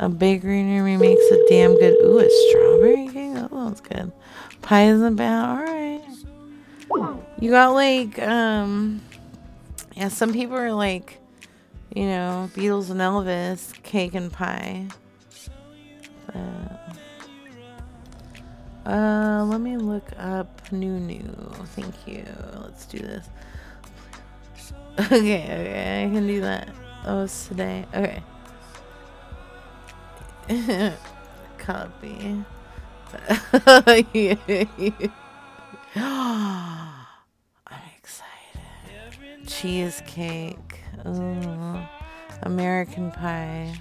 A 0.00 0.08
bakery 0.08 0.62
near 0.62 0.84
me 0.84 0.96
makes 0.96 1.24
a 1.30 1.44
damn 1.48 1.74
good. 1.74 1.94
Ooh, 2.04 2.18
a 2.18 2.30
strawberry 2.48 3.08
cake. 3.08 3.34
That 3.34 3.50
sounds 3.50 3.80
good. 3.80 4.12
Pie 4.62 4.84
isn't 4.90 5.16
bad. 5.16 5.44
All 5.44 5.64
right. 5.64 6.02
You 7.40 7.50
got 7.50 7.74
like 7.74 8.18
um, 8.20 9.00
yeah. 9.94 10.08
Some 10.08 10.32
people 10.32 10.56
are 10.56 10.72
like, 10.72 11.18
you 11.94 12.06
know, 12.06 12.50
Beatles 12.54 12.90
and 12.90 13.00
Elvis, 13.00 13.72
cake 13.82 14.14
and 14.14 14.32
pie. 14.32 14.86
But, 16.26 16.87
uh, 18.88 19.44
let 19.44 19.60
me 19.60 19.76
look 19.76 20.10
up 20.18 20.72
new 20.72 20.98
new. 20.98 21.22
Thank 21.76 21.94
you. 22.06 22.24
Let's 22.60 22.86
do 22.86 22.98
this. 22.98 23.28
Okay, 25.00 25.44
okay, 25.44 26.04
I 26.04 26.12
can 26.12 26.26
do 26.26 26.40
that. 26.40 26.70
Oh, 27.06 27.28
today. 27.28 27.84
Okay. 27.94 28.20
Copy. 31.58 32.44
I'm 35.94 36.44
excited. 37.96 39.46
Cheesecake. 39.46 40.80
Ooh. 41.06 41.78
American 42.42 43.12
pie. 43.12 43.72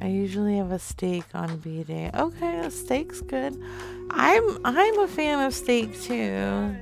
I 0.00 0.08
usually 0.08 0.56
have 0.58 0.72
a 0.72 0.78
steak 0.78 1.24
on 1.34 1.58
B 1.58 1.82
day. 1.82 2.10
Okay, 2.14 2.60
a 2.60 2.70
steak's 2.70 3.20
good. 3.20 3.60
I'm 4.10 4.58
I'm 4.64 4.98
a 5.00 5.08
fan 5.08 5.44
of 5.46 5.54
steak 5.54 6.00
too. 6.00 6.76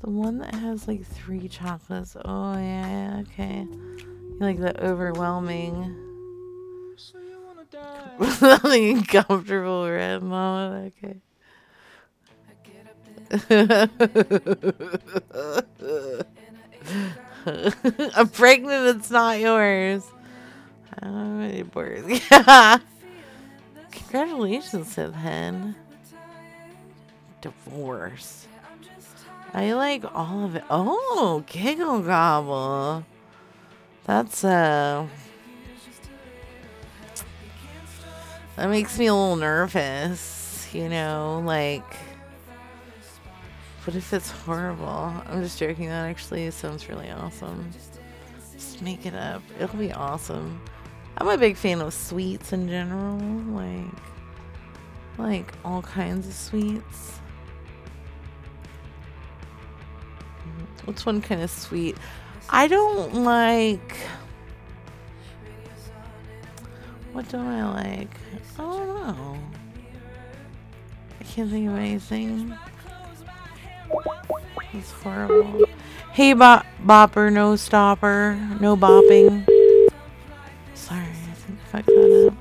The 0.00 0.10
one 0.10 0.38
that 0.38 0.54
has 0.54 0.88
like 0.88 1.04
three 1.04 1.48
chocolates. 1.48 2.16
Oh 2.24 2.58
yeah, 2.58 3.22
okay. 3.26 3.66
Like 4.40 4.58
the 4.58 4.84
overwhelming. 4.84 5.94
Nothing 8.18 9.02
comfortable 9.04 9.88
red 9.88 10.22
mama. 10.22 10.88
Okay. 10.88 11.20
I'm 18.16 18.28
pregnant. 18.28 18.96
It's 18.96 19.10
not 19.10 19.38
yours. 19.38 20.02
Don't 21.00 21.70
birds. 21.70 22.20
Yeah. 22.30 22.78
Congratulations, 23.90 24.92
Sith 24.92 25.14
Hen. 25.14 25.76
Divorce. 27.40 28.46
I 29.54 29.72
like 29.72 30.04
all 30.14 30.44
of 30.44 30.56
it. 30.56 30.64
Oh, 30.70 31.44
Giggle 31.46 32.00
Gobble. 32.02 33.04
That's 34.04 34.44
uh 34.44 35.06
That 38.56 38.70
makes 38.70 38.98
me 38.98 39.06
a 39.06 39.14
little 39.14 39.36
nervous, 39.36 40.68
you 40.72 40.88
know, 40.88 41.42
like 41.44 41.84
what 43.84 43.96
if 43.96 44.12
it's 44.12 44.30
horrible? 44.30 45.14
I'm 45.26 45.42
just 45.42 45.58
joking. 45.58 45.88
That 45.88 46.04
actually 46.10 46.50
sounds 46.50 46.90
really 46.90 47.10
awesome. 47.10 47.70
Just 48.52 48.82
make 48.82 49.06
it 49.06 49.14
up. 49.14 49.42
It'll 49.58 49.78
be 49.78 49.92
awesome. 49.92 50.60
I'm 51.20 51.28
a 51.28 51.36
big 51.36 51.56
fan 51.56 51.80
of 51.80 51.92
sweets 51.92 52.52
in 52.52 52.68
general, 52.68 53.18
like 53.52 53.92
like 55.18 55.52
all 55.64 55.82
kinds 55.82 56.28
of 56.28 56.32
sweets. 56.32 57.18
What's 60.84 61.04
one 61.04 61.20
kind 61.20 61.42
of 61.42 61.50
sweet? 61.50 61.96
I 62.48 62.68
don't 62.68 63.24
like. 63.24 63.96
What 67.12 67.28
don't 67.28 67.46
I 67.46 67.68
like? 67.74 68.16
I 68.56 68.62
don't 68.62 68.86
know. 68.88 69.38
I 71.20 71.24
can't 71.24 71.50
think 71.50 71.68
of 71.68 71.76
anything. 71.76 72.56
It's 74.72 74.92
horrible. 74.92 75.66
Hey, 76.12 76.32
bop, 76.32 76.64
bopper, 76.82 77.32
no 77.32 77.56
stopper, 77.56 78.38
no 78.60 78.76
bopping. 78.76 79.57
Sorry, 81.70 81.82
I 81.82 81.86
think 81.86 81.98
I 81.98 82.08
fucked 82.08 82.08
that 82.08 82.26
up. 82.26 82.34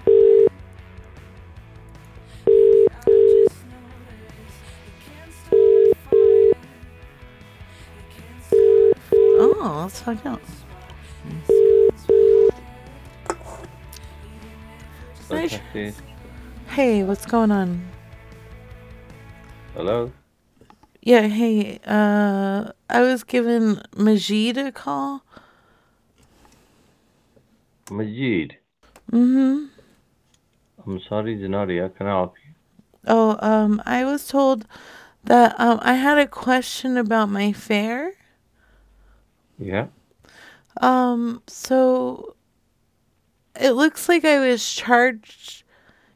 Oh, 9.39 9.81
let's 9.83 10.01
fuck 10.01 10.25
up. 10.25 10.41
Okay. 15.29 15.93
Hey, 16.67 17.03
what's 17.03 17.25
going 17.25 17.51
on? 17.51 17.85
Hello? 19.73 20.11
Yeah, 21.01 21.27
hey, 21.27 21.79
uh, 21.85 22.71
I 22.89 23.01
was 23.01 23.23
given 23.23 23.81
Majid 23.95 24.57
a 24.57 24.71
call. 24.71 25.23
Majid. 27.91 28.57
Mm-hmm. 29.11 29.65
I'm 30.85 31.01
sorry, 31.01 31.37
Janari. 31.37 31.81
How 31.81 31.89
can 31.89 32.07
I 32.07 32.11
help 32.11 32.35
you? 32.45 32.53
Oh, 33.07 33.37
um, 33.41 33.81
I 33.85 34.03
was 34.03 34.27
told 34.27 34.65
that 35.23 35.55
um 35.59 35.79
I 35.81 35.93
had 35.93 36.17
a 36.17 36.27
question 36.27 36.97
about 36.97 37.29
my 37.29 37.51
fare. 37.53 38.13
Yeah? 39.57 39.87
Um, 40.81 41.41
so 41.47 42.35
it 43.59 43.71
looks 43.71 44.07
like 44.07 44.23
I 44.23 44.39
was 44.39 44.73
charged 44.73 45.63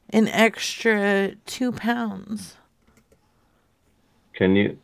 an 0.10 0.28
extra 0.28 1.36
two 1.46 1.72
pounds. 1.72 2.58
Can 4.34 4.56
you 4.56 4.78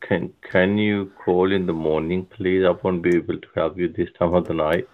can 0.00 0.32
can 0.42 0.78
you 0.78 1.12
call 1.24 1.52
in 1.52 1.66
the 1.66 1.72
morning, 1.72 2.26
please? 2.26 2.64
I 2.64 2.70
won't 2.70 3.02
be 3.02 3.16
able 3.16 3.38
to 3.38 3.48
help 3.54 3.78
you 3.78 3.88
this 3.88 4.08
time 4.18 4.34
of 4.34 4.46
the 4.46 4.54
night. 4.54 4.88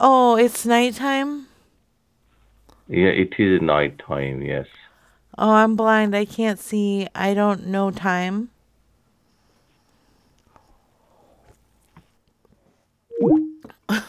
Oh, 0.00 0.36
it's 0.36 0.64
nighttime? 0.64 1.48
Yeah, 2.86 3.08
it 3.08 3.34
is 3.36 3.60
nighttime, 3.60 4.42
yes. 4.42 4.68
Oh, 5.36 5.50
I'm 5.50 5.74
blind. 5.74 6.14
I 6.14 6.24
can't 6.24 6.60
see. 6.60 7.08
I 7.16 7.34
don't 7.34 7.66
know 7.66 7.90
time. 7.90 8.50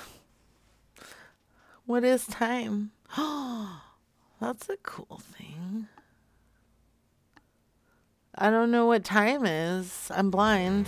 what 1.88 2.04
is 2.04 2.28
time? 2.28 2.92
That's 3.18 4.70
a 4.70 4.78
cool 4.84 5.20
thing. 5.24 5.88
I 8.36 8.52
don't 8.52 8.70
know 8.70 8.86
what 8.86 9.04
time 9.04 9.44
is. 9.44 10.12
I'm 10.14 10.30
blind. 10.30 10.88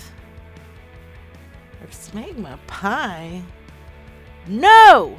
Or 1.82 1.88
smegma 1.88 2.60
pie. 2.68 3.42
No! 4.48 5.18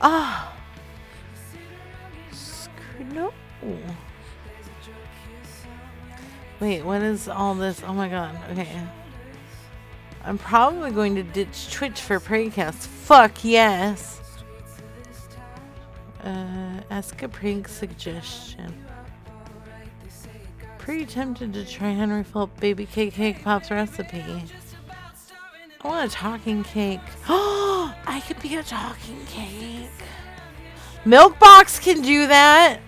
Ah. 0.00 0.52
No. 3.12 3.32
Wait, 6.60 6.84
what 6.84 7.02
is 7.02 7.28
all 7.28 7.54
this? 7.54 7.82
Oh 7.84 7.92
my 7.92 8.08
god. 8.08 8.38
Okay. 8.50 8.80
I'm 10.24 10.38
probably 10.38 10.92
going 10.92 11.16
to 11.16 11.22
ditch 11.24 11.70
Twitch 11.72 12.00
for 12.00 12.20
Prankcast. 12.20 12.74
Fuck 12.74 13.44
yes. 13.44 14.20
Uh, 16.22 16.80
ask 16.90 17.20
a 17.22 17.28
prank 17.28 17.66
suggestion. 17.66 18.72
Pretty 20.78 21.06
tempted 21.06 21.52
to 21.54 21.64
try 21.64 21.90
Henry 21.90 22.22
Philip 22.22 22.58
Baby 22.60 22.86
Cake 22.86 23.14
Cake 23.14 23.42
Pop's 23.42 23.70
recipe. 23.70 24.22
I 25.82 25.88
want 25.88 26.12
a 26.12 26.14
talking 26.14 26.62
cake. 26.62 27.00
Oh, 27.28 27.94
I 28.06 28.20
could 28.20 28.40
be 28.40 28.56
a 28.56 28.62
talking 28.62 29.24
cake. 29.26 29.88
Milkbox 31.04 31.82
can 31.82 32.02
do 32.02 32.28
that. 32.28 32.80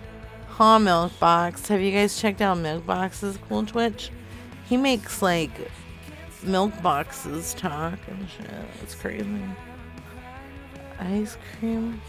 Ha 0.49 0.79
Milkbox. 0.79 1.67
Have 1.67 1.81
you 1.81 1.91
guys 1.91 2.19
checked 2.19 2.41
out 2.41 2.57
Milkbox's 2.57 3.37
cool 3.49 3.65
Twitch? 3.65 4.11
He 4.69 4.77
makes 4.77 5.21
like 5.21 5.51
milk 6.41 6.71
boxes 6.81 7.53
talk 7.55 7.99
and 8.07 8.29
shit. 8.29 8.49
It's 8.81 8.95
crazy. 8.95 9.41
Ice 10.99 11.37
cream. 11.59 12.01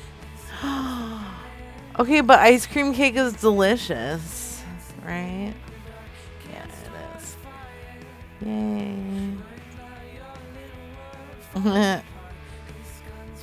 okay, 1.99 2.21
but 2.21 2.39
ice 2.39 2.67
cream 2.67 2.95
cake 2.95 3.17
is 3.17 3.33
delicious, 3.33 4.63
right? 5.05 5.53
Yeah, 6.49 6.65
it 6.65 7.19
is. 7.19 7.37
Yay. 8.47 9.33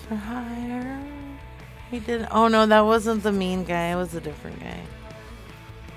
For 0.08 0.16
hire. 0.16 1.04
He 1.90 2.00
did. 2.00 2.28
Oh 2.30 2.48
no, 2.48 2.66
that 2.68 2.82
wasn't 2.82 3.24
the 3.24 3.32
mean 3.32 3.64
guy. 3.64 3.88
It 3.88 3.96
was 3.96 4.14
a 4.14 4.22
different 4.22 4.60
guy. 4.60 4.82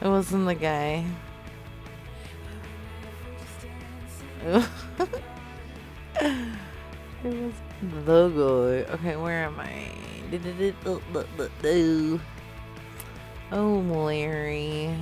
It 0.01 0.09
wasn't 0.09 0.47
the 0.47 0.55
guy. 0.55 1.05
it 4.47 4.65
was 7.25 7.53
the 7.83 8.29
guy. 8.29 8.95
Okay, 8.95 9.17
where 9.17 9.45
am 9.45 9.61
I? 9.61 9.91
Oh, 13.53 13.79
Larry. 13.79 14.95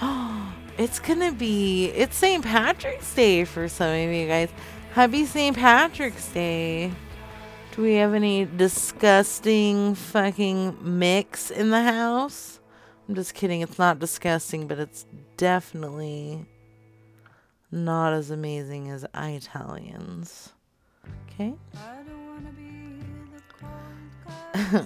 It's 0.78 0.98
gonna 0.98 1.32
be. 1.32 1.88
It's 1.88 2.16
St. 2.16 2.42
Patrick's 2.42 3.12
Day 3.12 3.44
for 3.44 3.68
some 3.68 3.90
of 3.90 4.10
you 4.10 4.26
guys. 4.26 4.48
Happy 4.92 5.24
St. 5.24 5.56
Patrick's 5.56 6.26
Day. 6.32 6.90
Do 7.72 7.82
we 7.82 7.94
have 7.94 8.12
any 8.12 8.44
disgusting 8.44 9.94
fucking 9.94 10.78
mix 10.82 11.52
in 11.52 11.70
the 11.70 11.80
house? 11.80 12.58
I'm 13.08 13.14
just 13.14 13.34
kidding. 13.34 13.60
It's 13.60 13.78
not 13.78 14.00
disgusting, 14.00 14.66
but 14.66 14.80
it's 14.80 15.06
definitely 15.36 16.44
not 17.70 18.12
as 18.12 18.32
amazing 18.32 18.90
as 18.90 19.06
Italians. 19.14 20.54
Okay? 21.28 21.54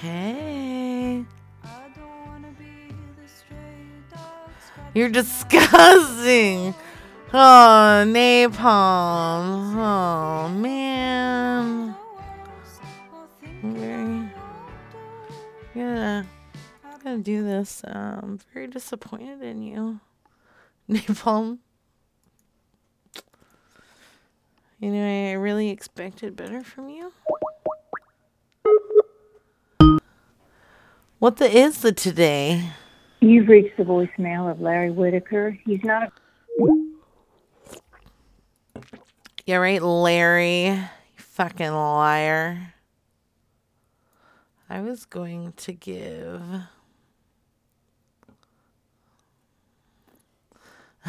hey. 0.00 1.24
You're 4.98 5.08
disgusting. 5.08 6.74
Oh, 7.32 8.02
napalm. 8.04 9.76
Oh, 9.76 10.48
man. 10.48 11.94
Okay. 13.64 14.28
Yeah. 15.76 16.24
I'm 16.84 16.98
gonna 17.04 17.18
do 17.18 17.44
this. 17.44 17.84
I'm 17.84 18.40
very 18.52 18.66
disappointed 18.66 19.40
in 19.40 19.62
you. 19.62 20.00
Napalm. 20.90 21.58
You 24.80 24.90
know, 24.90 25.30
I 25.30 25.34
really 25.34 25.70
expected 25.70 26.34
better 26.34 26.64
from 26.64 26.88
you. 26.88 27.12
What 31.20 31.36
the 31.36 31.48
is 31.48 31.82
the 31.82 31.92
today? 31.92 32.72
You've 33.20 33.48
reached 33.48 33.76
the 33.76 33.82
voicemail 33.82 34.50
of 34.50 34.60
Larry 34.60 34.90
Whitaker. 34.90 35.58
He's 35.64 35.82
not 35.82 36.04
a 36.04 36.12
Yeah, 39.44 39.56
right, 39.56 39.82
Larry. 39.82 40.66
You 40.66 40.84
fucking 41.16 41.72
liar. 41.72 42.74
I 44.70 44.80
was 44.82 45.04
going 45.06 45.54
to 45.56 45.72
give. 45.72 46.42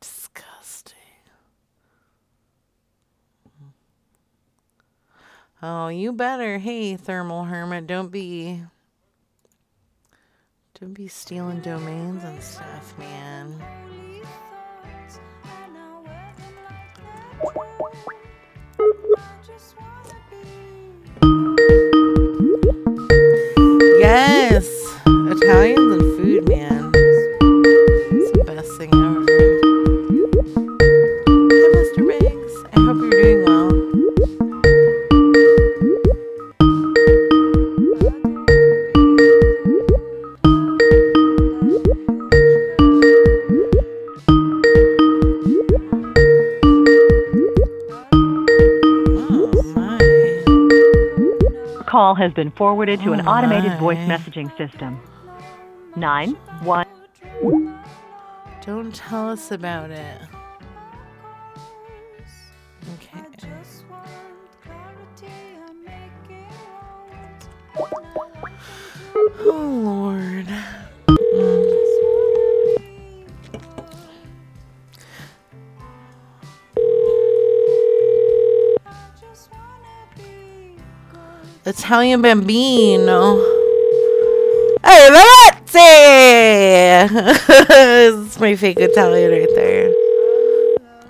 Disgusting. 0.00 0.96
Oh, 5.62 5.88
you 5.88 6.12
better. 6.12 6.58
Hey, 6.58 6.96
Thermal 6.96 7.44
Hermit, 7.44 7.86
don't 7.86 8.10
be. 8.10 8.62
Don't 10.80 10.94
be 10.94 11.08
stealing 11.08 11.60
domains 11.60 12.24
and 12.24 12.42
stuff, 12.42 12.96
man. 12.98 13.54
Has 52.20 52.32
been 52.34 52.50
forwarded 52.50 53.00
to 53.00 53.14
an 53.14 53.26
Oh, 53.26 53.30
automated 53.30 53.78
voice 53.78 53.98
messaging 54.06 54.54
system. 54.58 55.00
Nine 55.96 56.32
one. 56.62 56.86
Don't 58.64 58.94
tell 58.94 59.30
us 59.30 59.50
about 59.50 59.90
it. 59.90 60.20
Okay. 62.94 63.24
Oh 69.42 69.80
Lord. 69.82 70.46
Italian 81.66 82.22
Bambino. 82.22 83.36
Hey, 84.82 85.10
Lorenzi! 85.10 85.76
it's 88.24 88.40
my 88.46 88.56
fake 88.56 88.78
Italian 88.78 89.30
right 89.30 89.46
there. 89.54 89.92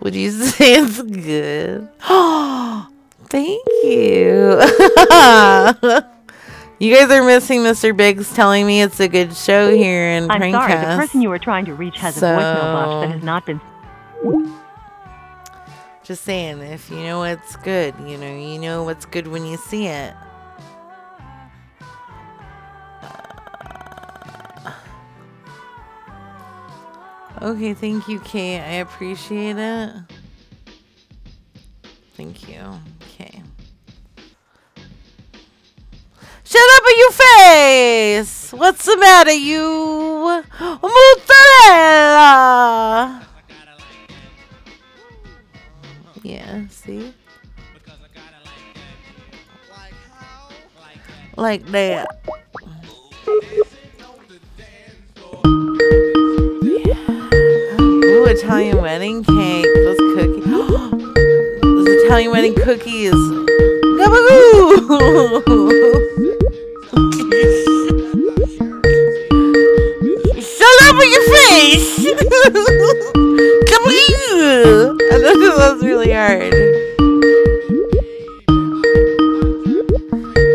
Would 0.00 0.16
you 0.16 0.32
say 0.32 0.74
it's 0.74 1.00
good? 1.02 1.88
Thank 3.28 3.64
you. 3.84 4.60
you 6.80 6.96
guys 6.96 7.10
are 7.10 7.22
missing 7.22 7.60
Mr. 7.60 7.96
Biggs 7.96 8.34
telling 8.34 8.66
me 8.66 8.82
it's 8.82 8.98
a 8.98 9.06
good 9.06 9.36
show 9.36 9.70
here 9.70 10.10
in 10.10 10.28
I'm 10.32 10.50
sorry, 10.50 10.72
the 10.72 10.96
person 10.96 11.22
you 11.22 11.28
were 11.28 11.38
trying 11.38 11.66
to 11.66 11.74
reach 11.74 11.98
has 11.98 12.16
a 12.16 12.22
voicemail 12.26 12.72
box 12.72 13.06
that 13.06 13.12
has 13.14 13.22
not 13.22 13.46
been. 13.46 13.60
Just 16.02 16.24
saying, 16.24 16.58
if 16.58 16.90
you 16.90 16.96
know 16.96 17.20
what's 17.20 17.54
good, 17.56 17.94
you 18.04 18.16
know, 18.16 18.36
you 18.36 18.58
know 18.58 18.82
what's 18.82 19.04
good 19.04 19.28
when 19.28 19.46
you 19.46 19.56
see 19.56 19.86
it. 19.86 20.12
Okay, 27.42 27.74
thank 27.74 28.08
you, 28.08 28.20
Kate. 28.20 28.60
I 28.60 28.74
appreciate 28.74 29.56
it. 29.56 29.92
Thank 32.16 32.48
you. 32.48 32.60
Okay. 33.02 33.42
Shut 36.44 36.62
up 36.74 36.82
in 36.90 36.98
your 36.98 37.12
face! 37.12 38.52
What's 38.52 38.84
the 38.84 38.96
matter, 38.96 39.32
you? 39.32 40.42
Mozzarella! 41.70 42.06
Yeah, 46.22 46.66
see? 46.68 47.14
Like 51.36 51.64
that. 51.66 52.06
Ooh, 58.20 58.26
Italian 58.26 58.82
wedding 58.82 59.24
cake. 59.24 59.64
Those 59.64 59.96
cookies. 60.14 60.44
Those 61.62 61.88
Italian 62.04 62.30
wedding 62.32 62.54
cookies. 62.54 63.12
Shut 70.36 70.76
up 70.82 70.96
with 70.96 71.10
your 71.10 71.26
face! 71.32 71.88
Come 73.70 73.84
I 73.86 73.90
That 75.08 75.20
this 75.22 75.56
was 75.56 75.82
really 75.82 76.12
hard. 76.12 76.52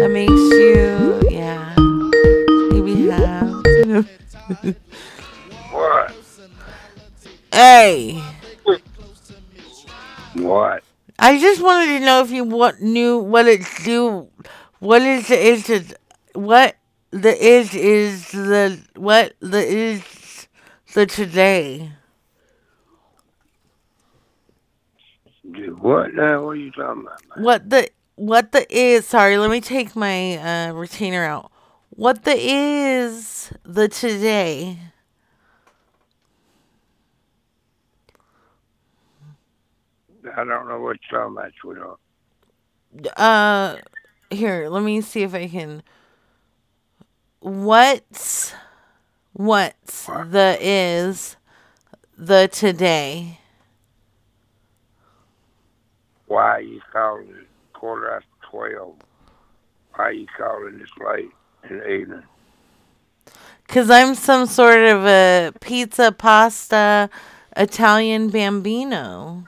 That 0.02 0.10
makes 0.12 0.32
you, 0.54 1.20
yeah, 1.32 1.74
maybe 2.70 3.10
half. 3.10 4.85
Hey. 7.56 8.22
What? 10.34 10.84
I 11.18 11.40
just 11.40 11.62
wanted 11.62 12.00
to 12.00 12.06
know 12.06 12.22
if 12.22 12.30
you 12.30 12.44
what 12.44 12.82
knew 12.82 13.20
what 13.20 13.48
it's 13.48 13.86
do. 13.86 14.28
What 14.80 15.02
is 15.02 15.30
the 15.30 15.40
is 15.40 15.68
the, 15.68 15.96
what 16.34 16.76
the 17.12 17.34
is 17.34 17.74
is 17.74 18.32
the 18.34 18.78
what 18.98 19.36
the 19.40 19.66
is 19.66 20.48
the 20.94 21.06
today? 21.06 21.94
What 25.80 26.14
now? 26.14 26.44
What 26.44 26.50
are 26.50 26.56
you 26.58 26.72
talking 26.72 27.04
about? 27.04 27.22
Man? 27.38 27.46
What 27.46 27.70
the 27.70 27.90
what 28.16 28.52
the 28.52 28.68
is? 28.70 29.08
Sorry, 29.08 29.38
let 29.38 29.50
me 29.50 29.62
take 29.62 29.96
my 29.96 30.36
uh, 30.36 30.74
retainer 30.74 31.24
out. 31.24 31.54
What 31.92 32.26
the 32.26 32.36
is 32.38 33.54
the 33.64 33.88
today? 33.88 34.78
I 40.36 40.44
don't 40.44 40.68
know 40.68 40.80
what 40.80 40.98
you're 41.10 41.20
talking 41.20 41.38
about, 41.38 41.52
sweetheart. 41.62 42.00
Uh, 43.18 43.78
here, 44.30 44.70
let 44.70 44.84
me 44.84 45.02
see 45.02 45.24
if 45.24 45.34
I 45.34 45.48
can. 45.48 45.84
What's 47.40 48.54
what's 49.34 50.06
the 50.06 50.58
is 50.60 51.36
the 52.18 52.48
today? 52.52 53.40
Why 56.28 56.56
are 56.56 56.62
you 56.62 56.82
calling 56.92 57.30
it 57.30 57.48
quarter 57.74 58.16
after 58.16 58.28
12? 58.50 58.96
Why 59.94 60.04
are 60.06 60.12
you 60.12 60.26
calling 60.36 60.80
this 60.80 60.90
late 61.06 61.30
in 61.70 61.78
the 61.78 61.88
evening? 61.88 62.24
Cause 63.68 63.90
I'm 63.90 64.16
some 64.16 64.46
sort 64.46 64.80
of 64.80 65.06
a 65.06 65.52
pizza 65.60 66.12
pasta 66.12 67.10
Italian 67.56 68.30
bambino. 68.30 69.46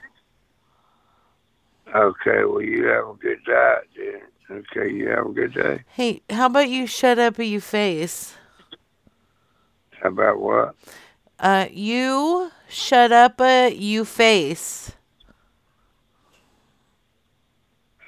Okay, 1.95 2.43
well, 2.43 2.61
you 2.61 2.85
have 2.85 3.07
a 3.07 3.13
good 3.13 3.39
then. 3.47 4.21
Okay, 4.49 4.93
you 4.93 5.09
have 5.09 5.27
a 5.27 5.31
good 5.31 5.53
day. 5.53 5.83
Hey, 5.89 6.21
how 6.29 6.47
about 6.47 6.69
you 6.69 6.87
shut 6.87 7.19
up 7.19 7.39
or 7.39 7.43
you 7.43 7.61
face? 7.61 8.35
How 10.01 10.09
about 10.09 10.39
what? 10.39 10.75
Uh, 11.39 11.67
you 11.71 12.51
shut 12.69 13.11
up 13.11 13.39
uh, 13.39 13.69
you 13.73 14.05
face. 14.05 14.91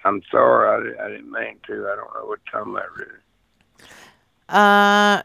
I'm 0.05 0.21
sorry, 0.31 0.97
I, 0.97 1.05
I 1.05 1.09
didn't 1.09 1.31
mean 1.31 1.57
to. 1.67 1.87
I 1.87 1.95
don't 1.95 2.13
know 2.13 2.25
what 2.25 2.39
talking 2.51 2.73
about, 2.73 2.95
really. 2.97 3.11
Uh, 4.47 5.23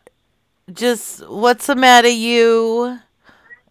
just 0.72 1.26
what's 1.28 1.66
the 1.66 1.74
matter, 1.74 2.08
you? 2.08 2.98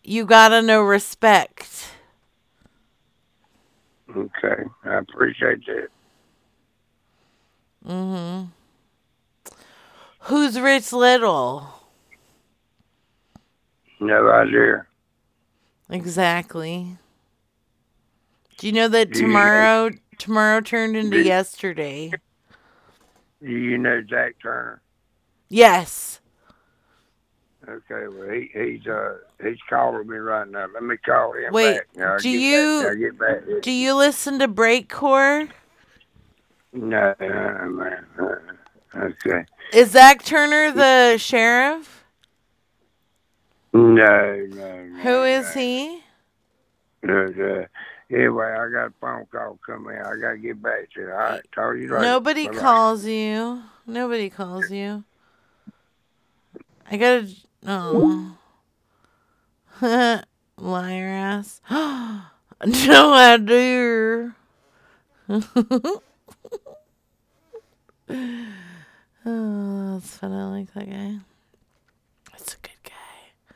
You 0.04 0.26
gotta 0.26 0.62
know 0.62 0.82
respect. 0.82 1.93
Okay, 4.16 4.64
I 4.86 4.96
appreciate 4.98 5.66
that. 5.66 5.88
Mm-hmm. 7.88 8.46
Who's 10.20 10.60
Rich 10.60 10.94
Little? 10.94 11.68
No 14.00 14.30
idea. 14.30 14.86
Exactly. 15.90 16.98
Do 18.58 18.68
you 18.68 18.74
know 18.74 18.88
that 18.88 19.14
tomorrow 19.14 19.90
tomorrow 20.18 20.62
turned 20.62 20.96
into 20.96 21.22
Do- 21.22 21.28
yesterday? 21.28 22.12
Do 23.42 23.50
you 23.52 23.78
know 23.78 24.02
Jack 24.02 24.36
Turner? 24.42 24.82
Yes. 25.50 26.20
Okay, 27.68 28.08
well, 28.08 28.30
he, 28.30 28.50
he's 28.54 28.86
uh 28.88 29.16
he's 29.42 29.58
calling 29.70 30.08
me 30.08 30.18
right 30.18 30.48
now. 30.48 30.68
Let 30.74 30.84
me 30.84 30.98
call 30.98 31.32
him 31.34 31.54
Wait, 31.54 31.78
back. 31.78 31.88
Now, 31.96 32.18
do 32.18 32.30
you- 32.30 32.82
Back, 32.82 32.90
I'll 32.92 32.96
get 32.98 33.18
back. 33.20 33.62
Do 33.62 33.72
you 33.72 33.96
listen 33.96 34.40
to 34.40 34.48
Breakcore? 34.50 35.50
No, 36.74 37.16
no, 37.20 37.28
no, 37.28 37.70
man. 37.70 38.06
Uh, 38.20 38.98
okay. 38.98 39.46
Is 39.72 39.92
Zach 39.92 40.24
Turner 40.24 40.72
the 40.72 41.18
sheriff? 41.18 42.04
No, 43.72 43.86
no, 44.50 44.86
no. 44.86 45.00
Who 45.02 45.24
is 45.24 45.54
he? 45.54 46.02
no, 47.04 47.28
no. 47.28 47.66
Anyway, 48.12 48.46
I 48.46 48.70
got 48.70 48.88
a 48.88 48.94
phone 49.00 49.26
call 49.32 49.58
coming. 49.66 49.98
I 49.98 50.16
gotta 50.22 50.38
get 50.38 50.62
back 50.62 50.92
to 50.94 51.02
you. 51.02 51.12
All 51.12 51.18
right, 51.18 51.42
talk 51.56 51.76
you 51.76 51.84
later. 51.84 52.00
Nobody 52.02 52.48
Bye-bye. 52.48 52.60
calls 52.60 53.06
you. 53.06 53.64
Nobody 53.88 54.30
calls 54.30 54.70
you. 54.70 55.04
I 56.92 56.98
gotta. 56.98 57.28
Oh. 57.66 58.38
Liar 60.58 61.08
ass. 61.08 61.62
no 61.72 63.14
idea. 63.14 64.36
oh, 65.30 66.00
that's 69.94 70.18
funny. 70.18 70.36
I 70.36 70.46
like 70.46 70.74
that 70.74 70.90
guy. 70.90 71.20
That's 72.32 72.54
a 72.54 72.58
good 72.58 72.72
guy. 72.84 73.56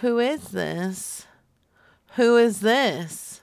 Who 0.00 0.18
is 0.18 0.48
this? 0.48 1.26
Who 2.16 2.36
is 2.36 2.60
this? 2.60 3.42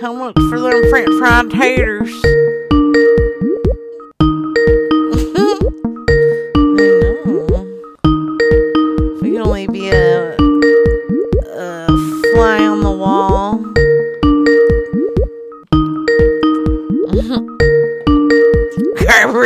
How 0.00 0.12
much 0.12 0.36
for 0.48 0.60
them 0.60 0.88
french 0.88 1.08
fried 1.18 1.50
taters? 1.50 2.45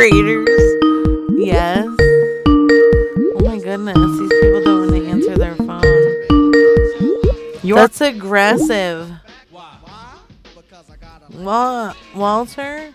Yes. 0.01 1.85
Oh 1.99 3.39
my 3.41 3.59
goodness, 3.59 3.95
these 3.95 4.31
people 4.41 4.63
don't 4.63 4.89
want 4.89 4.91
to 4.95 5.05
answer 5.07 5.37
their 5.37 5.53
phone. 5.53 5.83
That's 7.63 8.01
aggressive. 8.01 9.11
Wa- 11.33 11.93
Walter? 12.15 12.91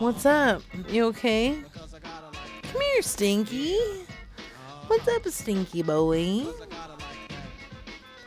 What's 0.00 0.26
up? 0.26 0.62
You 0.88 1.06
okay? 1.06 1.62
Come 2.72 2.82
here, 2.82 3.02
Stinky. 3.02 3.78
What's 4.88 5.06
up, 5.06 5.28
Stinky 5.28 5.82
boy? 5.82 6.44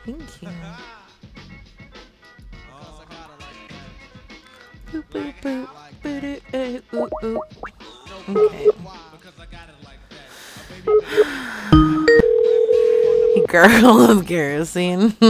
Thank 0.06 0.42
you. 0.42 0.48
Boop, 4.90 5.04
boop, 5.10 5.34
boop, 5.42 5.81
Okay. 6.04 6.40
Gargle 13.48 14.10
of 14.10 14.26
kerosene. 14.26 15.14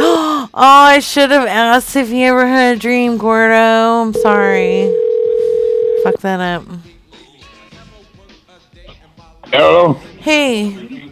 oh, 0.00 0.48
I 0.54 1.00
should 1.00 1.30
have 1.30 1.46
asked 1.46 1.94
if 1.96 2.08
you 2.10 2.26
ever 2.26 2.46
had 2.46 2.76
a 2.76 2.80
dream, 2.80 3.16
Gordo. 3.18 3.54
I'm 3.54 4.14
sorry. 4.14 4.92
Fuck 6.04 6.20
that 6.20 6.40
up. 6.40 6.64
Hello. 9.46 9.94
Hey, 10.20 11.11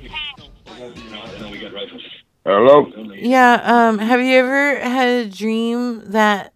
Hello. 2.52 2.84
yeah. 3.14 3.60
Um, 3.62 3.98
have 3.98 4.20
you 4.20 4.34
ever 4.34 4.80
had 4.80 5.06
a 5.08 5.28
dream 5.30 6.02
that 6.10 6.52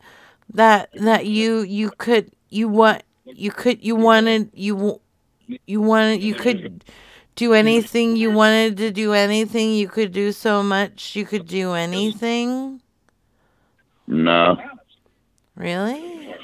that 0.53 0.91
that 0.95 1.27
you 1.27 1.61
you 1.61 1.93
could 1.99 2.33
you 2.51 2.67
want 2.69 3.05
you 3.27 3.53
could 3.53 3.85
you 3.85 3.95
wanted 3.95 4.51
you 4.55 5.01
you 5.67 5.81
wanted 5.81 6.21
you 6.21 6.35
could 6.35 6.85
do 7.37 7.53
anything 7.53 8.17
you 8.17 8.33
wanted 8.33 8.77
to 8.79 8.91
do 8.91 9.13
anything 9.13 9.71
you 9.73 9.87
could 9.87 10.11
do 10.11 10.33
so 10.33 10.65
much 10.65 11.15
you 11.15 11.25
could 11.25 11.47
do 11.47 11.75
anything 11.75 12.81
No. 14.09 14.57
really 15.55 16.35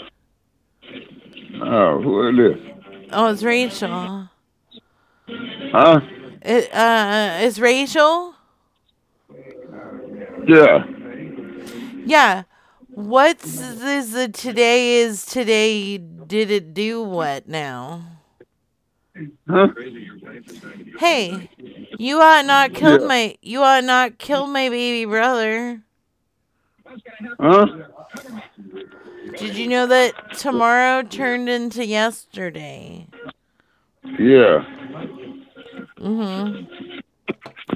Oh, 1.61 2.01
who 2.01 2.29
is 2.29 2.37
this? 2.37 3.09
oh 3.13 3.27
it's 3.33 3.43
rachel 3.43 4.29
Huh? 5.73 6.01
it, 6.43 6.73
uh 6.73 7.39
is 7.43 7.61
rachel 7.61 8.35
Yeah. 10.47 10.85
yeah 12.05 12.45
what's 12.95 13.57
this 13.59 14.15
uh, 14.15 14.29
today 14.33 14.97
is 14.99 15.25
today 15.27 15.99
did 15.99 16.51
it 16.51 16.75
do 16.75 17.03
what 17.03 17.49
now 17.49 18.03
Huh? 19.49 19.69
hey 20.97 21.51
you 21.97 22.21
ought 22.21 22.45
not 22.47 22.73
killed 22.75 23.03
Yeah. 23.03 23.07
my 23.07 23.37
you 23.43 23.63
ought 23.63 23.85
not 23.85 24.19
killed 24.19 24.51
my 24.51 24.69
baby 24.69 25.05
brother 25.05 25.83
Huh? 27.41 27.67
did 29.37 29.57
you 29.57 29.67
know 29.67 29.87
that 29.87 30.17
tomorrow 30.33 31.03
turned 31.03 31.49
into 31.49 31.85
yesterday 31.85 33.09
Yeah. 34.19 34.65
Mhm. 35.99 37.00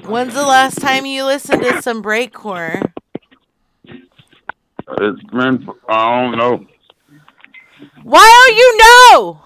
When's 0.06 0.34
the 0.34 0.42
last 0.42 0.82
time 0.82 1.06
you 1.06 1.24
listened 1.24 1.62
to 1.62 1.80
some 1.80 2.02
breakcore? 2.02 2.92
It's 3.86 5.22
been, 5.32 5.66
I 5.88 6.22
don't 6.22 6.36
know. 6.36 6.66
Why 8.02 8.44
don't 8.46 8.56
you 8.56 8.78
know? 8.78 9.40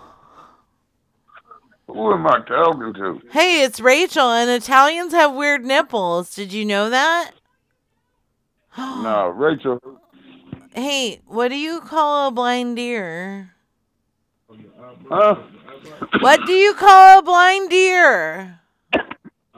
Who 1.86 2.12
am 2.12 2.26
I 2.26 2.40
talking 2.40 2.92
to? 2.94 3.20
Hey, 3.30 3.62
it's 3.62 3.78
Rachel, 3.78 4.30
and 4.30 4.50
Italians 4.50 5.12
have 5.12 5.32
weird 5.32 5.64
nipples. 5.64 6.34
Did 6.34 6.52
you 6.52 6.64
know 6.64 6.90
that? 6.90 7.30
no, 8.76 9.28
Rachel. 9.28 9.80
Hey, 10.74 11.20
what 11.26 11.48
do 11.48 11.56
you 11.56 11.80
call 11.80 12.28
a 12.28 12.30
blind 12.32 12.76
deer? 12.76 13.54
Huh? 15.08 15.36
What 16.20 16.44
do 16.46 16.52
you 16.52 16.74
call 16.74 17.20
a 17.20 17.22
blind 17.22 17.70
deer? 17.70 18.60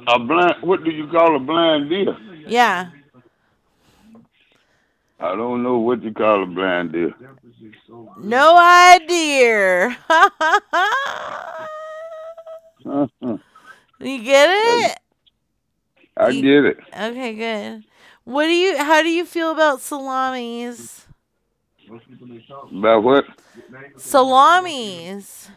A 0.07 0.19
blind, 0.19 0.57
what 0.63 0.85
do 0.85 0.91
you 0.91 1.07
call 1.09 1.37
a 1.37 1.39
blind 1.39 1.89
deer? 1.91 2.17
Yeah. 2.47 2.91
I 5.19 5.37
don't 5.37 5.63
know 5.63 5.79
what 5.79 6.03
you 6.03 6.13
call 6.13 6.43
a 6.43 6.47
blind 6.47 6.93
deer. 6.93 7.15
No 8.19 8.57
idea. 8.57 9.89
you 14.01 14.23
get 14.23 14.49
it? 14.51 14.99
I 16.17 16.33
get 16.33 16.65
it. 16.65 16.79
Okay, 16.99 17.35
good. 17.35 17.85
What 18.25 18.47
do 18.47 18.53
you 18.53 18.79
how 18.79 19.03
do 19.03 19.09
you 19.09 19.25
feel 19.27 19.51
about 19.53 19.81
salamis? 19.81 21.07
About 22.73 23.03
what? 23.03 23.25
Salamis. 23.97 25.51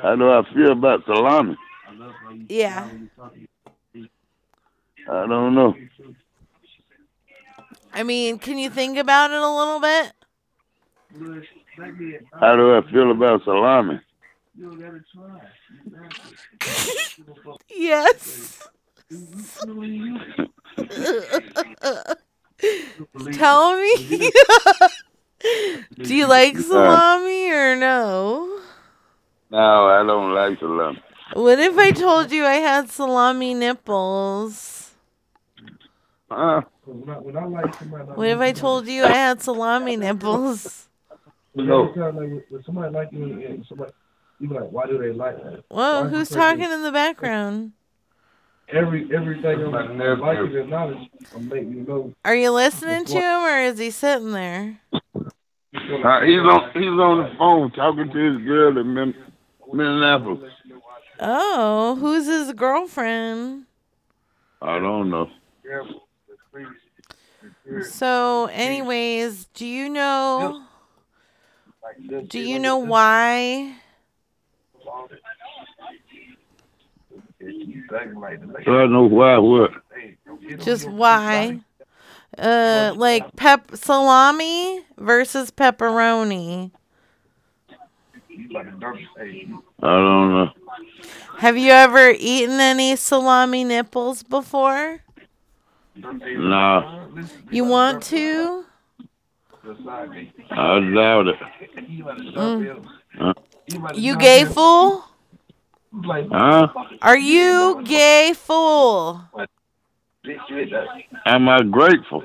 How 0.00 0.16
do 0.16 0.30
I 0.30 0.42
feel 0.54 0.72
about 0.72 1.04
salami? 1.04 1.56
Yeah. 2.48 2.88
I 5.08 5.26
don't 5.26 5.54
know. 5.54 5.74
I 7.92 8.02
mean, 8.02 8.38
can 8.38 8.58
you 8.58 8.70
think 8.70 8.98
about 8.98 9.30
it 9.30 9.40
a 9.40 9.50
little 9.50 9.80
bit? 9.80 10.12
How 12.40 12.56
do 12.56 12.76
I 12.76 12.82
feel 12.90 13.10
about 13.10 13.44
salami? 13.44 14.00
Yes. 17.68 18.58
Tell 23.32 23.76
me. 23.76 24.30
Do 26.02 26.14
you 26.14 26.26
like 26.28 26.58
salami 26.58 27.50
or 27.50 27.76
no? 27.76 28.60
No, 29.50 29.86
I 29.88 30.04
don't 30.06 30.34
like 30.34 30.58
salami. 30.58 31.00
What 31.34 31.58
if 31.58 31.78
I 31.78 31.90
told 31.92 32.30
you 32.30 32.44
I 32.44 32.54
had 32.54 32.90
salami 32.90 33.54
nipples? 33.54 34.90
Huh? 36.30 36.62
What 36.84 38.26
if 38.28 38.38
I 38.38 38.52
told 38.52 38.86
you 38.86 39.04
I 39.04 39.12
had 39.12 39.42
salami 39.42 39.96
nipples? 39.96 40.88
No. 41.54 41.84
When 41.84 42.42
somebody 42.64 42.94
like 42.94 43.12
you, 43.12 43.24
and 43.24 43.64
somebody, 43.66 43.92
you 44.40 44.48
be 44.48 44.54
like, 44.54 44.70
why 44.70 44.86
do 44.86 44.98
they 44.98 45.12
like 45.12 45.36
that? 45.42 45.64
Whoa, 45.68 46.02
Why 46.04 46.08
who's 46.08 46.30
you 46.30 46.36
think 46.36 46.40
talking 46.60 46.72
in 46.72 46.82
the 46.82 46.92
background? 46.92 47.72
Every 48.68 49.08
everything 49.14 49.64
on 49.64 49.70
My 49.72 49.82
like 50.14 50.38
nephew. 50.38 50.44
you 50.54 50.60
and 50.62 50.70
knowledge 50.70 51.08
will 51.32 51.40
make 51.40 51.62
you 51.64 51.84
know. 51.86 52.14
Are 52.24 52.34
you 52.34 52.50
listening 52.52 53.04
to 53.04 53.14
him 53.20 53.40
or 53.42 53.58
is 53.58 53.78
he 53.78 53.90
sitting 53.90 54.32
there? 54.32 54.80
Uh, 55.74 56.20
he's 56.22 56.40
on 56.40 56.70
he's 56.72 56.86
on 56.86 57.18
the 57.18 57.30
phone 57.36 57.70
talking 57.72 58.10
to 58.10 58.32
his 58.32 58.46
girl 58.46 58.78
in 58.78 58.94
Min- 58.94 59.14
Minneapolis. 59.72 60.52
Oh, 61.20 61.96
who's 61.96 62.26
his 62.26 62.52
girlfriend? 62.52 63.66
I 64.60 64.78
don't 64.78 65.10
know. 65.10 65.30
So, 67.82 68.46
anyways, 68.52 69.46
do 69.54 69.66
you 69.66 69.88
know? 69.88 70.62
Do 72.28 72.38
you 72.38 72.58
know 72.58 72.76
why? 72.78 73.76
I 78.66 78.86
know 78.86 79.04
why 79.04 79.38
what. 79.38 79.70
Just 80.58 80.86
why? 80.88 81.60
Uh, 82.38 82.92
like 82.96 83.36
pep 83.36 83.70
salami 83.74 84.80
versus 84.98 85.50
pepperoni. 85.50 86.70
I 89.82 89.88
don't 89.88 90.32
know. 90.32 90.50
Have 91.38 91.56
you 91.56 91.70
ever 91.70 92.14
eaten 92.16 92.60
any 92.60 92.96
salami 92.96 93.64
nipples 93.64 94.22
before? 94.22 95.00
Nah, 95.96 97.06
You 97.50 97.64
want 97.64 98.02
to? 98.04 98.64
I 100.50 100.80
doubt 100.94 101.28
it. 101.28 101.36
Mm. 102.34 102.86
Huh? 103.18 103.34
You 103.94 104.16
gay 104.16 104.44
fool? 104.44 105.04
Huh? 105.94 106.68
Are 107.02 107.18
you 107.18 107.82
gay 107.84 108.32
fool? 108.34 109.20
Am 111.26 111.48
I 111.48 111.62
grateful? 111.62 112.22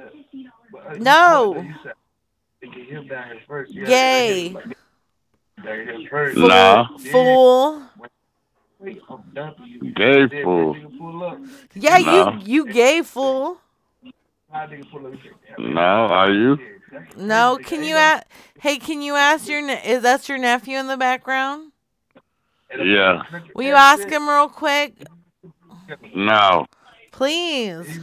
No. 1.00 1.66
Gay. 3.86 4.56
Nah. 5.64 6.88
Fool. 7.12 7.82
Gay 9.96 10.28
fool. 10.44 10.76
Yeah, 11.74 11.98
No. 11.98 12.32
you 12.46 12.66
you 12.66 12.72
gay 12.72 13.02
fool. 13.02 13.58
No, 15.58 15.80
are 15.82 16.32
you? 16.32 16.58
No, 17.18 17.58
can 17.64 17.84
you 17.84 17.96
ask? 17.96 18.26
Hey, 18.60 18.78
can 18.78 19.02
you 19.02 19.16
ask 19.16 19.48
your? 19.50 19.62
Ne- 19.62 19.82
is 19.86 20.04
that 20.04 20.30
your 20.30 20.38
nephew 20.38 20.78
in 20.78 20.88
the 20.88 20.98
background? 20.98 21.72
Yeah. 22.78 23.24
Will 23.56 23.66
you 23.66 23.74
ask 23.74 24.08
him 24.08 24.28
real 24.28 24.50
quick, 24.50 24.94
No. 26.16 26.66
please? 27.12 28.00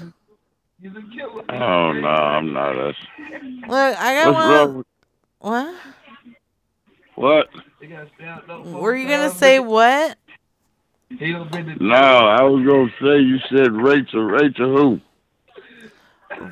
Oh 1.49 1.93
no, 1.93 2.09
I'm 2.09 2.53
not 2.53 2.77
us. 2.77 2.97
Look, 3.69 3.73
I 3.99 4.23
got 4.23 4.35
What's 4.35 4.35
one. 4.35 4.51
wrong? 4.51 4.85
What? 5.39 5.75
What? 7.17 7.49
Were 8.65 8.97
you 8.97 9.09
gonna 9.09 9.31
say 9.31 9.61
what? 9.61 10.19
No, 11.11 11.95
I 11.95 12.43
was 12.43 12.67
gonna 12.67 12.93
say 13.01 13.21
you 13.21 13.39
said 13.51 13.73
Rachel. 13.73 14.25
Rachel 14.25 14.77
who? 14.77 15.01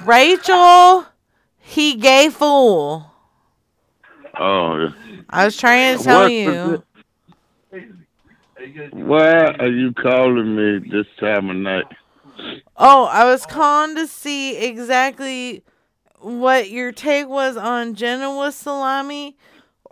Rachel, 0.05 1.06
he 1.59 1.97
gay 1.97 2.28
fool. 2.28 3.10
Oh, 4.39 4.78
yeah. 4.78 4.90
I 5.28 5.44
was 5.44 5.56
trying 5.56 5.98
to 5.98 6.05
tell 6.05 6.22
What 6.22 6.32
you. 6.32 6.82
Why 8.93 9.47
are 9.47 9.68
you 9.68 9.93
calling 9.93 10.55
me 10.56 10.89
this 10.90 11.06
time 11.18 11.51
of 11.51 11.56
night? 11.56 11.86
Oh, 12.76 13.05
I 13.05 13.24
was 13.24 13.44
calling 13.44 13.97
to 13.97 14.06
see 14.06 14.56
exactly 14.56 15.64
what 16.20 16.70
your 16.70 16.93
take 16.93 17.28
was 17.28 17.56
on 17.56 17.94
Genoa 17.94 18.52
salami 18.52 19.36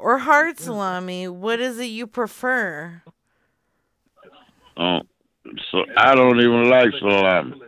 or 0.00 0.18
hard 0.18 0.58
salami. 0.58 1.28
What 1.28 1.60
is 1.60 1.78
it 1.78 1.86
you 1.86 2.06
prefer? 2.06 3.02
Oh, 4.76 5.00
so 5.70 5.84
I 5.96 6.14
don't 6.14 6.38
even 6.40 6.68
like 6.70 6.90
salami. 6.98 7.60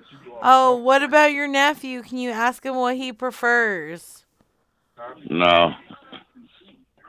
Oh, 0.43 0.77
what 0.77 1.03
about 1.03 1.33
your 1.33 1.47
nephew? 1.49 2.03
Can 2.03 2.19
you 2.19 2.31
ask 2.31 2.65
him 2.65 2.77
what 2.77 2.97
he 2.97 3.13
prefers? 3.13 4.25
No, 5.29 5.73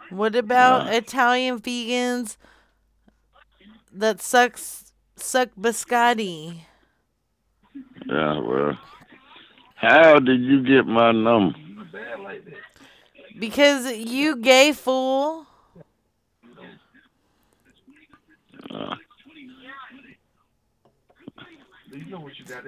What 0.09 0.35
about 0.35 0.93
Italian 0.93 1.59
vegans 1.59 2.37
that 3.91 4.21
sucks 4.21 4.93
suck 5.15 5.49
biscotti? 5.59 6.61
yeah, 8.07 8.39
well, 8.39 8.77
how 9.75 10.19
did 10.19 10.41
you 10.41 10.63
get 10.63 10.85
my 10.85 11.11
number? 11.11 11.57
Because 13.37 13.91
you 13.97 14.35
gay 14.37 14.71
fool. 14.73 15.45
Uh, 18.69 18.95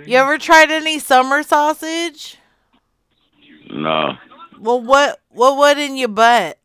You 0.05 0.17
ever 0.17 0.37
tried 0.37 0.71
any 0.71 0.99
summer 0.99 1.43
sausage? 1.43 2.37
no, 3.69 4.13
Well, 4.59 4.81
what 4.81 5.19
what 5.29 5.57
what 5.57 5.77
in 5.77 5.95
your 5.97 6.09
butt? 6.09 6.57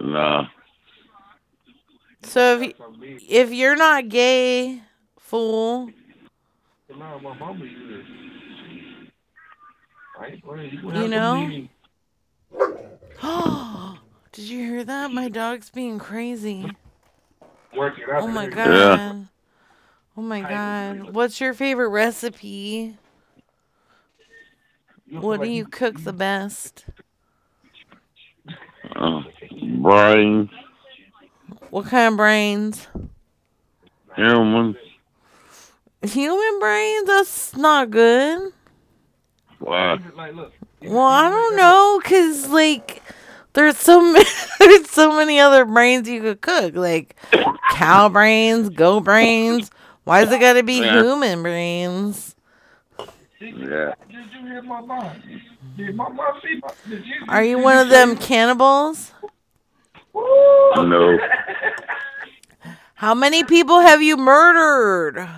no, 0.00 0.46
So 2.22 2.60
if 2.60 2.74
if 3.28 3.52
you're 3.52 3.76
not 3.76 4.08
gay, 4.08 4.82
fool, 5.18 5.90
you 10.94 11.08
know. 11.08 11.68
Oh, 13.22 13.98
Did 14.32 14.44
you 14.44 14.58
hear 14.64 14.84
that? 14.84 15.10
My 15.10 15.28
dog's 15.28 15.70
being 15.70 15.98
crazy. 15.98 16.64
working 17.76 18.04
out. 18.12 18.22
Oh 18.22 18.28
my 18.28 18.46
god. 18.46 18.66
Yeah. 18.66 19.14
Oh 20.16 20.22
my 20.22 20.42
god. 20.42 21.14
What's 21.14 21.40
your 21.40 21.54
favorite 21.54 21.88
recipe? 21.88 22.96
What 25.10 25.40
do 25.42 25.48
you 25.48 25.64
cook 25.64 26.00
the 26.00 26.12
best? 26.12 26.84
Uh, 28.94 29.22
brain, 29.80 30.48
What 31.70 31.86
kind 31.86 32.12
of 32.14 32.16
brains? 32.16 32.86
human, 34.16 34.76
Human 36.02 36.58
brains? 36.60 37.06
That's 37.06 37.56
not 37.56 37.90
good. 37.90 38.52
What? 39.58 40.00
Well, 40.82 41.00
I 41.02 41.28
don't 41.30 41.56
know, 41.56 42.00
cause 42.04 42.48
like 42.48 43.02
there's 43.54 43.76
so 43.76 44.00
many, 44.00 44.24
there's 44.58 44.90
so 44.90 45.16
many 45.16 45.40
other 45.40 45.64
brains 45.64 46.08
you 46.08 46.20
could 46.20 46.40
cook, 46.40 46.74
like 46.74 47.16
cow 47.72 48.08
brains, 48.08 48.68
goat 48.70 49.00
brains. 49.00 49.70
Why 50.04 50.22
is 50.22 50.32
it 50.32 50.40
gotta 50.40 50.62
be 50.62 50.80
Yeah. 50.80 51.02
human 51.02 51.42
brains? 51.42 52.34
Yeah. 53.40 53.48
Did 53.50 53.94
you 54.32 54.46
hear 54.46 54.62
my 54.62 54.80
mom? 54.80 55.10
Did 55.76 55.94
my 55.96 56.08
mom 56.08 56.40
see 56.42 56.58
my? 56.62 56.70
Did 56.88 57.04
you? 57.06 57.14
Are 57.28 57.44
you 57.44 57.58
one 57.58 57.78
of 57.78 57.88
them 57.88 58.16
cannibals? 58.16 59.12
No. 60.14 61.18
How 62.94 63.14
many 63.14 63.44
people 63.44 63.80
have 63.80 64.02
you 64.02 64.16
murdered? 64.16 65.28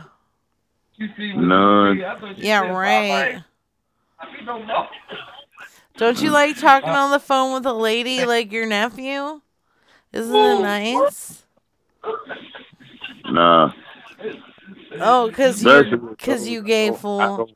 None. 1.36 2.02
Yeah, 2.36 2.60
right. 2.70 3.42
I 4.20 4.44
don't 4.44 4.66
know. 4.66 4.86
Don't 5.96 6.20
you 6.22 6.30
like 6.30 6.58
talking 6.58 6.88
on 6.88 7.10
uh, 7.10 7.18
the 7.18 7.20
phone 7.20 7.54
with 7.54 7.66
a 7.66 7.72
lady 7.72 8.20
eh. 8.20 8.26
like 8.26 8.52
your 8.52 8.66
nephew? 8.66 9.40
Isn't 10.12 10.34
it 10.34 10.62
nice? 10.62 11.44
Nah. 13.26 13.72
Oh, 15.00 15.30
cause 15.32 15.62
you, 15.62 15.70
a- 15.70 16.16
cause 16.16 16.48
you 16.48 16.62
gay 16.62 16.90
fool. 16.90 17.48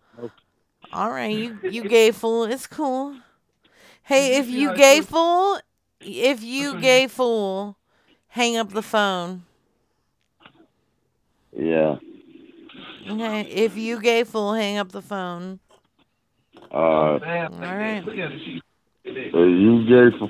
All 0.93 1.11
right, 1.11 1.35
you 1.35 1.59
you 1.65 1.85
gay 1.85 2.11
fool. 2.11 2.45
It's 2.45 2.67
cool. 2.67 3.17
Hey, 4.03 4.37
if 4.37 4.49
you 4.49 4.75
gay 4.75 5.01
fool, 5.01 5.59
if 6.01 6.43
you 6.43 6.81
gay 6.81 7.07
fool, 7.09 7.77
hang 8.29 8.57
up 8.57 8.71
the 8.71 8.83
phone. 8.83 9.45
Yeah. 11.57 11.97
Okay, 13.09 13.43
if 13.43 13.77
you 13.77 14.01
gay 14.01 14.25
fool, 14.25 14.55
hang 14.55 14.79
up 14.79 14.93
the 14.93 15.03
phone. 15.03 15.61
Uh, 16.75 16.77
All 16.77 17.21
right. 17.61 18.03
you 19.05 19.87
gay 19.87 20.19
for, 20.19 20.29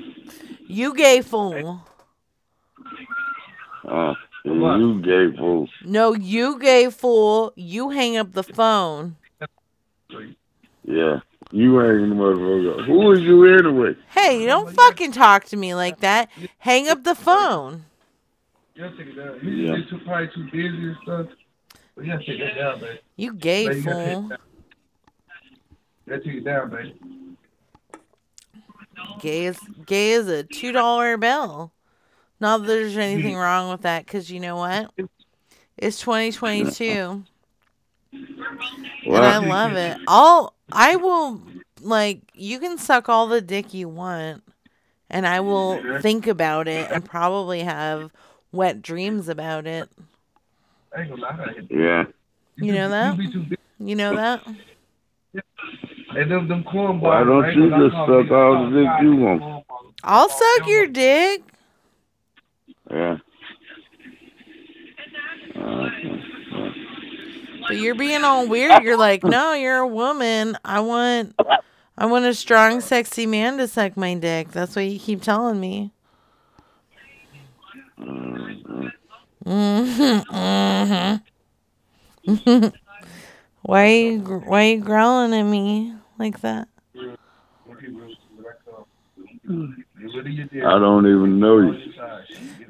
You 0.67 0.93
gay 0.95 1.21
fool. 1.21 1.81
uh, 3.87 4.13
you 4.43 5.01
gay 5.01 5.35
fool. 5.35 5.67
No, 5.83 6.13
you 6.13 6.59
gay 6.59 6.91
fool. 6.91 7.51
You 7.55 7.89
hang 7.89 8.17
up 8.17 8.33
the 8.33 8.43
phone. 8.43 9.15
Yeah. 10.83 11.21
You 11.51 11.81
ain't 11.81 12.09
the 12.09 12.15
motherfucker. 12.15 12.85
Who 12.85 13.11
is 13.13 13.21
you 13.21 13.45
anyway? 13.57 13.95
Hey, 14.09 14.45
don't 14.45 14.71
fucking 14.71 15.13
talk 15.13 15.45
to 15.45 15.57
me 15.57 15.73
like 15.73 15.99
that. 16.01 16.29
Hang 16.59 16.87
up 16.89 17.03
the 17.03 17.15
phone. 17.15 17.85
Yeah, 18.75 18.89
take 18.97 19.15
down. 19.15 19.39
You 19.41 19.49
Yeah. 19.51 19.75
yeah. 19.77 19.89
too 19.89 19.99
probably 20.05 20.27
too 20.35 20.43
busy 20.51 20.67
and 20.67 20.97
stuff. 21.01 21.27
But 21.95 22.05
yeah, 22.05 22.17
take 22.17 22.39
that 22.39 22.55
down, 22.55 22.81
babe. 22.81 22.99
You 23.15 23.33
gay 23.33 23.67
Babe, 23.67 23.77
you 23.77 23.83
gotta 23.83 24.05
take 24.05 24.13
fool. 24.13 24.31
It 26.07 26.13
down. 26.13 26.21
You 26.23 26.23
gotta 26.23 26.23
take 26.23 26.35
it 26.35 26.45
down, 26.45 26.69
babe. 26.69 26.95
Gay 29.19 29.45
is 29.45 29.59
gay 29.85 30.11
is 30.11 30.27
a 30.27 30.43
two 30.43 30.71
dollar 30.71 31.17
bill. 31.17 31.71
Not 32.39 32.59
that 32.61 32.67
there's 32.67 32.97
anything 32.97 33.35
wrong 33.37 33.71
with 33.71 33.81
that, 33.81 34.05
cause 34.07 34.29
you 34.29 34.39
know 34.39 34.57
what? 34.57 34.91
It's 35.77 35.99
2022, 36.01 37.23
and 38.13 39.15
I 39.15 39.37
love 39.37 39.73
it. 39.73 39.97
I'll 40.07 40.53
I 40.71 40.95
will 40.95 41.41
like 41.81 42.21
you 42.33 42.59
can 42.59 42.77
suck 42.77 43.09
all 43.09 43.27
the 43.27 43.41
dick 43.41 43.73
you 43.73 43.89
want, 43.89 44.43
and 45.09 45.27
I 45.27 45.39
will 45.41 46.01
think 46.01 46.27
about 46.27 46.67
it 46.67 46.89
and 46.91 47.03
probably 47.03 47.61
have 47.61 48.11
wet 48.51 48.81
dreams 48.81 49.27
about 49.27 49.67
it. 49.67 49.89
I 50.95 51.01
ain't 51.01 51.09
gonna 51.09 51.21
lie. 51.21 51.45
I 51.49 51.53
hit 51.53 51.71
Yeah. 51.71 52.05
You 52.57 52.73
know 52.73 52.89
that? 52.89 53.17
You 53.17 53.27
be 53.27 53.33
too 53.33 53.43
busy. 53.43 53.57
You 53.79 53.95
know 53.95 54.15
that? 54.15 54.47
And 56.15 56.31
them, 56.31 56.47
them 56.47 56.63
cornballs. 56.63 57.01
Why 57.01 57.21
I 57.21 57.23
don't 57.23 57.45
ain't 57.45 57.55
you 57.55 57.69
gonna 57.69 57.85
just 57.89 57.95
lie, 57.95 58.07
suck 58.07 58.31
all 58.31 58.69
the 58.69 58.79
dick 58.79 58.89
you 59.01 59.15
want? 59.17 59.65
I'll 60.03 60.29
suck 60.29 60.67
your 60.67 60.87
dick. 60.87 61.41
Yeah. 62.89 63.17
But 67.67 67.77
you're 67.77 67.95
being 67.95 68.23
all 68.23 68.47
weird. 68.47 68.83
You're 68.83 68.97
like, 68.97 69.23
no, 69.23 69.53
you're 69.53 69.77
a 69.77 69.87
woman. 69.87 70.57
I 70.63 70.81
want, 70.81 71.35
I 71.97 72.05
want 72.05 72.25
a 72.25 72.33
strong, 72.33 72.79
sexy 72.79 73.25
man 73.25 73.57
to 73.57 73.67
suck 73.67 73.97
my 73.97 74.13
dick. 74.13 74.51
That's 74.51 74.75
what 74.75 74.85
you 74.85 74.99
keep 74.99 75.21
telling 75.21 75.59
me. 75.59 75.91
Mm-hmm, 77.99 79.15
mm-hmm. 82.27 82.67
why, 83.61 83.87
you, 83.87 84.19
gr- 84.19 84.37
why 84.37 84.63
you 84.63 84.79
growling 84.79 85.33
at 85.33 85.43
me 85.43 85.93
like 86.17 86.41
that? 86.41 86.67
I 89.47 90.79
don't 90.79 91.07
even 91.07 91.39
know 91.39 91.59
you. 91.59 91.93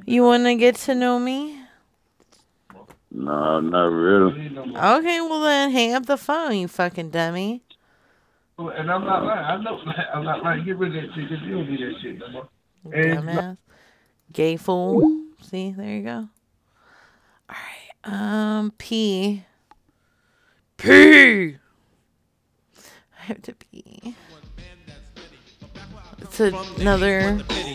You 0.05 0.23
want 0.23 0.43
to 0.45 0.55
get 0.55 0.75
to 0.75 0.95
know 0.95 1.19
me? 1.19 1.61
No, 3.11 3.61
not 3.61 3.85
really. 3.85 4.57
Okay, 4.57 5.21
well 5.21 5.41
then 5.41 5.71
hang 5.71 5.93
up 5.93 6.05
the 6.05 6.17
phone, 6.17 6.55
you 6.57 6.67
fucking 6.67 7.11
dummy. 7.11 7.61
And 8.57 8.91
I'm 8.91 9.03
not 9.03 9.23
lying. 9.23 9.45
I 9.45 9.63
know. 9.63 9.79
I'm 10.13 10.23
not 10.23 10.43
lying. 10.43 10.65
Get 10.65 10.77
rid 10.77 10.95
of 10.95 11.01
that 11.03 11.15
shit 11.15 11.29
because 11.29 11.43
you 11.45 11.55
don't 11.55 11.69
need 11.69 11.79
that 11.81 12.01
shit 12.01 12.19
no 12.19 12.29
more. 12.29 12.49
Dumbass. 12.85 13.57
Gay 14.31 14.57
fool. 14.57 15.23
See, 15.41 15.71
there 15.71 15.89
you 15.89 16.03
go. 16.03 16.29
All 17.49 17.55
right. 17.55 18.59
Um, 18.59 18.73
P. 18.77 19.43
P. 20.77 21.57
Have 23.25 23.41
to 23.41 23.53
pee. 23.55 24.13
It's 26.21 26.39
another. 26.39 27.43
Play 27.47 27.73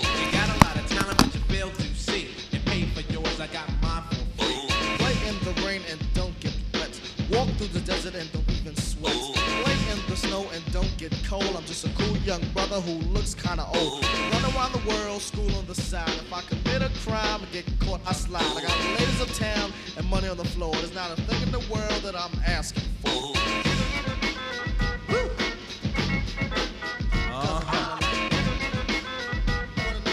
in 5.27 5.37
the 5.43 5.53
rain 5.67 5.83
and 5.91 6.01
don't 6.15 6.39
get 6.39 6.55
wet. 6.75 7.01
Walk 7.33 7.49
through 7.57 7.67
the 7.69 7.81
desert 7.81 8.15
and 8.15 8.31
don't 8.33 8.49
even 8.49 8.77
sweat. 8.77 9.13
Play 9.13 9.79
in 9.91 9.99
the 10.09 10.15
snow 10.15 10.47
and 10.55 10.73
don't 10.73 10.97
get 10.99 11.13
cold. 11.27 11.43
I'm 11.57 11.65
just 11.65 11.85
a 11.85 11.91
cool 11.99 12.17
young 12.19 12.43
brother 12.55 12.81
who 12.81 13.01
looks 13.11 13.35
kinda 13.35 13.67
old. 13.75 14.05
Run 14.05 14.45
around 14.55 14.73
the 14.73 14.89
world, 14.89 15.21
school 15.21 15.53
on 15.57 15.67
the 15.67 15.75
side. 15.75 16.09
If 16.11 16.33
I 16.33 16.43
commit 16.43 16.83
a 16.83 16.91
crime 17.01 17.43
and 17.43 17.51
get 17.51 17.67
caught, 17.81 18.01
I 18.07 18.13
slide. 18.13 18.45
I 18.57 18.63
got 18.69 18.79
ladies 19.01 19.21
uptown 19.21 19.73
and 19.97 20.07
money 20.09 20.29
on 20.29 20.37
the 20.37 20.45
floor. 20.45 20.75
There's 20.77 20.95
not 20.95 21.19
a 21.19 21.21
thing 21.23 21.43
in 21.43 21.51
the 21.51 21.65
world 21.73 22.03
that 22.05 22.15
I'm 22.15 22.39
asking 22.47 22.85
for. 23.03 23.50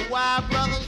Why, 0.10 0.44
brother? 0.50 0.80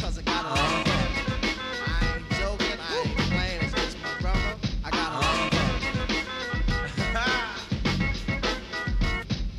Cause 0.00 0.18
I 0.18 0.22
got 0.22 0.44
a 0.44 0.48
I 0.48 2.16
ain't 2.16 2.30
joking, 2.30 2.78
I 2.80 3.02
ain't 3.04 3.16
playing, 3.16 3.62
it's 3.62 3.74
just 3.74 3.96
my 4.02 4.20
brother. 4.20 4.56
I 4.84 4.90
got 4.90 5.12
a 5.12 5.18
lot 5.18 5.34
of 5.44 5.52
friends. 5.52 6.14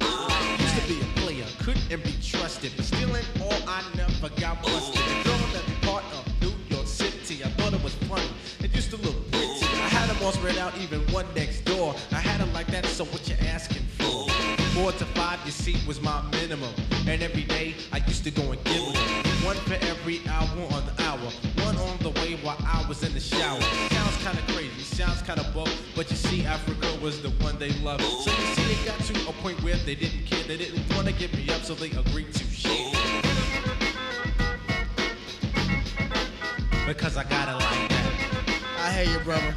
I 0.01 0.57
Used 0.59 0.76
to 0.81 0.88
be 0.88 0.99
a 0.99 1.05
player, 1.21 1.45
couldn't 1.63 2.03
be 2.03 2.13
trusted, 2.21 2.71
but 2.76 2.85
still 2.85 3.13
in 3.15 3.26
all 3.41 3.53
I 3.67 3.84
never 3.95 4.30
got 4.39 4.61
busted. 4.63 4.95
The 4.95 5.23
girl 5.23 5.39
every 5.55 5.88
part 5.88 6.03
of 6.13 6.41
New 6.41 6.53
York 6.69 6.88
City, 6.88 7.43
I 7.43 7.49
thought 7.49 7.73
it 7.73 7.84
was 7.84 7.93
funny. 8.09 8.30
It 8.61 8.76
used 8.76 8.89
to 8.91 8.97
look 8.97 9.31
pretty. 9.31 9.65
I 9.65 9.89
had 9.89 10.09
them 10.09 10.17
all 10.26 10.31
spread 10.31 10.57
out, 10.57 10.76
even 10.80 11.01
one 11.13 11.26
next 11.35 11.65
door. 11.65 11.93
I 12.11 12.15
had 12.15 12.41
them 12.41 12.51
like 12.53 12.67
that, 12.67 12.85
so 12.88 13.05
what 13.05 13.27
you 13.30 13.35
asking 13.47 13.84
for? 13.99 14.59
Four 14.80 14.93
to 14.93 15.06
five, 15.07 15.39
you 15.45 15.51
see, 15.51 15.76
was 15.85 15.99
my 15.99 16.22
minimum. 16.31 16.73
And 17.06 17.22
every 17.22 17.43
day, 17.43 17.76
I 17.91 17.97
used 18.07 18.23
to 18.23 18.31
go 18.31 18.43
and 18.53 18.64
give 18.64 18.81
it. 18.81 18.97
One 19.43 19.57
for 19.68 19.73
every 19.73 20.22
hour 20.30 20.47
on 20.72 20.85
the 20.85 21.03
hour. 21.03 21.30
One 21.65 21.76
on 21.76 21.97
the 21.97 22.11
way 22.11 22.39
while 22.41 22.56
I 22.65 22.85
was 22.88 23.03
in 23.03 23.14
the 23.14 23.19
shower. 23.19 23.60
Sounds 23.60 24.15
kinda 24.23 24.41
crazy, 24.53 24.81
sounds 24.84 25.22
kinda 25.22 25.43
buff, 25.53 25.69
but 25.97 26.10
you 26.10 26.15
see, 26.15 26.45
Africa 26.45 26.88
was 27.01 27.22
the 27.22 27.31
one 27.43 27.60
they 27.60 27.72
loved. 27.84 28.03
So 28.03 28.31
you 28.31 28.47
see, 28.56 28.73
they 28.73 28.85
got 28.85 28.99
to 29.01 29.14
a 29.27 29.34
point 29.43 29.61
where 29.64 29.76
they 29.76 29.95
didn't 29.95 30.26
care, 30.26 30.43
they 30.43 30.56
didn't 30.56 30.95
wanna 30.95 31.11
give 31.11 31.34
me 31.34 31.49
up, 31.49 31.61
so 31.65 31.73
they 31.73 31.91
agreed 31.91 32.34
to 32.34 32.45
share. 32.45 32.91
Because 36.88 37.18
I 37.18 37.26
got 37.26 37.49
it 37.49 37.60
like 37.65 37.89
that. 37.89 38.11
I 38.80 38.93
hear 38.93 39.11
you, 39.11 39.19
brother. 39.26 39.53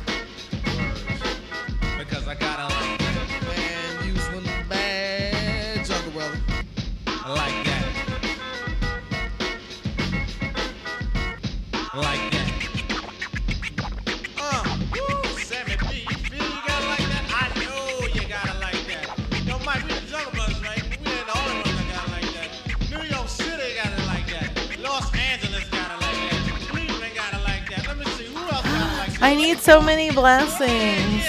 Need 29.53 29.61
so 29.61 29.83
many 29.83 30.11
blessings. 30.11 31.24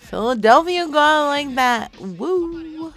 Philadelphia 0.00 0.86
got 0.88 1.24
it 1.24 1.28
like 1.28 1.54
that. 1.54 1.98
Woo. 2.00 2.92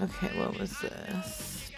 Okay, 0.00 0.38
what 0.38 0.58
was 0.58 0.78
this? 0.80 1.70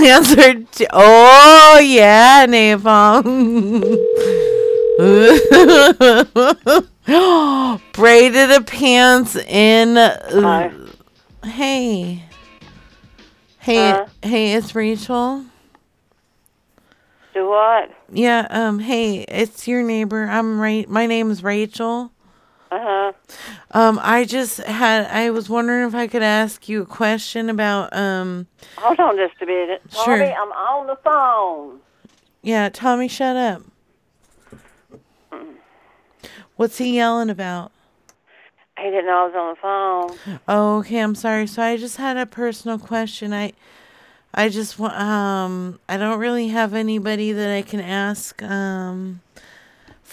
Uh. 0.00 0.54
T- 0.72 0.86
oh 0.92 1.80
yeah, 1.82 2.46
napalm. 2.46 3.82
Braided 7.92 8.50
a 8.50 8.60
pants 8.62 9.36
in. 9.36 9.96
Hi. 9.96 10.72
Hey. 11.44 12.24
Hey, 13.58 13.90
Huh? 13.90 14.06
hey, 14.22 14.54
it's 14.54 14.74
Rachel. 14.74 15.44
Do 17.34 17.48
what? 17.48 17.90
Yeah, 18.10 18.46
um, 18.50 18.78
hey, 18.78 19.24
it's 19.28 19.68
your 19.68 19.82
neighbor. 19.82 20.24
I'm 20.24 20.60
right. 20.60 20.88
My 20.88 21.06
name 21.06 21.30
is 21.30 21.42
Rachel. 21.42 22.12
Uh 22.70 22.78
huh. 22.80 23.12
Um, 23.70 23.98
I 24.02 24.24
just 24.24 24.58
had. 24.58 25.06
I 25.06 25.30
was 25.30 25.48
wondering 25.48 25.86
if 25.88 25.94
I 25.94 26.06
could 26.06 26.22
ask 26.22 26.68
you 26.68 26.82
a 26.82 26.86
question 26.86 27.48
about. 27.48 27.94
Um, 27.96 28.46
Hold 28.76 29.00
on 29.00 29.16
just 29.16 29.40
a 29.40 29.46
minute. 29.46 29.82
Sure. 29.90 30.18
Bobby, 30.18 30.32
I'm 30.32 30.52
on 30.52 30.86
the 30.86 30.96
phone. 30.96 31.80
yeah, 32.42 32.68
Tommy, 32.68 33.08
shut 33.08 33.36
up. 33.36 33.62
What's 36.56 36.78
he 36.78 36.96
yelling 36.96 37.30
about? 37.30 37.70
He 38.78 38.84
didn't 38.84 39.06
know 39.06 39.22
I 39.22 39.26
was 39.26 39.34
on 39.34 40.08
the 40.18 40.28
phone. 40.28 40.40
Oh, 40.48 40.78
okay. 40.78 40.98
I'm 40.98 41.14
sorry. 41.14 41.46
So 41.46 41.62
I 41.62 41.76
just 41.76 41.96
had 41.96 42.16
a 42.16 42.26
personal 42.26 42.78
question. 42.78 43.32
I, 43.32 43.52
I 44.34 44.48
just 44.48 44.78
want. 44.78 44.94
Um, 44.94 45.78
I 45.88 45.96
don't 45.96 46.18
really 46.18 46.48
have 46.48 46.74
anybody 46.74 47.32
that 47.32 47.50
I 47.50 47.62
can 47.62 47.80
ask. 47.80 48.42
Um, 48.42 49.20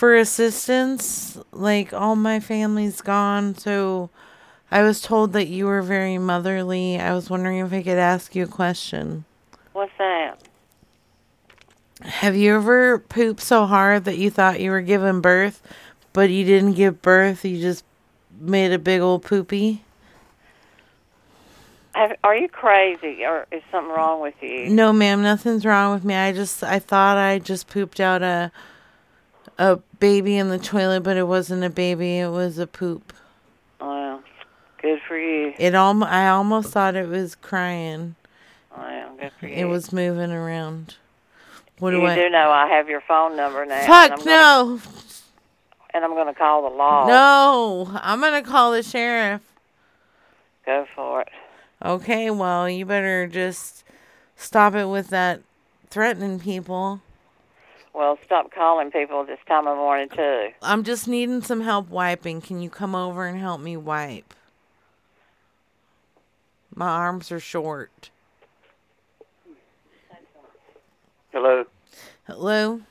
for 0.05 0.15
assistance. 0.15 1.39
Like 1.51 1.91
all 1.91 2.15
my 2.15 2.39
family's 2.39 3.01
gone, 3.01 3.55
so 3.55 4.11
I 4.69 4.83
was 4.83 5.01
told 5.01 5.33
that 5.33 5.47
you 5.47 5.65
were 5.65 5.81
very 5.81 6.19
motherly. 6.19 6.99
I 6.99 7.11
was 7.15 7.27
wondering 7.27 7.57
if 7.57 7.73
I 7.73 7.81
could 7.81 7.97
ask 7.97 8.35
you 8.35 8.43
a 8.43 8.47
question. 8.47 9.25
What's 9.73 9.91
that? 9.97 10.35
Have 12.01 12.35
you 12.35 12.55
ever 12.55 12.99
pooped 12.99 13.41
so 13.41 13.65
hard 13.65 14.05
that 14.05 14.19
you 14.19 14.29
thought 14.29 14.59
you 14.59 14.69
were 14.69 14.81
giving 14.81 15.21
birth, 15.21 15.63
but 16.13 16.29
you 16.29 16.45
didn't 16.45 16.73
give 16.73 17.01
birth? 17.01 17.43
You 17.43 17.59
just 17.59 17.83
made 18.39 18.73
a 18.73 18.77
big 18.77 19.01
old 19.01 19.23
poopy? 19.23 19.83
Have, 21.95 22.15
are 22.23 22.35
you 22.35 22.47
crazy, 22.47 23.25
or 23.25 23.47
is 23.51 23.63
something 23.71 23.91
wrong 23.91 24.21
with 24.21 24.35
you? 24.39 24.69
No, 24.69 24.93
ma'am, 24.93 25.23
nothing's 25.23 25.65
wrong 25.65 25.95
with 25.95 26.03
me. 26.03 26.13
I 26.13 26.31
just 26.31 26.63
I 26.63 26.77
thought 26.77 27.17
I 27.17 27.39
just 27.39 27.67
pooped 27.67 27.99
out 27.99 28.21
a 28.21 28.51
a 29.57 29.77
baby 29.99 30.37
in 30.37 30.49
the 30.49 30.59
toilet, 30.59 31.01
but 31.03 31.17
it 31.17 31.27
wasn't 31.27 31.63
a 31.63 31.69
baby. 31.69 32.19
It 32.19 32.29
was 32.29 32.57
a 32.57 32.67
poop. 32.67 33.13
Oh, 33.79 33.87
well, 33.87 34.23
good 34.81 34.99
for 35.07 35.17
you. 35.17 35.53
It 35.57 35.75
alm 35.75 36.03
I 36.03 36.29
almost 36.29 36.71
thought 36.71 36.95
it 36.95 37.07
was 37.07 37.35
crying. 37.35 38.15
Oh, 38.75 38.81
well, 38.81 39.15
good 39.19 39.31
for 39.39 39.47
you. 39.47 39.55
It 39.55 39.65
was 39.65 39.91
moving 39.93 40.31
around. 40.31 40.95
What 41.79 41.93
you 41.93 41.99
do 41.99 42.05
I? 42.05 42.15
do 42.15 42.29
know 42.29 42.49
I 42.51 42.67
have 42.67 42.87
your 42.87 43.01
phone 43.01 43.35
number 43.35 43.65
now. 43.65 43.85
Fuck 43.85 44.11
I'm 44.11 44.17
gonna- 44.19 44.25
no, 44.29 44.79
and 45.93 46.03
I'm 46.05 46.11
going 46.11 46.27
to 46.27 46.33
call 46.33 46.69
the 46.69 46.75
law. 46.75 47.05
no! 47.07 47.89
I'm 48.01 48.19
gonna 48.21 48.41
call 48.43 48.71
the 48.71 48.83
sheriff. 48.83 49.41
Go 50.65 50.85
for 50.95 51.21
it. 51.21 51.29
Okay, 51.83 52.29
well 52.31 52.69
you 52.69 52.85
better 52.85 53.27
just 53.27 53.83
stop 54.35 54.73
it 54.75 54.85
with 54.85 55.09
that 55.09 55.41
threatening 55.89 56.39
people. 56.39 57.01
Well, 57.95 58.19
stop 58.25 58.51
calling 58.51 58.91
people 58.91 59.23
this 59.23 59.39
time 59.47 59.67
of 59.67 59.77
morning 59.77 60.09
too. 60.09 60.49
I'm 60.61 60.83
just 60.83 61.07
needing 61.07 61.41
some 61.41 61.61
help 61.61 61.89
wiping. 61.89 62.41
Can 62.41 62.61
you 62.61 62.69
come 62.69 62.93
over 62.93 63.25
and 63.25 63.39
help 63.39 63.61
me 63.61 63.77
wipe? 63.77 64.33
My 66.75 66.89
arms 66.89 67.31
are 67.31 67.39
short. 67.39 68.09
Hello. 71.31 71.63
Hello? 72.27 72.81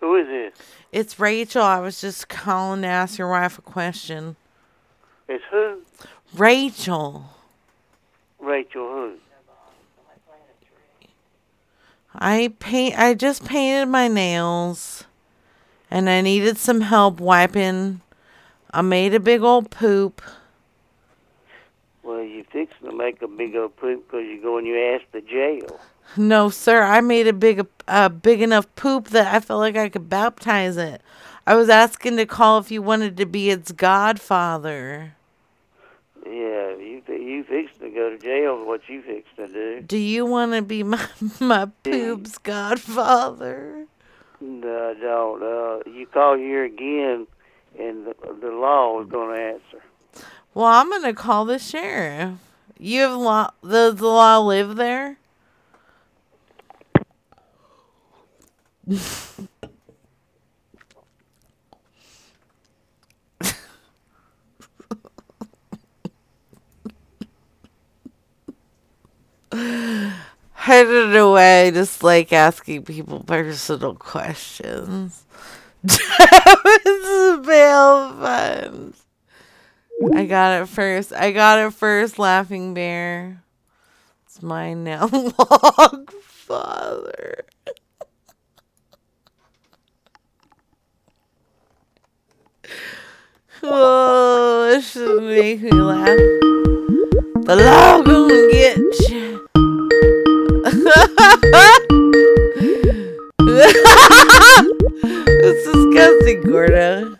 Who 0.00 0.16
is 0.16 0.26
this? 0.26 0.66
It's 0.90 1.20
Rachel. 1.20 1.62
I 1.62 1.78
was 1.78 2.00
just 2.00 2.28
calling 2.28 2.82
to 2.82 2.88
ask 2.88 3.18
your 3.18 3.30
wife 3.30 3.56
a 3.56 3.62
question. 3.62 4.34
It's 5.28 5.44
who? 5.52 5.82
Rachel. 6.34 7.24
Rachel 8.40 8.82
who? 8.82 9.14
I 12.20 12.52
paint 12.58 12.98
I 12.98 13.14
just 13.14 13.44
painted 13.44 13.86
my 13.86 14.08
nails 14.08 15.04
and 15.88 16.10
I 16.10 16.20
needed 16.20 16.58
some 16.58 16.80
help 16.80 17.20
wiping. 17.20 18.00
I 18.72 18.82
made 18.82 19.14
a 19.14 19.20
big 19.20 19.42
old 19.42 19.70
poop. 19.70 20.20
Well, 22.02 22.22
you 22.22 22.44
fixing 22.50 22.90
to 22.90 22.92
make 22.92 23.22
a 23.22 23.28
big 23.28 23.54
old 23.54 23.76
poop 23.76 24.06
because 24.06 24.26
you're 24.26 24.42
going 24.42 24.66
your 24.66 24.94
ass 24.94 25.02
to 25.12 25.20
jail. 25.20 25.78
No, 26.16 26.50
sir, 26.50 26.82
I 26.82 27.00
made 27.00 27.28
a 27.28 27.32
big 27.32 27.64
a 27.86 28.10
big 28.10 28.42
enough 28.42 28.66
poop 28.74 29.08
that 29.08 29.32
I 29.32 29.38
felt 29.38 29.60
like 29.60 29.76
I 29.76 29.88
could 29.88 30.08
baptize 30.08 30.76
it. 30.76 31.00
I 31.46 31.54
was 31.54 31.68
asking 31.68 32.16
to 32.16 32.26
call 32.26 32.58
if 32.58 32.70
you 32.70 32.82
wanted 32.82 33.16
to 33.18 33.26
be 33.26 33.50
its 33.50 33.70
godfather. 33.70 35.14
Yeah, 36.28 36.76
you 36.76 37.02
you 37.08 37.42
fixing 37.44 37.88
to 37.88 37.90
go 37.90 38.10
to 38.10 38.18
jail. 38.18 38.60
is 38.60 38.66
What 38.66 38.82
you 38.86 39.00
fixed 39.00 39.34
to 39.36 39.48
do? 39.48 39.80
Do 39.80 39.96
you 39.96 40.26
want 40.26 40.52
to 40.52 40.60
be 40.60 40.82
my 40.94 41.06
my 41.40 41.66
poop's 41.82 42.36
godfather? 42.36 43.86
No, 44.40 44.90
I 44.90 45.00
don't. 45.00 45.42
Uh, 45.42 45.90
you 45.90 46.06
call 46.06 46.36
here 46.36 46.64
again, 46.64 47.26
and 47.78 48.06
the, 48.06 48.14
the 48.40 48.50
law 48.50 49.00
is 49.00 49.08
going 49.08 49.36
to 49.36 49.42
answer. 49.42 49.82
Well, 50.54 50.66
I'm 50.66 50.90
gonna 50.90 51.14
call 51.14 51.44
the 51.44 51.58
sheriff. 51.58 52.38
You 52.78 53.00
have 53.02 53.16
law. 53.16 53.50
Does 53.62 53.96
the 53.96 54.06
law 54.06 54.38
live 54.40 54.76
there? 54.76 55.18
Why 69.52 70.12
I 70.66 71.70
just 71.72 72.02
like 72.02 72.32
asking 72.32 72.84
people 72.84 73.20
personal 73.20 73.94
questions. 73.94 75.24
Travis 75.86 77.46
bail 77.46 78.12
funds. 78.12 79.04
I 80.14 80.26
got 80.26 80.62
it 80.62 80.66
first. 80.68 81.12
I 81.12 81.32
got 81.32 81.58
it 81.58 81.72
first, 81.72 82.18
Laughing 82.18 82.74
Bear. 82.74 83.42
It's 84.26 84.42
mine 84.42 84.84
now, 84.84 85.08
Log 85.12 86.10
Father. 86.12 87.44
Oh, 93.62 94.68
this 94.70 94.90
should 94.90 95.22
make 95.22 95.62
me 95.62 95.70
laugh. 95.72 96.06
The 97.46 97.56
law 97.56 98.02
gonna 98.02 98.48
get 98.52 98.76
you. 99.08 99.37
it's 105.40 105.64
disgusting, 105.64 106.42
Gordo. 106.42 107.16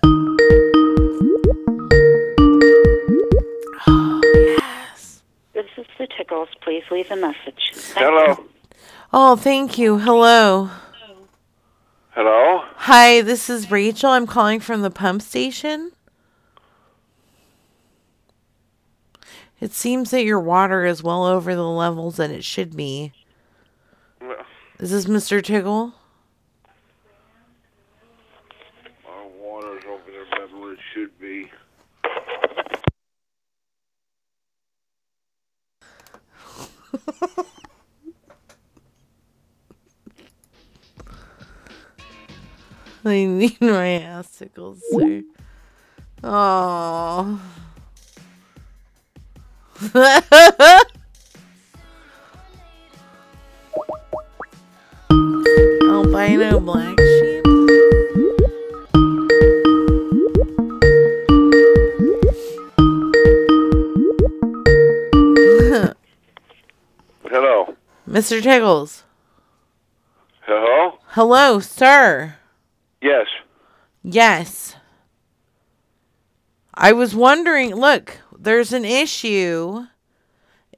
This 5.55 5.67
is 5.77 5.87
the 5.99 6.09
Tickles. 6.17 6.49
Please 6.63 6.83
leave 6.91 7.09
a 7.13 7.17
message. 7.17 7.73
Hello. 7.95 8.45
Oh, 9.13 9.37
thank 9.37 9.79
you. 9.79 9.99
Hello. 9.99 10.71
Hello. 12.11 12.63
Hi, 12.75 13.23
this 13.23 13.49
is 13.49 13.71
Rachel. 13.71 14.11
I'm 14.11 14.27
calling 14.27 14.59
from 14.59 14.83
the 14.83 14.91
pump 14.91 15.23
station. 15.23 15.93
It 19.61 19.73
seems 19.73 20.11
that 20.11 20.25
your 20.25 20.41
water 20.41 20.85
is 20.85 21.05
well 21.05 21.25
over 21.25 21.55
the 21.55 21.63
levels 21.63 22.17
that 22.17 22.33
it 22.33 22.45
should 22.45 22.77
be. 22.77 23.13
Is 24.79 24.91
this 24.91 25.07
Mr. 25.07 25.43
Tiggle? 25.43 25.93
My 29.05 29.27
water's 29.41 29.83
over 29.89 30.11
there 30.11 30.25
better 30.31 30.47
than 30.49 30.71
it 30.73 30.79
should 30.95 31.19
be. 31.19 31.51
I 43.05 43.25
need 43.25 43.61
my 43.61 43.89
ass 44.01 44.31
tickled, 44.39 44.81
sir. 44.91 45.23
Aww. 46.23 47.39
Albino 55.85 56.61
black 56.61 56.99
sheep. 56.99 57.45
Hello. 67.31 67.75
Mr. 68.09 68.43
Tiggles. 68.43 69.03
Hello? 70.43 70.99
Hello, 71.09 71.61
sir. 71.61 72.37
Yes. 73.03 73.27
Yes. 74.03 74.77
I 76.75 76.93
was 76.93 77.15
wondering, 77.15 77.75
look, 77.75 78.19
there's 78.39 78.73
an 78.73 78.85
issue. 78.85 79.87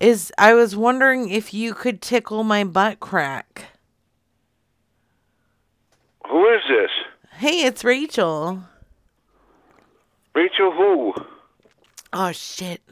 Is 0.00 0.32
I 0.38 0.54
was 0.54 0.74
wondering 0.74 1.28
if 1.28 1.52
you 1.52 1.74
could 1.74 2.00
tickle 2.00 2.42
my 2.42 2.64
butt 2.64 3.00
crack. 3.00 3.66
Who 6.30 6.46
is 6.48 6.62
this? 6.68 6.90
Hey, 7.40 7.64
it's 7.64 7.82
Rachel. 7.84 8.64
Rachel 10.34 10.72
who? 10.72 11.14
Oh 12.12 12.32
shit. 12.32 12.82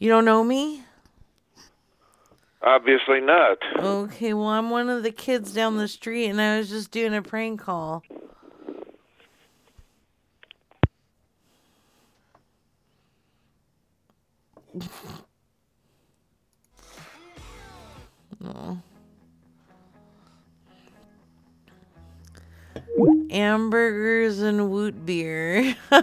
You 0.00 0.08
don't 0.10 0.24
know 0.24 0.42
me? 0.42 0.82
Obviously 2.62 3.20
not. 3.20 3.58
Okay, 3.76 4.34
well, 4.34 4.48
I'm 4.48 4.70
one 4.70 4.90
of 4.90 5.04
the 5.04 5.12
kids 5.12 5.54
down 5.54 5.76
the 5.76 5.86
street 5.86 6.30
and 6.30 6.40
I 6.40 6.58
was 6.58 6.68
just 6.68 6.90
doing 6.90 7.14
a 7.14 7.22
prank 7.22 7.60
call. 7.60 8.02
No. 18.40 18.82
Hamburgers 23.30 24.40
and 24.40 24.70
woot 24.70 25.04
beer. 25.04 25.76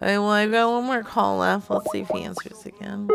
Alright, 0.00 0.20
well, 0.20 0.30
I've 0.30 0.52
got 0.52 0.70
one 0.70 0.84
more 0.84 1.02
call 1.02 1.38
left. 1.38 1.70
Let's 1.70 1.90
see 1.90 2.00
if 2.00 2.08
he 2.08 2.22
answers 2.22 2.64
again. 2.66 3.08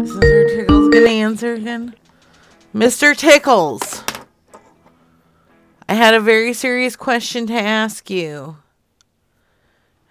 Is 0.00 0.12
Mr. 0.12 0.48
Tickles 0.56 0.88
gonna 0.88 1.08
answer 1.08 1.54
again? 1.54 1.94
Mr. 2.74 3.16
Tickles! 3.16 3.93
I 5.94 5.96
had 5.96 6.14
a 6.14 6.18
very 6.18 6.52
serious 6.52 6.96
question 6.96 7.46
to 7.46 7.52
ask 7.52 8.10
you. 8.10 8.56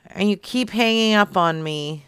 And 0.06 0.30
you 0.30 0.38
keep 0.38 0.70
hanging 0.70 1.14
up 1.14 1.36
on 1.36 1.62
me. 1.62 2.06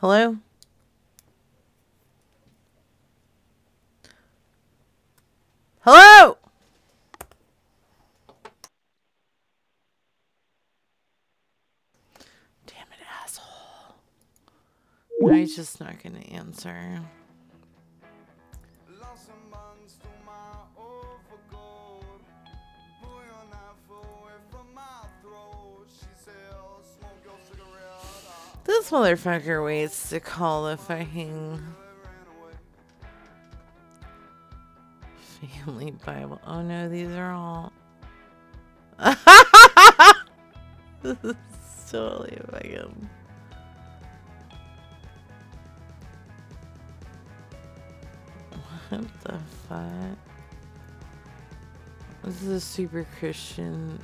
Hello? 0.00 0.38
Hello? 5.82 6.38
Damn 12.66 12.88
it, 12.90 13.06
asshole. 13.22 13.94
He's 15.32 15.54
just 15.54 15.78
not 15.78 16.02
going 16.02 16.20
to 16.20 16.28
answer. 16.32 17.02
This 28.64 28.90
motherfucker 28.90 29.64
waits 29.64 30.08
to 30.08 30.20
call 30.20 30.64
the 30.64 30.76
fucking 30.78 31.62
family 35.40 35.90
Bible. 36.04 36.40
Oh 36.46 36.62
no, 36.62 36.88
these 36.88 37.10
are 37.10 37.32
all. 37.32 37.72
this 41.02 41.16
is 41.24 41.34
totally 41.90 42.38
fucking. 42.50 43.10
What 48.88 49.22
the 49.24 49.38
fuck? 49.68 50.18
This 52.22 52.42
is 52.42 52.48
a 52.48 52.60
super 52.60 53.06
Christian. 53.18 53.98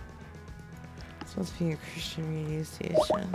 Supposed 1.26 1.56
to 1.58 1.64
be 1.64 1.72
a 1.72 1.76
Christian 1.76 2.46
radio 2.46 2.62
station. 2.64 3.34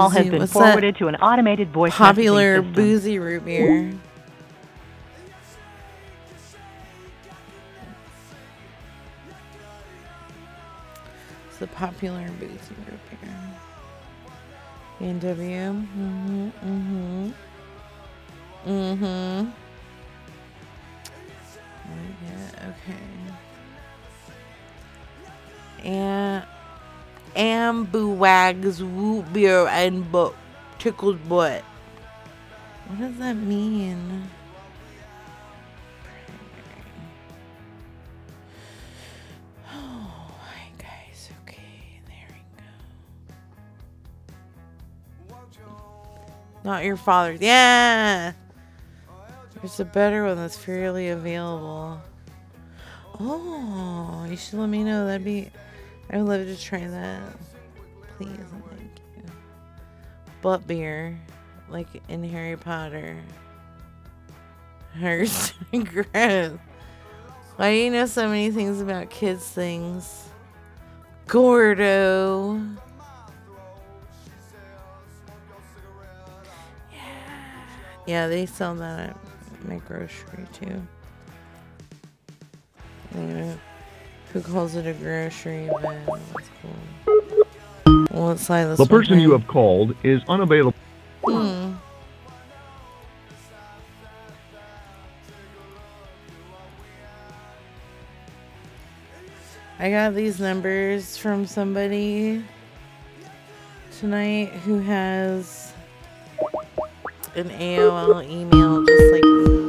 Call 0.00 0.08
has 0.10 0.26
been 0.28 0.38
what's 0.40 0.52
forwarded 0.52 0.96
to 0.96 1.08
an 1.08 1.16
automated 1.16 1.70
voice 1.70 1.94
Popular 1.94 2.56
system. 2.56 2.72
boozy 2.72 3.18
root 3.18 3.44
beer. 3.44 3.92
It's 11.48 11.58
the 11.58 11.66
popular 11.68 12.28
boozy 12.38 12.74
root 12.88 13.00
beer. 13.10 13.28
B&W. 14.98 15.72
Mm-hmm. 15.72 16.48
Mm-hmm. 16.48 17.30
Mm-hmm. 18.66 19.50
Yeah, 22.26 22.68
okay. 22.68 22.96
And 25.88 26.44
Ambuwags 27.36 28.80
root 28.80 29.32
beer 29.32 29.66
and 29.68 30.10
butt 30.10 30.34
tickled 30.78 31.28
butt. 31.28 31.62
What 32.88 32.98
does 33.00 33.16
that 33.18 33.36
mean? 33.36 34.28
Oh, 39.72 40.34
guys. 40.78 41.30
Okay, 41.42 42.00
there 42.06 42.28
we 42.30 42.42
go. 45.28 45.34
Not 46.64 46.84
your 46.84 46.96
father. 46.96 47.36
Yeah. 47.40 48.32
There's 49.56 49.78
a 49.78 49.84
better 49.84 50.24
one 50.24 50.36
that's 50.36 50.56
fairly 50.56 51.10
available. 51.10 52.00
Oh, 53.20 54.26
you 54.28 54.36
should 54.36 54.58
let 54.58 54.70
me 54.70 54.82
know. 54.82 55.06
That'd 55.06 55.24
be. 55.24 55.50
I 56.12 56.16
would 56.16 56.26
love 56.26 56.46
to 56.46 56.60
try 56.60 56.86
that. 56.86 57.22
Please 58.16 58.28
and 58.28 58.64
thank 58.70 58.90
you. 59.16 59.22
Butt 60.42 60.66
beer, 60.66 61.18
like 61.68 61.88
in 62.08 62.24
Harry 62.24 62.56
Potter. 62.56 63.16
Hurts. 64.94 65.54
Gross. 65.72 66.58
Why 67.56 67.72
do 67.72 67.76
you 67.76 67.90
know 67.90 68.06
so 68.06 68.28
many 68.28 68.50
things 68.50 68.80
about 68.80 69.10
kids' 69.10 69.48
things? 69.48 70.24
Gordo. 71.26 72.60
Yeah, 78.06 78.26
they 78.26 78.46
sell 78.46 78.74
that 78.76 79.10
at 79.10 79.68
my 79.68 79.76
grocery 79.86 80.46
too. 80.52 80.82
Know 83.14 83.58
who 84.32 84.40
calls 84.40 84.76
it 84.76 84.86
a 84.86 84.92
grocery 84.92 85.68
van? 85.82 86.06
That's 86.06 86.50
cool. 86.62 88.06
Well, 88.12 88.30
it's 88.30 88.48
like 88.48 88.76
the 88.76 88.86
person 88.86 89.18
you 89.18 89.32
have 89.32 89.46
called 89.48 89.96
is 90.04 90.22
unavailable. 90.28 90.78
Hmm. 91.24 91.72
I 99.80 99.90
got 99.90 100.14
these 100.14 100.38
numbers 100.38 101.16
from 101.16 101.46
somebody 101.46 102.44
tonight 103.98 104.48
who 104.64 104.78
has 104.80 105.72
an 107.34 107.48
AOL 107.48 108.22
email 108.30 108.84
just 108.84 109.12
like 109.12 109.24
me. 109.24 109.59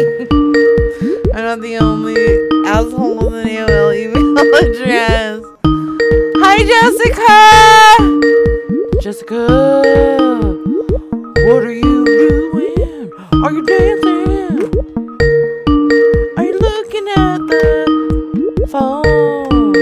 I'm 0.00 1.44
not 1.44 1.60
the 1.60 1.76
only 1.78 2.16
asshole 2.66 3.18
with 3.18 3.34
an 3.34 3.48
AOL 3.48 3.94
email 3.94 4.38
address. 4.64 5.42
Hi, 6.40 6.56
Jessica! 6.70 7.36
Jessica! 9.02 9.44
What 11.44 11.64
are 11.64 11.72
you 11.72 12.04
doing? 12.06 13.12
Are 13.44 13.52
you 13.52 13.62
dancing? 13.66 14.72
Are 16.38 16.44
you 16.44 16.56
looking 16.58 17.06
at 17.18 17.38
the 17.52 17.66
phone? 18.72 19.76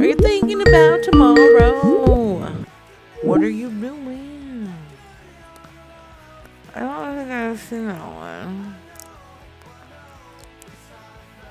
Are 0.00 0.04
you 0.04 0.16
thinking 0.16 0.62
about 0.62 1.04
tomorrow? 1.04 1.76
What 3.22 3.40
are 3.44 3.48
you 3.48 3.70
doing? 3.70 4.27
I 6.78 7.06
don't 7.06 7.16
think 7.16 7.30
I've 7.30 7.58
seen 7.58 7.86
that 7.88 8.06
one. 8.06 8.76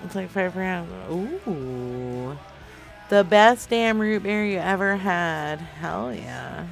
It's 0.06 0.16
like 0.16 0.30
five 0.30 0.56
rounds. 0.56 0.90
Ooh. 1.12 2.38
The 3.10 3.26
best 3.26 3.70
damn 3.70 4.00
root 4.00 4.24
beer 4.24 4.46
you 4.46 4.60
ever 4.60 4.96
had. 4.96 5.58
Hell 5.60 6.14
yeah. 6.14 6.66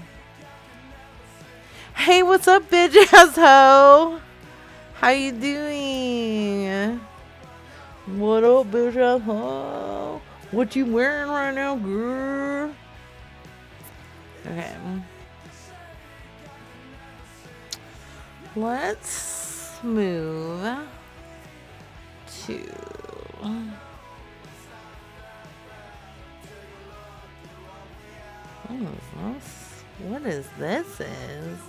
Hey, 1.96 2.24
what's 2.24 2.48
up, 2.48 2.70
bitch 2.70 2.96
ass 3.14 3.36
hoe? 3.36 4.22
How 4.96 5.10
you 5.10 5.34
doing? 5.34 7.02
What 8.06 8.46
up, 8.46 8.68
bitch 8.68 8.96
ass 8.96 9.22
hoe? 9.22 10.22
What 10.52 10.76
you 10.78 10.86
wearing 10.86 11.30
right 11.30 11.54
now, 11.54 11.76
girl? 11.76 12.74
Okay. 14.46 14.76
Let's 18.58 19.84
move 19.84 20.64
to. 22.46 22.58
What 28.68 28.82
is 28.82 28.88
this? 29.18 29.84
What 30.08 30.22
is 30.22 30.48
this? 30.58 31.00
Is 31.02 31.60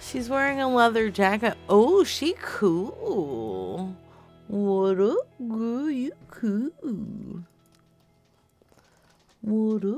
she's 0.00 0.30
wearing 0.30 0.62
a 0.62 0.68
leather 0.68 1.10
jacket? 1.10 1.58
Oh, 1.68 2.02
she 2.02 2.34
cool. 2.40 3.94
What 4.48 4.98
up, 5.00 5.28
girl? 5.48 5.90
You 5.90 6.12
cool. 6.30 7.44
Why 9.42 9.94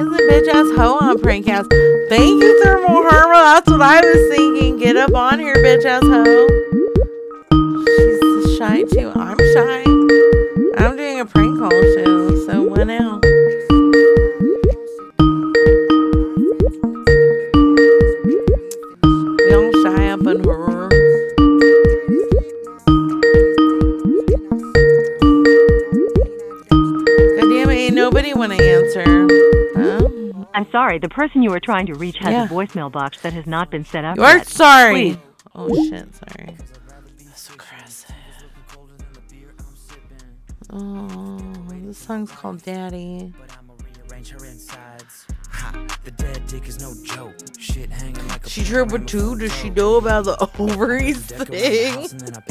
is 0.00 0.06
the 0.06 0.22
bitch 0.28 0.48
ass 0.48 0.76
hoe 0.76 0.98
on 1.00 1.18
prankcast? 1.18 1.68
Thank 2.08 2.42
you, 2.42 2.64
Thermal 2.64 3.04
Herma. 3.04 3.54
That's 3.54 3.70
what 3.70 3.80
I 3.80 4.00
was 4.00 4.34
thinking. 4.34 4.78
Get 4.78 4.96
up 4.96 5.14
on 5.14 5.38
here, 5.38 5.54
bitch 5.56 5.84
ass 5.84 6.02
hoe. 6.02 6.48
She's 7.96 8.56
shy 8.56 8.82
too. 8.82 9.12
I'm 9.14 9.38
shy. 9.38 9.84
I'm 10.82 10.96
doing 10.96 11.20
a 11.20 11.26
prank 11.26 11.58
call 11.60 11.70
show, 11.70 12.46
so 12.46 12.62
what 12.64 12.88
now? 12.88 13.20
Answer. 29.00 29.26
Huh? 29.76 30.44
I'm 30.54 30.70
sorry, 30.70 30.98
the 30.98 31.08
person 31.08 31.42
you 31.42 31.52
are 31.52 31.60
trying 31.60 31.86
to 31.86 31.94
reach 31.94 32.16
has 32.18 32.32
Yeah. 32.32 32.44
a 32.44 32.48
voicemail 32.48 32.90
box 32.90 33.20
that 33.22 33.32
has 33.32 33.46
not 33.46 33.70
been 33.70 33.84
set 33.84 34.04
up 34.04 34.16
You 34.16 34.24
are 34.24 34.38
yet. 34.38 34.46
sorry. 34.48 34.92
Please 34.94 35.16
Oh 35.54 35.68
shit, 35.88 36.14
sorry. 36.14 36.56
That's 37.24 37.40
so 37.40 37.54
aggressive. 37.54 38.14
Oh, 40.70 41.38
this 41.84 41.96
song's 41.98 42.30
called 42.30 42.62
Daddy. 42.62 43.32
The 46.04 46.10
dead 46.12 46.46
dick 46.46 46.68
is 46.68 46.80
no 46.80 46.92
joke. 47.04 47.34
Shit 47.58 47.90
hanging 47.90 48.26
like 48.28 48.44
a 48.46 48.48
She 48.50 48.64
triple 48.64 48.98
two. 48.98 49.36
Does 49.36 49.54
she 49.56 49.70
know 49.70 49.96
about 49.96 50.24
the 50.26 50.36
ovaries 50.58 51.18
thing? 51.26 52.02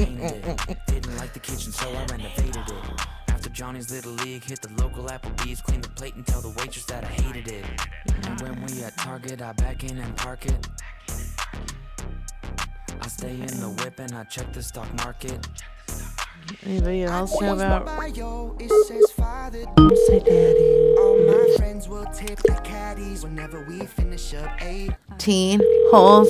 Didn't 0.88 1.18
like 1.18 1.34
the 1.34 1.40
kitchen, 1.42 1.72
so 1.72 1.88
I 1.90 2.06
renovated 2.12 2.56
it. 2.58 3.02
After 3.56 3.64
Johnny's 3.64 3.90
Little 3.90 4.12
League, 4.12 4.44
hit 4.44 4.62
the 4.62 4.84
local 4.84 5.06
Applebee's, 5.06 5.62
clean 5.62 5.80
the 5.80 5.88
plate 5.88 6.14
and 6.16 6.28
tell 6.28 6.42
the 6.42 6.50
waitress 6.50 6.84
that 6.88 7.06
I 7.06 7.08
hated 7.08 7.48
it. 7.48 7.64
And 8.28 8.42
when 8.42 8.66
we 8.66 8.84
at 8.84 8.98
Target, 8.98 9.42
I 9.42 9.54
back 9.54 9.86
in 9.86 9.98
and 9.98 10.18
park 10.18 10.46
it. 10.46 10.68
I 13.00 13.08
stay 13.08 13.32
in 13.32 13.62
the 13.62 13.74
whip 13.80 13.98
and 14.00 14.14
I 14.14 14.26
check 14.26 14.52
the 14.52 14.62
stock 14.62 14.94
market. 14.96 15.48
Anybody 16.66 17.04
else 17.04 17.40
know 17.40 17.54
about? 17.54 17.88
It 18.60 18.72
says 18.88 19.12
father. 19.16 19.64
Don't 19.78 19.98
say 20.08 20.20
daddy. 20.20 20.96
All 20.98 21.18
my 21.26 21.56
friends 21.56 21.88
will 21.88 22.08
tip 22.08 22.40
the 22.40 22.60
caddies 22.62 23.24
whenever 23.24 23.64
we 23.70 23.86
finish 23.86 24.34
up 24.34 24.50
eight. 24.64 24.92
Teen 25.18 25.62
holes. 25.92 26.28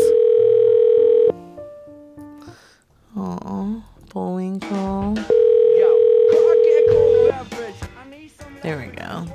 Oh, 3.17 3.83
bowling 4.13 4.59
call. 4.59 5.17
There 8.65 8.79
we 8.79 8.87
go. 8.95 9.27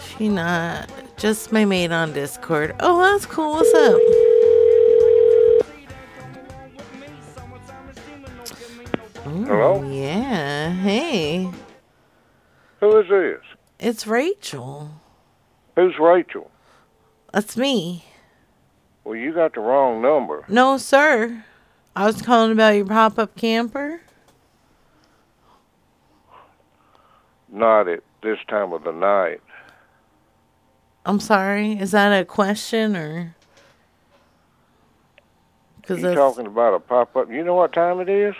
She 0.00 0.30
not 0.30 0.90
just 1.18 1.52
my 1.52 1.66
mate 1.66 1.92
on 1.92 2.14
Discord. 2.14 2.74
Oh, 2.80 3.02
that's 3.02 3.26
cool. 3.26 3.56
What's 3.56 3.74
up? 3.74 4.00
Ooh, 9.26 9.44
Hello? 9.44 9.82
Yeah. 9.82 10.72
Hey. 10.72 11.50
Who 12.80 12.98
is 12.98 13.08
this? 13.10 13.42
It's 13.78 14.06
Rachel. 14.06 14.92
Who's 15.74 15.98
Rachel? 16.00 16.50
That's 17.34 17.58
me. 17.58 18.06
Well, 19.04 19.16
you 19.16 19.34
got 19.34 19.52
the 19.52 19.60
wrong 19.60 20.00
number. 20.00 20.46
No, 20.48 20.78
sir. 20.78 21.44
I 21.94 22.06
was 22.06 22.22
calling 22.22 22.52
about 22.52 22.76
your 22.76 22.86
pop 22.86 23.18
up 23.18 23.36
camper. 23.36 24.00
Not 27.56 27.88
at 27.88 28.00
this 28.22 28.38
time 28.48 28.74
of 28.74 28.84
the 28.84 28.92
night. 28.92 29.40
I'm 31.06 31.20
sorry. 31.20 31.72
Is 31.72 31.92
that 31.92 32.10
a 32.10 32.26
question 32.26 32.94
or? 32.94 33.34
Because 35.80 36.02
You 36.02 36.14
talking 36.14 36.46
about 36.46 36.74
a 36.74 36.80
pop 36.80 37.16
up? 37.16 37.30
You 37.30 37.42
know 37.42 37.54
what 37.54 37.72
time 37.72 38.00
it 38.00 38.10
is? 38.10 38.34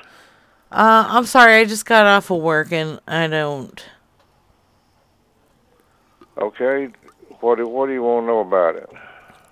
uh, 0.70 1.06
I'm 1.09 1.24
sorry. 1.24 1.56
I 1.56 1.64
just 1.64 1.86
got 1.86 2.05
off 2.05 2.30
of 2.30 2.43
work 2.43 2.72
and 2.72 3.01
I 3.09 3.26
don't. 3.26 3.82
Okay. 6.36 6.90
What 7.40 7.56
do, 7.56 7.66
what 7.66 7.86
do 7.86 7.94
you 7.94 8.02
want 8.02 8.24
to 8.24 8.26
know 8.26 8.40
about 8.40 8.76
it? 8.76 8.90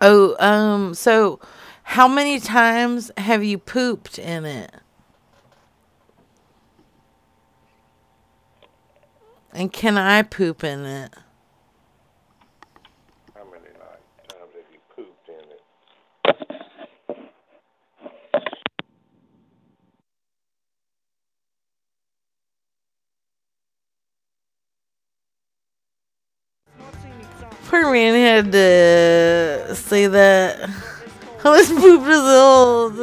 Oh, 0.02 0.36
um. 0.40 0.92
So, 0.92 1.40
how 1.84 2.06
many 2.06 2.38
times 2.38 3.10
have 3.16 3.42
you 3.42 3.56
pooped 3.56 4.18
in 4.18 4.44
it? 4.44 4.74
And 9.54 9.72
can 9.72 9.96
I 9.96 10.22
poop 10.22 10.64
in 10.64 10.84
it? 10.84 11.14
How 13.36 13.44
many 13.44 13.66
times 13.66 14.02
have 14.28 14.48
you 14.72 14.80
pooped 14.96 15.28
in 15.28 15.34
it? 15.52 15.62
Poor 27.68 27.92
man 27.92 28.14
had 28.14 28.52
to 28.52 29.76
say 29.76 30.08
that. 30.08 30.68
How 31.40 31.56
much 31.56 31.68
poop 31.68 32.06
is 32.08 32.18
old? 32.18 32.96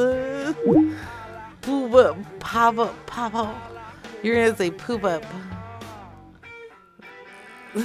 Poop 1.61 1.93
up, 1.93 2.39
pop 2.39 2.79
up, 2.79 3.05
pop 3.05 3.35
up. 3.35 3.73
You're 4.23 4.35
gonna 4.45 4.57
say 4.57 4.71
poop 4.71 5.05
up. 5.05 5.23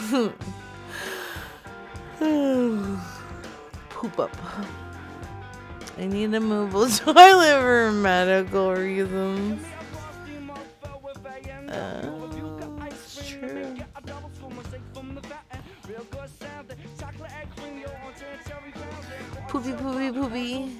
poop 3.89 4.19
up. 4.19 4.37
I 5.97 6.07
need 6.07 6.35
a 6.35 6.41
mobile 6.41 6.89
toilet 6.91 7.61
for 7.61 7.93
medical 7.93 8.75
reasons. 8.75 9.65
Uh, 11.69 12.11
Poopy, 19.49 19.73
poopy, 19.73 20.11
poopy. 20.13 20.77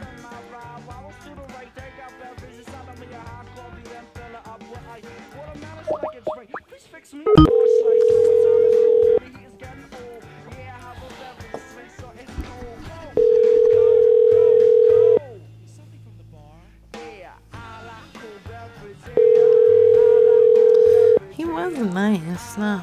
He 21.37 21.45
was 21.45 21.77
nice, 21.77 22.57
no. 22.57 22.81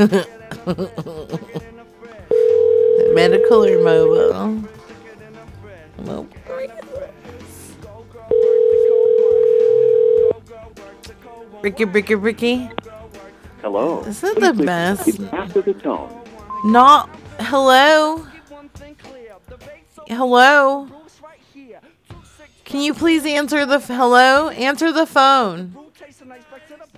Medical 3.14 3.64
or 3.64 3.78
mobile? 3.84 4.64
Mobile. 5.98 6.26
Ricky, 11.62 11.84
Ricky, 11.84 12.14
Ricky. 12.16 12.68
Hello. 13.62 14.02
Isn't 14.08 14.42
it 14.42 14.56
the 14.56 14.64
best? 14.64 15.20
After 15.32 15.62
the 15.62 15.74
tone. 15.74 16.10
Not 16.64 17.08
hello. 17.38 18.26
Hello. 20.08 20.88
Can 22.70 22.82
you 22.82 22.94
please 22.94 23.26
answer 23.26 23.66
the 23.66 23.74
f- 23.74 23.88
hello? 23.88 24.48
Answer 24.50 24.92
the 24.92 25.04
phone. 25.04 25.74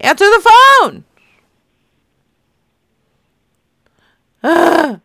Answer 0.02 0.26
the 0.26 0.50
phone. 0.82 1.04
Ugh. 4.42 5.00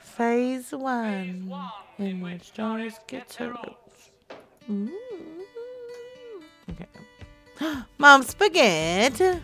Phase 0.00 0.72
one, 0.72 1.48
in 1.98 2.20
which 2.20 2.52
Jonas 2.52 2.98
gets 3.06 3.36
her 3.36 3.50
roots. 3.50 4.10
Okay. 6.70 6.86
Mom 7.98 8.22
spaghetti. 8.24 9.40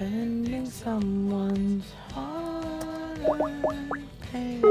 Spending 0.00 0.64
someone's 0.64 1.84
hard 2.14 3.20
paid. 4.32 4.64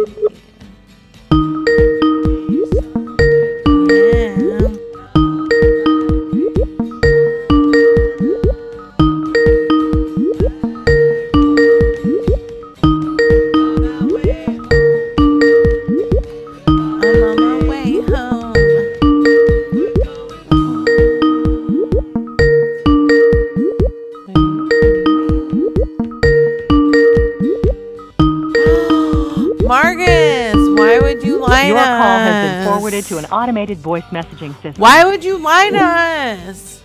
Automated 33.31 33.77
voice 33.77 34.03
messaging 34.05 34.53
system. 34.61 34.75
Why 34.81 35.05
would 35.05 35.23
you 35.23 35.37
lie 35.37 35.69
to 35.69 36.49
us? 36.49 36.81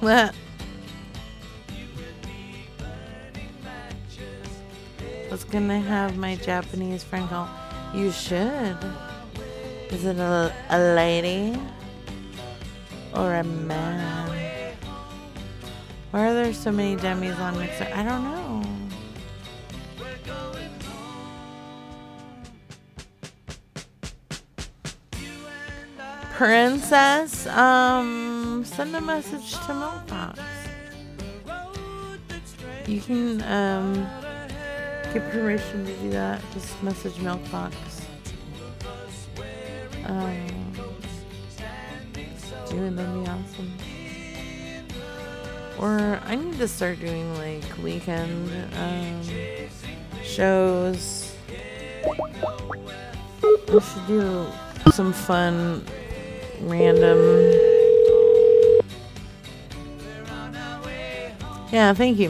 What? 0.00 0.34
I 4.98 5.30
was 5.30 5.44
gonna 5.44 5.78
have 5.78 6.16
my 6.16 6.34
Japanese 6.36 7.04
friend 7.04 7.28
call. 7.28 7.48
You 7.94 8.10
should. 8.10 8.76
Is 9.90 10.04
it 10.04 10.16
a, 10.18 10.52
a 10.70 10.78
lady 10.94 11.56
or 13.14 13.34
a 13.34 13.44
man? 13.44 14.74
Why 16.10 16.28
are 16.28 16.34
there 16.34 16.52
so 16.52 16.72
many 16.72 16.96
dummies 16.96 17.38
on 17.38 17.54
Mixlr? 17.54 17.92
I 17.92 18.02
don't 18.02 18.24
know. 18.24 18.49
Princess, 26.40 27.46
um, 27.48 28.64
send 28.64 28.96
a 28.96 29.00
message 29.02 29.50
to 29.52 29.74
Milkbox. 29.76 30.40
You 32.86 32.98
can, 33.02 33.42
um, 33.42 34.08
get 35.12 35.30
permission 35.32 35.84
to 35.84 35.92
do 35.96 36.10
that. 36.12 36.40
Just 36.54 36.82
message 36.82 37.12
Milkbox. 37.16 37.74
Um, 40.06 40.46
doing 42.70 42.96
that'd 42.96 43.22
be 43.22 43.30
awesome. 43.30 43.72
Or 45.78 46.22
I 46.24 46.36
need 46.36 46.56
to 46.56 46.68
start 46.68 47.00
doing 47.00 47.36
like 47.36 47.64
weekend 47.82 48.50
um, 48.78 49.20
shows. 50.24 51.36
I 52.02 53.78
should 53.78 54.06
do 54.06 54.46
some 54.90 55.12
fun, 55.12 55.84
random. 56.62 57.18
Yeah, 61.72 61.94
thank 61.94 62.18
you. 62.18 62.28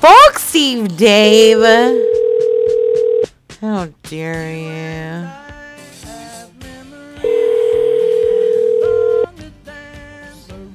Fuck 0.00 0.38
Steve 0.38 0.96
Dave! 0.96 1.60
How 3.60 3.88
dare 4.04 4.54
you? 4.54 5.28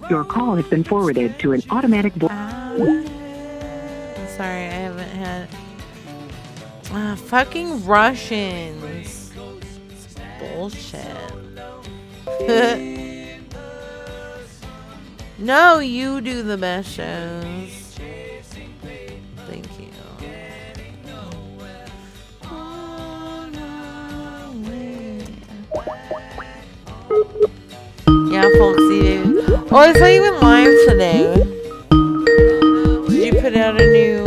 Your 0.09 0.23
call 0.25 0.55
has 0.55 0.65
been 0.65 0.83
forwarded 0.83 1.39
to 1.39 1.53
an 1.53 1.61
automatic 1.69 2.13
voice. 2.13 2.29
Ah. 2.31 3.08
Ah, 6.91 7.15
fucking 7.15 7.85
Russians. 7.85 9.31
It's 9.91 10.15
bullshit. 10.39 11.05
no, 15.37 15.77
you 15.79 16.19
do 16.21 16.41
the 16.41 16.57
best 16.57 16.89
shows. 16.89 17.99
Thank 19.47 19.67
you. 19.79 19.89
Yeah, 28.31 28.49
folksy 28.57 29.01
dude. 29.01 29.45
Oh, 29.71 29.85
it's 29.87 29.99
not 29.99 30.09
even 30.09 30.39
live 30.39 30.75
today. 30.87 31.35
Did 33.09 33.35
you 33.35 33.41
put 33.41 33.55
out 33.55 33.79
a 33.79 33.85
new 33.91 34.18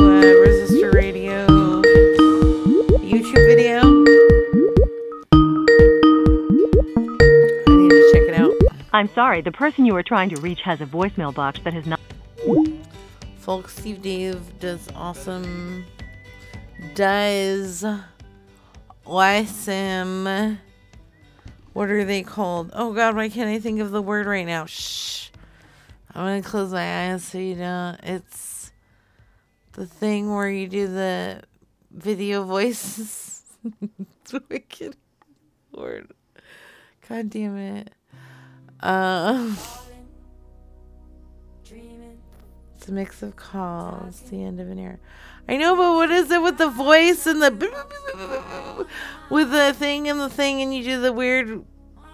I'm 8.94 9.08
sorry, 9.14 9.40
the 9.40 9.52
person 9.52 9.86
you 9.86 9.96
are 9.96 10.02
trying 10.02 10.28
to 10.30 10.40
reach 10.42 10.60
has 10.62 10.82
a 10.82 10.86
voicemail 10.86 11.34
box 11.34 11.60
that 11.64 11.72
has 11.72 11.86
not. 11.86 11.98
Folks, 13.38 13.74
Steve 13.74 14.02
Dave 14.02 14.58
does 14.60 14.86
awesome. 14.94 15.84
Does 16.94 17.86
awesome. 19.06 20.58
What 21.72 21.88
are 21.88 22.04
they 22.04 22.22
called? 22.22 22.70
Oh 22.74 22.92
God, 22.92 23.16
why 23.16 23.30
can't 23.30 23.48
I 23.48 23.58
think 23.58 23.80
of 23.80 23.92
the 23.92 24.02
word 24.02 24.26
right 24.26 24.46
now? 24.46 24.66
Shh. 24.66 25.30
I'm 26.14 26.26
gonna 26.26 26.42
close 26.42 26.70
my 26.70 27.12
eyes 27.12 27.24
so 27.24 27.38
you 27.38 27.54
don't. 27.54 27.98
It's 28.02 28.72
the 29.72 29.86
thing 29.86 30.34
where 30.34 30.50
you 30.50 30.68
do 30.68 30.86
the 30.86 31.42
video 31.90 32.44
voices. 32.44 33.42
it's 34.20 34.34
wicked 34.50 34.96
word. 35.72 36.12
God 37.08 37.30
damn 37.30 37.56
it. 37.56 37.90
Uh, 38.82 39.54
it's 42.76 42.88
a 42.88 42.92
mix 42.92 43.22
of 43.22 43.36
calls. 43.36 44.20
The 44.22 44.42
end 44.42 44.60
of 44.60 44.68
an 44.68 44.78
era. 44.78 44.98
I 45.48 45.56
know, 45.56 45.76
but 45.76 45.94
what 45.94 46.10
is 46.10 46.30
it 46.30 46.42
with 46.42 46.58
the 46.58 46.68
voice 46.68 47.26
and 47.26 47.42
the 47.42 48.86
with 49.30 49.50
the 49.50 49.72
thing 49.72 50.08
and 50.08 50.20
the 50.20 50.28
thing, 50.28 50.62
and 50.62 50.74
you 50.74 50.82
do 50.82 51.00
the 51.00 51.12
weird 51.12 51.64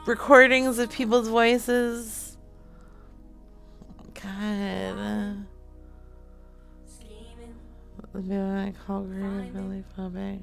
recordings 0.07 0.79
of 0.79 0.91
people's 0.91 1.29
voices? 1.29 2.37
God. 4.15 5.47
I 8.15 8.75
call 8.87 9.03
Groove 9.05 9.55
Billy 9.55 9.85
Pubby. 9.97 10.43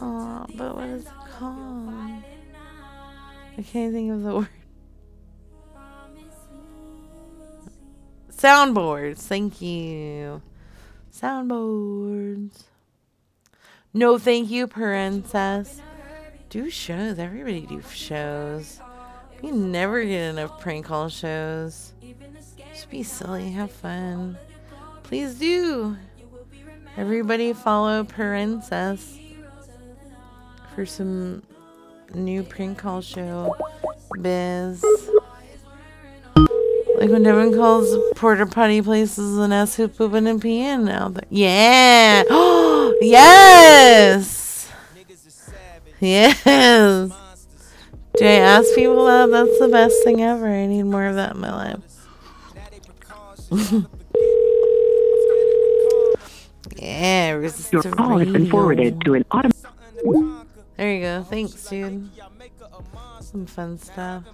Oh, 0.00 0.46
but 0.56 0.74
what 0.74 0.88
is 0.88 1.04
it 1.04 1.12
called? 1.38 1.88
I 3.56 3.62
can't 3.62 3.92
think 3.92 4.12
of 4.12 4.22
the 4.22 4.34
word. 4.36 4.48
Soundboards. 8.38 9.18
Thank 9.18 9.60
you. 9.60 10.40
Soundboards. 11.12 12.62
No, 13.92 14.16
thank 14.16 14.48
you, 14.48 14.68
princess. 14.68 15.80
Do 16.48 16.70
shows. 16.70 17.18
Everybody 17.18 17.62
do 17.62 17.82
shows. 17.92 18.80
We 19.42 19.50
never 19.50 20.04
get 20.04 20.30
enough 20.30 20.60
prank 20.60 20.86
call 20.86 21.08
shows. 21.08 21.92
Just 22.72 22.90
be 22.90 23.02
silly. 23.02 23.50
Have 23.50 23.72
fun. 23.72 24.38
Please 25.02 25.34
do. 25.34 25.96
Everybody 26.96 27.52
follow 27.52 28.04
Princess 28.04 29.18
for 30.76 30.86
some 30.86 31.42
new 32.14 32.44
prank 32.44 32.78
call 32.78 33.00
show 33.00 33.56
biz. 34.20 34.84
Like 36.98 37.10
when 37.10 37.22
Devin 37.22 37.54
calls 37.54 37.96
porter 38.16 38.44
potty 38.44 38.82
places 38.82 39.38
and 39.38 39.54
asks 39.54 39.76
who's 39.76 39.96
pooping 39.96 40.26
and 40.26 40.42
peeing 40.42 40.82
now. 40.82 41.08
There. 41.10 41.22
Yeah. 41.30 42.24
yes. 43.00 44.68
Yes. 46.00 46.42
Do 48.16 48.24
I 48.24 48.30
ask 48.30 48.74
people 48.74 49.04
that? 49.04 49.30
That's 49.30 49.60
the 49.60 49.68
best 49.68 50.02
thing 50.02 50.22
ever. 50.22 50.48
I 50.48 50.66
need 50.66 50.82
more 50.84 51.06
of 51.06 51.14
that 51.14 51.36
in 51.36 51.40
my 51.40 51.52
life. 51.52 51.78
yeah, 56.76 57.38
Your 57.70 57.82
call 57.82 58.18
has 58.18 58.28
been 58.28 58.50
forwarded 58.50 59.00
to 59.04 59.14
an 59.14 59.24
auto. 59.30 59.50
There 60.76 60.94
you 60.94 61.00
go. 61.00 61.22
Thanks, 61.22 61.68
dude. 61.68 62.10
Some 63.20 63.46
fun 63.46 63.78
stuff. 63.78 64.24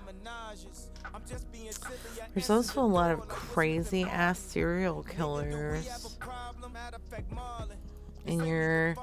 There's 2.34 2.50
also 2.50 2.80
a 2.80 2.82
lot 2.82 3.12
of 3.12 3.28
crazy 3.28 4.02
ass 4.02 4.40
serial 4.40 5.04
killers 5.04 6.16
in 8.26 8.44
your 8.44 8.96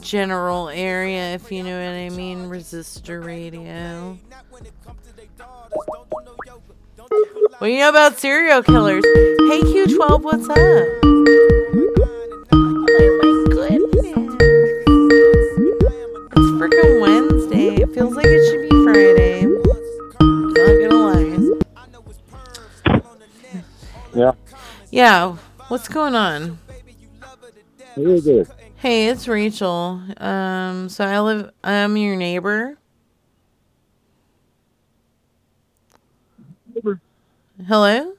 general 0.00 0.70
area, 0.70 1.34
if 1.34 1.52
you 1.52 1.62
know 1.62 1.78
what 1.78 1.94
I 1.94 2.08
mean. 2.08 2.48
Resistor 2.48 3.22
radio. 3.22 4.16
What 7.58 7.66
do 7.66 7.68
you 7.68 7.80
know 7.80 7.90
about 7.90 8.18
serial 8.18 8.62
killers? 8.62 9.04
Hey 9.04 9.60
Q12, 9.60 10.22
what's 10.22 10.48
up? 10.48 10.56
Oh 12.52 12.86
my 12.88 13.44
goodness. 13.50 14.06
It's 16.32 16.50
freaking 16.56 17.00
Wednesday. 17.02 17.82
It 17.82 17.92
feels 17.92 18.14
like 18.16 18.26
it 18.26 18.42
should 18.50 18.62
be 18.70 18.84
Friday. 18.84 19.44
Not 19.44 20.88
gonna 20.88 20.94
lie. 20.94 21.29
Yeah. 24.14 24.32
Yeah, 24.90 25.36
what's 25.68 25.88
going 25.88 26.14
on? 26.14 26.58
Who 27.94 28.14
is 28.14 28.24
this? 28.24 28.48
Hey, 28.76 29.08
it's 29.08 29.28
Rachel. 29.28 30.00
Um, 30.16 30.88
so 30.88 31.04
I 31.04 31.20
live. 31.20 31.50
I'm 31.62 31.96
your 31.96 32.16
neighbor. 32.16 32.78
neighbor. 36.74 37.00
Hello. 37.66 38.12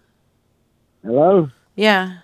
Hello? 1.03 1.49
Yeah. 1.76 2.19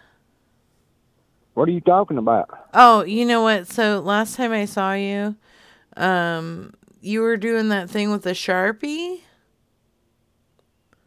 What 1.56 1.68
are 1.68 1.72
you 1.72 1.82
talking 1.82 2.18
about? 2.20 2.50
Oh, 2.74 3.04
you 3.04 3.26
know 3.26 3.42
what? 3.42 3.68
So 3.68 4.00
last 4.00 4.36
time 4.36 4.52
I 4.52 4.66
saw 4.66 4.94
you, 4.94 5.36
um, 5.98 6.74
you 7.02 7.22
were 7.22 7.38
doing 7.38 7.70
that 7.70 7.90
thing 7.90 8.12
with 8.12 8.22
the 8.22 8.32
sharpie. 8.32 9.22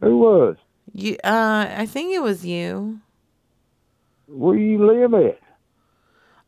Who 0.01 0.17
was? 0.17 0.57
You, 0.93 1.13
uh, 1.23 1.67
I 1.77 1.85
think 1.85 2.13
it 2.13 2.21
was 2.21 2.45
you. 2.45 2.99
Where 4.27 4.57
you 4.57 4.85
live 4.85 5.13
at? 5.13 5.39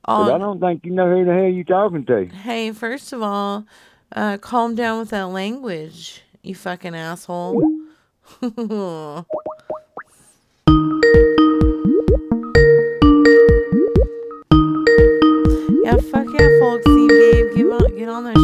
Oh. 0.06 0.34
I 0.34 0.38
don't 0.38 0.60
think 0.60 0.86
you 0.86 0.92
know 0.92 1.10
who 1.10 1.24
the 1.24 1.34
hell 1.34 1.44
you 1.46 1.64
talking 1.64 2.06
to. 2.06 2.26
Hey, 2.26 2.72
first 2.74 3.14
of 3.14 3.22
all, 3.22 3.66
uh, 4.14 4.38
calm 4.38 4.76
down 4.76 5.00
with 5.00 5.12
that 5.12 5.28
language, 5.28 6.24
you 6.42 6.56
fucking 6.56 6.94
asshole. 6.94 7.62
yeah, 8.42 8.50
fuck 16.12 16.28
yeah, 16.38 16.50
folks. 16.60 16.84
Steve 16.84 17.10
Dave, 17.10 17.56
get 17.56 17.66
on, 17.72 17.98
get 17.98 18.10
on 18.10 18.24
that 18.26 18.38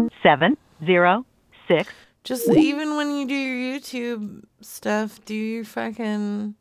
shit. 0.00 0.10
Seven 0.22 0.56
zero 0.84 1.24
six. 1.68 1.92
Just 2.24 2.48
even 2.50 2.96
when 2.96 3.16
you 3.16 3.26
do 3.26 3.34
your 3.34 3.80
YouTube 3.80 4.44
stuff, 4.60 5.24
do 5.24 5.34
your 5.34 5.64
fucking 5.64 6.54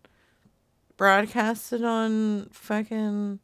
broadcast 0.97 1.71
it 1.73 1.83
on 1.83 2.47
fucking 2.51 3.39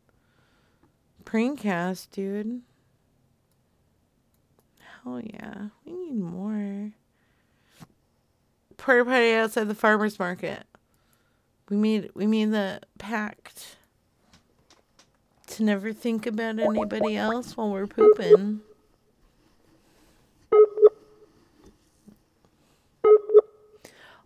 Prankcast, 1.23 2.09
dude. 2.11 2.61
Hell 5.03 5.21
yeah. 5.21 5.67
We 5.85 5.91
need 5.91 6.15
more. 6.15 6.91
Porta 8.77 9.05
potty 9.05 9.33
outside 9.33 9.67
the 9.67 9.75
farmer's 9.75 10.17
market. 10.17 10.63
We 11.69 11.77
made 11.77 12.11
we 12.15 12.25
made 12.25 12.51
the 12.51 12.79
pact 12.97 13.77
to 15.47 15.63
never 15.63 15.91
think 15.93 16.25
about 16.25 16.59
anybody 16.59 17.17
else 17.17 17.57
while 17.57 17.69
we're 17.71 17.87
pooping. 17.87 18.61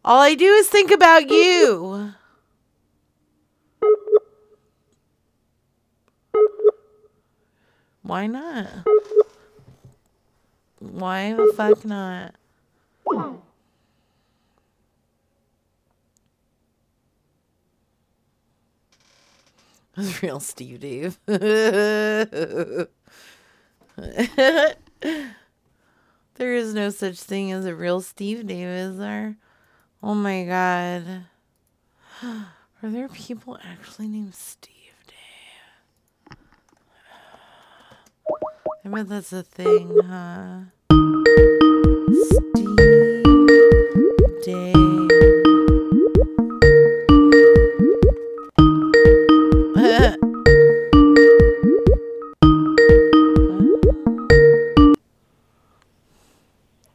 All 0.04 0.20
I 0.20 0.36
do 0.36 0.46
is 0.54 0.68
think 0.68 0.92
about 0.92 1.30
you. 1.30 2.14
Why 8.04 8.28
not? 8.28 8.68
Why 10.80 11.34
the 11.34 11.54
fuck 11.56 11.86
not? 11.86 12.36
That's 19.96 20.24
real 20.24 20.40
Steve 20.40 20.80
Dave. 20.80 21.20
there 21.26 22.88
is 26.38 26.74
no 26.74 26.90
such 26.90 27.20
thing 27.20 27.52
as 27.52 27.66
a 27.66 27.76
real 27.76 28.02
Steve 28.02 28.48
Dave, 28.48 28.68
is 28.68 28.98
there? 28.98 29.36
Oh 30.04 30.16
my 30.16 30.44
god. 30.46 31.26
Are 32.24 32.90
there 32.90 33.08
people 33.08 33.60
actually 33.64 34.08
named 34.08 34.34
Steve 34.34 34.96
Dave? 35.06 36.38
I 38.84 38.90
bet 38.90 39.10
that's 39.10 39.32
a 39.32 39.44
thing, 39.44 39.96
huh? 40.04 40.62
Steve 42.50 42.78
Dave. 44.44 45.12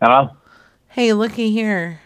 Hello? 0.01 0.31
hey, 0.89 1.13
looky 1.13 1.53
here. 1.53 2.01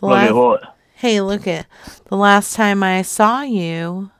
The 0.00 0.06
Look 0.06 0.18
at 0.18 0.34
what? 0.34 0.76
Hey, 0.94 1.20
look 1.20 1.46
at 1.46 1.66
the 2.06 2.16
last 2.16 2.54
time 2.54 2.82
I 2.82 3.02
saw 3.02 3.42
you, 3.42 4.10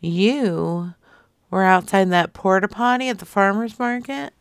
you 0.00 0.94
were 1.50 1.64
outside 1.64 2.10
that 2.10 2.32
porta 2.32 2.68
potty 2.68 3.08
at 3.08 3.18
the 3.18 3.24
farmer's 3.24 3.78
market. 3.78 4.32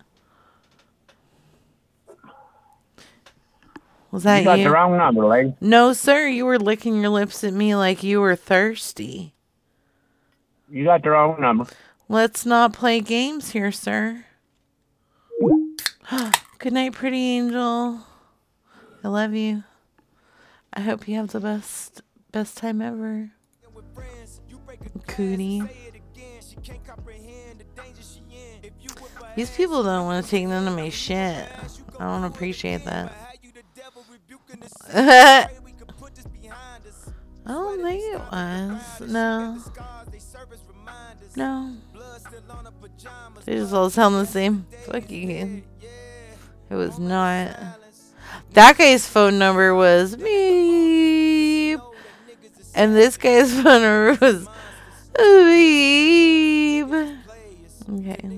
Was 4.12 4.24
that 4.24 4.40
you 4.40 4.44
got 4.44 4.60
you? 4.60 4.66
the 4.66 4.72
wrong 4.72 4.96
number, 4.96 5.26
lady. 5.26 5.56
No, 5.60 5.92
sir. 5.94 6.28
You 6.28 6.46
were 6.46 6.60
licking 6.60 7.02
your 7.02 7.10
lips 7.10 7.44
at 7.44 7.54
me 7.54 7.76
like 7.76 8.04
you 8.04 8.22
were 8.22 8.36
thirsty. 8.36 9.34
You 10.70 10.84
got 10.84 11.02
the 11.02 11.10
wrong 11.10 11.42
number. 11.42 11.66
Let's 12.08 12.46
not 12.46 12.74
play 12.74 13.00
games 13.00 13.52
here, 13.52 13.72
sir. 13.72 14.26
Good 16.60 16.74
night, 16.74 16.94
pretty 16.94 17.18
angel. 17.18 18.02
I 19.04 19.08
love 19.08 19.34
you. 19.34 19.64
I 20.76 20.82
hope 20.82 21.08
you 21.08 21.16
have 21.18 21.28
the 21.28 21.40
best 21.40 22.02
best 22.32 22.58
time 22.58 22.82
ever. 22.82 23.32
cootie. 25.08 25.62
These 29.36 29.52
people 29.56 29.84
don't 29.84 30.06
want 30.06 30.26
to 30.26 30.32
take 30.32 30.48
none 30.48 30.68
of 30.68 30.76
my 30.76 30.90
shit. 30.90 31.48
I 32.00 32.06
don't 32.06 32.24
appreciate 32.24 32.86
that. 32.86 33.12
I 34.94 35.48
don't 37.46 37.84
think 37.84 38.02
it 38.14 38.20
was. 38.20 39.02
No. 39.02 39.60
No. 41.36 41.76
They 43.46 43.56
just 43.56 43.74
all 43.74 43.90
sound 43.90 44.16
the 44.16 44.26
same. 44.26 44.66
Fuck 44.86 45.12
you. 45.12 45.64
It 46.70 46.76
was 46.76 46.98
not. 46.98 47.83
That 48.54 48.78
guy's 48.78 49.08
phone 49.08 49.40
number 49.40 49.74
was 49.74 50.16
beep. 50.16 51.80
And 52.76 52.96
this 52.96 53.18
guy's 53.18 53.52
phone 53.62 53.82
number 53.82 54.18
was 54.22 54.48
beep. 55.18 56.86
Okay. 57.90 58.30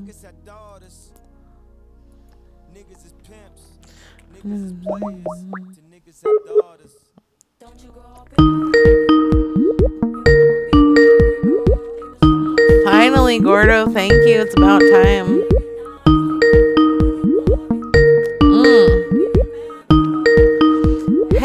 Finally, 12.86 13.40
Gordo, 13.40 13.92
thank 13.92 14.14
you. 14.14 14.42
It's 14.42 14.56
about 14.56 14.80
time. 14.80 15.46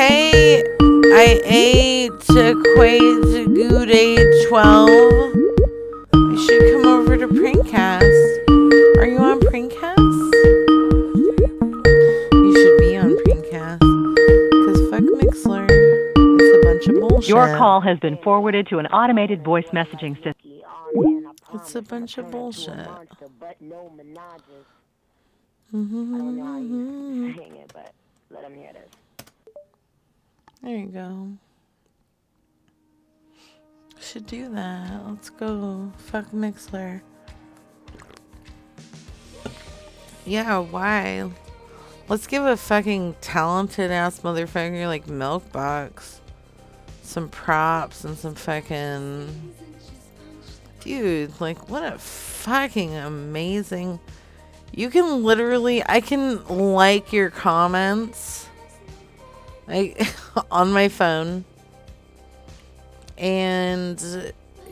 Hey, 0.00 0.62
I 0.80 1.42
ate 1.44 2.10
Quaid 2.12 3.54
Good 3.54 3.90
Age 3.90 4.46
12. 4.48 4.88
You 4.88 6.38
should 6.42 6.72
come 6.72 6.86
over 6.86 7.18
to 7.18 7.28
Prankcast. 7.28 8.96
Are 8.96 9.06
you 9.06 9.18
on 9.18 9.38
Prankcast? 9.40 9.98
You 12.32 12.52
should 12.56 12.78
be 12.78 12.96
on 12.96 13.14
Prankcast. 13.24 13.80
Because 14.50 14.80
fuck 14.88 15.04
Mixlr. 15.20 15.66
It's 15.68 16.56
a 16.56 16.60
bunch 16.66 16.86
of 16.86 16.94
bullshit. 16.98 17.28
Your 17.28 17.54
call 17.58 17.82
has 17.82 17.98
been 17.98 18.16
forwarded 18.24 18.68
to 18.68 18.78
an 18.78 18.86
automated 18.86 19.44
voice 19.44 19.66
messaging 19.66 20.14
system. 20.14 20.62
It's 21.52 21.74
a 21.74 21.82
bunch 21.82 22.16
of 22.16 22.30
bullshit. 22.30 22.72
Mm-hmm. 23.62 24.16
Mm-hmm. 25.74 27.28
Hang 27.32 27.56
it, 27.56 27.70
but 27.74 27.92
let 28.30 28.44
him 28.44 28.54
hear 28.54 28.72
this. 28.72 28.89
There 30.62 30.76
you 30.76 30.86
go. 30.86 31.32
Should 34.00 34.26
do 34.26 34.48
that. 34.54 35.00
Let's 35.06 35.30
go. 35.30 35.92
Fuck 35.98 36.30
Mixlr. 36.30 37.00
Yeah, 40.24 40.58
why? 40.58 41.30
Let's 42.08 42.26
give 42.26 42.44
a 42.44 42.56
fucking 42.56 43.16
talented 43.20 43.90
ass 43.90 44.20
motherfucker 44.20 44.86
like 44.86 45.06
Milkbox 45.06 46.20
some 47.10 47.28
props 47.28 48.04
and 48.04 48.16
some 48.16 48.34
fucking. 48.34 49.52
Dude, 50.80 51.38
like, 51.40 51.68
what 51.68 51.92
a 51.92 51.98
fucking 51.98 52.94
amazing. 52.96 54.00
You 54.72 54.88
can 54.88 55.24
literally. 55.24 55.82
I 55.86 56.00
can 56.00 56.46
like 56.46 57.12
your 57.12 57.30
comments. 57.30 58.46
Like, 59.70 60.04
on 60.50 60.72
my 60.72 60.88
phone. 60.88 61.44
And 63.16 64.00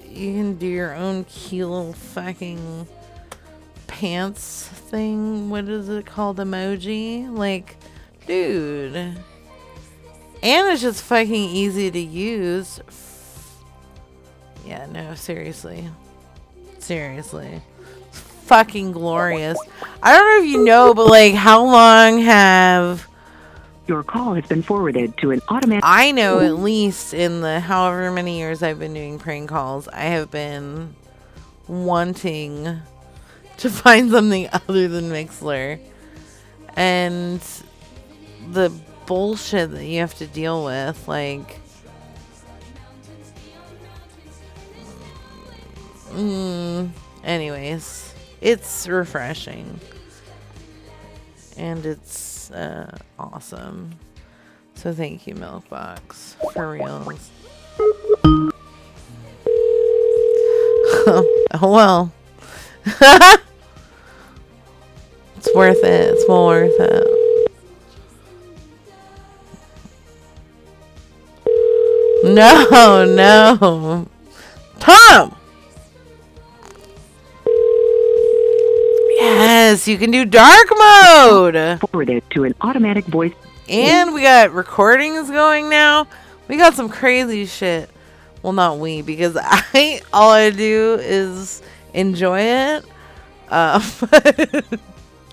you 0.08 0.32
can 0.32 0.56
do 0.56 0.66
your 0.66 0.94
own 0.94 1.24
little 1.50 1.92
fucking 1.92 2.88
pants 3.86 4.66
thing. 4.66 5.50
What 5.50 5.68
is 5.68 5.88
it 5.88 6.06
called? 6.06 6.38
Emoji? 6.38 7.30
Like, 7.30 7.76
dude. 8.26 8.96
And 8.96 9.24
it's 10.42 10.82
just 10.82 11.02
fucking 11.04 11.32
easy 11.32 11.90
to 11.90 11.98
use. 11.98 12.80
Yeah, 14.64 14.86
no, 14.86 15.14
seriously. 15.14 15.88
Seriously. 16.78 17.60
It's 18.08 18.18
fucking 18.20 18.92
glorious. 18.92 19.58
I 20.02 20.16
don't 20.16 20.26
know 20.26 20.44
if 20.44 20.50
you 20.50 20.64
know, 20.64 20.94
but 20.94 21.06
like, 21.06 21.34
how 21.34 21.64
long 21.64 22.20
have. 22.20 23.06
Your 23.88 24.02
call 24.02 24.34
has 24.34 24.44
been 24.44 24.62
forwarded 24.62 25.16
to 25.16 25.30
an 25.30 25.40
automatic. 25.48 25.82
I 25.82 26.10
know 26.12 26.40
at 26.40 26.58
least 26.58 27.14
in 27.14 27.40
the 27.40 27.58
however 27.58 28.12
many 28.12 28.38
years 28.38 28.62
I've 28.62 28.78
been 28.78 28.92
doing 28.92 29.18
prank 29.18 29.48
calls, 29.48 29.88
I 29.88 30.02
have 30.02 30.30
been 30.30 30.94
wanting 31.66 32.80
to 33.56 33.70
find 33.70 34.10
something 34.10 34.46
other 34.52 34.88
than 34.88 35.10
Mixlr. 35.10 35.80
And 36.76 37.40
the 38.50 38.70
bullshit 39.06 39.70
that 39.70 39.84
you 39.86 40.00
have 40.00 40.14
to 40.18 40.26
deal 40.26 40.66
with, 40.66 41.08
like. 41.08 41.58
Mm, 46.10 46.90
anyways, 47.24 48.14
it's 48.42 48.86
refreshing. 48.86 49.80
And 51.56 51.86
it's 51.86 52.27
uh, 52.50 52.90
awesome. 53.18 53.92
So 54.74 54.92
thank 54.92 55.26
you, 55.26 55.34
Milkbox. 55.34 56.36
For 56.52 56.70
reals. 56.70 57.30
oh 61.10 61.24
well. 61.62 62.12
it's 65.36 65.54
worth 65.54 65.82
it. 65.84 66.14
It's 66.14 66.28
well 66.28 66.46
worth 66.46 66.78
it. 66.78 67.18
No, 72.24 73.04
no. 73.14 74.08
Tom! 74.80 75.37
Yes, 79.18 79.88
you 79.88 79.98
can 79.98 80.12
do 80.12 80.24
dark 80.24 80.68
mode. 80.78 81.80
Forwarded 81.80 82.22
to 82.30 82.44
an 82.44 82.54
automatic 82.60 83.04
voice. 83.06 83.32
And 83.68 84.14
we 84.14 84.22
got 84.22 84.52
recordings 84.52 85.28
going 85.28 85.68
now. 85.68 86.06
We 86.46 86.56
got 86.56 86.74
some 86.74 86.88
crazy 86.88 87.44
shit. 87.44 87.90
Well, 88.42 88.52
not 88.52 88.78
we, 88.78 89.02
because 89.02 89.36
I 89.40 90.02
all 90.12 90.30
I 90.30 90.50
do 90.50 90.98
is 91.00 91.62
enjoy 91.94 92.40
it. 92.42 92.84
Um, 93.48 93.82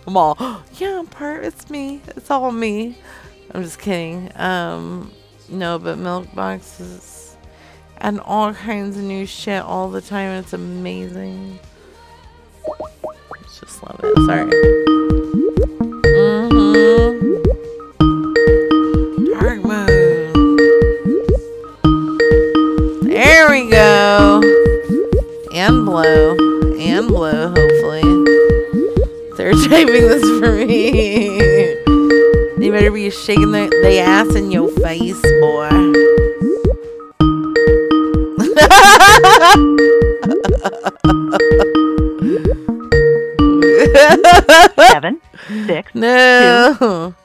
I'm 0.07 0.17
all, 0.17 0.35
yeah, 0.73 0.97
I'm 0.97 1.05
part. 1.05 1.45
It's 1.45 1.69
me. 1.69 2.01
It's 2.07 2.31
all 2.31 2.51
me. 2.51 2.97
I'm 3.51 3.61
just 3.61 3.77
kidding. 3.77 4.31
Um, 4.35 5.11
no, 5.47 5.77
but 5.77 5.99
milk 5.99 6.33
boxes 6.33 7.37
and 7.97 8.19
all 8.21 8.51
kinds 8.51 8.97
of 8.97 9.03
new 9.03 9.27
shit 9.27 9.61
all 9.61 9.91
the 9.91 10.01
time. 10.01 10.31
It's 10.39 10.53
amazing. 10.53 11.59
Just 13.65 13.81
love. 13.81 13.99
Sorry. 14.27 14.45
Mm-hmm. 16.13 17.41
Dark 19.39 19.63
mode. 19.63 19.89
There 23.01 23.49
we 23.49 23.69
go. 23.71 24.41
And 25.51 25.83
blow. 25.83 26.35
And 26.77 27.07
blow, 27.07 27.47
hopefully. 27.47 28.03
They're 29.35 29.53
typing 29.67 30.07
this 30.07 30.23
for 30.39 30.51
me. 30.53 31.39
they 32.57 32.69
better 32.69 32.91
be 32.91 33.09
shaking 33.09 33.51
their, 33.51 33.69
ass 34.03 34.35
in 34.35 34.51
your 34.51 34.69
face, 34.69 35.21
boy. 35.41 35.69
six, 45.67 45.95
No. 45.95 47.15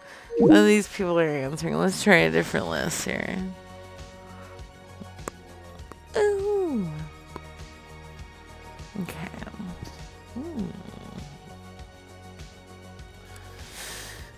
None 0.40 0.56
of 0.56 0.66
these 0.66 0.88
people 0.88 1.18
are 1.18 1.28
answering. 1.28 1.76
Let's 1.76 2.02
try 2.02 2.16
a 2.16 2.30
different 2.30 2.68
list 2.68 3.04
here. 3.04 3.38
Ooh. 6.16 6.88
Okay. 9.02 9.28
Hmm. 10.34 10.64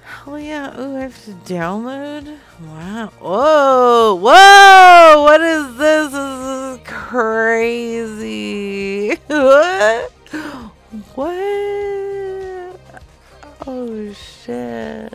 Hell 0.05 0.39
yeah. 0.40 0.81
Ooh, 0.81 0.97
I 0.97 1.01
have 1.02 1.24
to 1.24 1.31
download? 1.52 2.36
Wow. 2.60 3.12
Whoa. 3.20 4.14
Whoa. 4.16 5.23
What 5.23 5.40
is 5.40 5.77
this? 5.77 6.12
This 6.12 6.14
is 6.14 6.78
crazy. 6.85 9.14
what? 9.28 10.10
What? 11.14 12.11
Oh, 13.64 14.12
shit. 14.12 15.14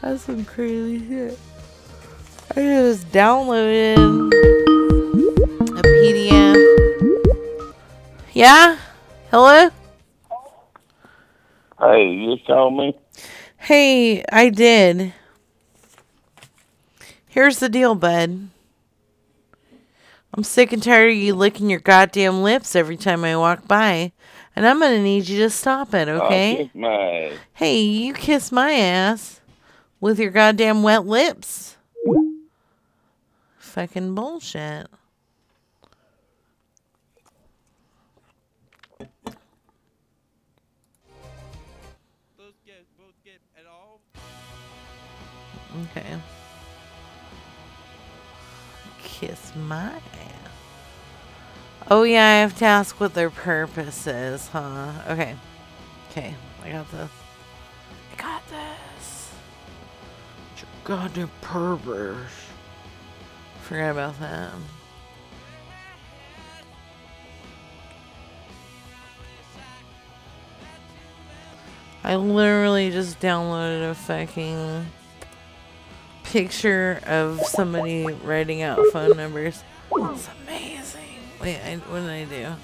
That's 0.00 0.22
some 0.22 0.46
crazy 0.46 1.06
shit. 1.06 1.38
I 2.52 2.54
just 2.54 3.06
downloaded 3.10 3.98
a 5.78 5.82
PDF 5.82 7.74
Yeah? 8.32 8.78
Hello? 9.30 9.68
Hey, 11.78 12.12
you 12.12 12.36
called 12.46 12.76
me? 12.76 12.96
Hey, 13.58 14.24
I 14.32 14.48
did. 14.48 15.12
Here's 17.28 17.58
the 17.58 17.68
deal, 17.68 17.94
bud. 17.94 18.48
I'm 20.32 20.44
sick 20.44 20.72
and 20.72 20.82
tired 20.82 21.10
of 21.10 21.16
you 21.18 21.34
licking 21.34 21.68
your 21.68 21.80
goddamn 21.80 22.42
lips 22.42 22.74
every 22.74 22.96
time 22.96 23.22
I 23.22 23.36
walk 23.36 23.68
by. 23.68 24.12
And 24.56 24.66
I'm 24.66 24.80
gonna 24.80 25.02
need 25.02 25.28
you 25.28 25.38
to 25.40 25.50
stop 25.50 25.94
it, 25.94 26.08
Oh, 26.08 26.22
okay? 26.26 26.70
my. 26.74 27.32
Hey, 27.52 27.80
you 27.82 28.12
kiss 28.12 28.50
my 28.52 28.72
ass 28.72 29.40
with 30.00 30.18
your 30.18 30.30
goddamn 30.30 30.82
wet 30.82 31.06
lips. 31.06 31.76
Fucking 33.58 34.14
bullshit. 34.14 34.88
Okay. 45.82 46.16
Kiss 49.02 49.52
my 49.56 49.92
ass. 49.92 50.09
Oh 51.92 52.04
yeah, 52.04 52.24
I 52.24 52.40
have 52.42 52.56
to 52.58 52.64
ask 52.64 53.00
what 53.00 53.14
their 53.14 53.30
purpose 53.30 54.06
is, 54.06 54.46
huh? 54.46 54.92
Okay. 55.08 55.34
Okay, 56.10 56.34
I 56.64 56.70
got 56.70 56.88
this. 56.92 57.10
I 58.12 58.22
got 58.22 58.42
this. 58.48 59.32
Goddamn 60.84 61.30
pervert. 61.40 62.16
Forgot 63.62 63.90
about 63.90 64.20
that. 64.20 64.52
I 72.04 72.14
literally 72.16 72.90
just 72.90 73.20
downloaded 73.20 73.90
a 73.90 73.94
fucking 73.94 74.86
picture 76.22 77.00
of 77.06 77.40
somebody 77.40 78.06
writing 78.24 78.62
out 78.62 78.78
phone 78.92 79.16
numbers. 79.16 79.64
It's 79.92 80.28
amazing. 80.44 80.99
Wait, 81.40 81.56
I, 81.56 81.76
what 81.76 82.00
did 82.00 82.10
I 82.10 82.24
do? 82.24 82.54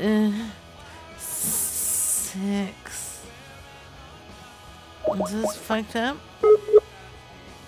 Uh, 0.00 0.30
six. 1.18 3.26
Is 5.12 5.32
this 5.32 5.56
fucked 5.56 5.96
up? 5.96 6.16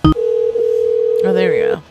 Oh, 0.04 1.32
there 1.32 1.50
we 1.50 1.58
go. 1.58 1.82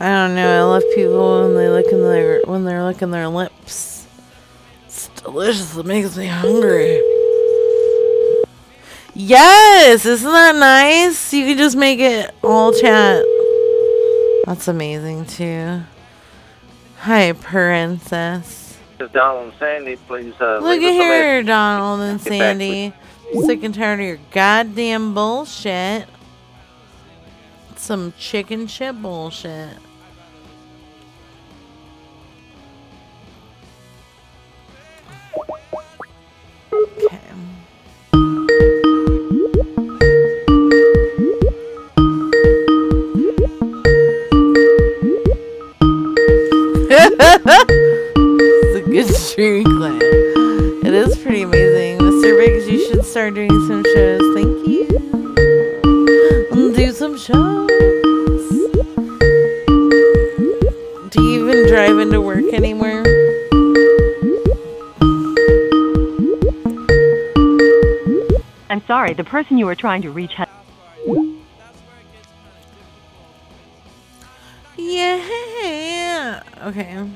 I 0.00 0.08
don't 0.08 0.34
know. 0.34 0.58
I 0.58 0.62
love 0.62 0.82
people 0.94 1.42
when 1.42 1.54
they 1.54 1.68
look 1.68 1.92
in 1.92 2.00
their 2.00 2.40
when 2.46 2.64
they're 2.64 2.84
licking 2.84 3.10
their 3.10 3.28
lips. 3.28 4.06
It's 4.86 5.08
delicious. 5.08 5.76
It 5.76 5.84
makes 5.84 6.16
me 6.16 6.24
hungry. 6.26 7.02
Yes, 9.20 10.06
isn't 10.06 10.30
that 10.30 10.54
nice? 10.54 11.34
You 11.34 11.44
can 11.44 11.58
just 11.58 11.76
make 11.76 11.98
it 11.98 12.32
all 12.44 12.72
chat. 12.72 13.24
That's 14.44 14.68
amazing 14.68 15.26
too. 15.26 15.80
Hi, 16.98 17.32
princess. 17.32 18.78
This 18.96 19.08
is 19.08 19.12
Donald 19.12 19.48
and 19.48 19.58
Sandy. 19.58 19.96
Please 19.96 20.34
uh, 20.40 20.60
Look 20.62 20.80
at 20.80 20.92
here. 20.92 21.42
Donald 21.42 22.00
and 22.02 22.22
Get 22.22 22.30
back 22.30 22.38
Sandy. 22.38 22.92
Sick 23.44 23.64
and 23.64 23.74
tired 23.74 23.98
of 23.98 24.06
your 24.06 24.18
goddamn 24.30 25.14
bullshit. 25.14 26.06
Some 27.74 28.12
chicken 28.20 28.68
shit 28.68 29.02
bullshit. 29.02 29.78
it's 47.50 48.76
a 48.76 48.90
good 48.90 49.06
streaming 49.06 49.64
clip. 49.64 50.02
It 50.02 50.92
is 50.92 51.16
pretty 51.16 51.40
amazing. 51.40 51.96
Mr. 51.98 52.36
Biggs, 52.36 52.68
you 52.68 52.78
should 52.86 53.02
start 53.06 53.32
doing 53.32 53.48
some 53.66 53.82
shows. 53.84 54.20
Thank 54.34 54.68
you. 54.68 54.86
Mm, 56.52 56.76
do 56.76 56.92
some 56.92 57.16
shows. 57.16 57.70
Do 61.08 61.22
you 61.22 61.48
even 61.48 61.66
drive 61.68 61.98
into 61.98 62.20
work 62.20 62.52
anymore? 62.52 63.02
I'm 68.68 68.84
sorry, 68.86 69.14
the 69.14 69.24
person 69.24 69.56
you 69.56 69.66
are 69.68 69.74
trying 69.74 70.02
to 70.02 70.10
reach 70.10 70.34
has. 70.34 70.48
Yeah. 74.76 76.42
Okay. 76.64 77.08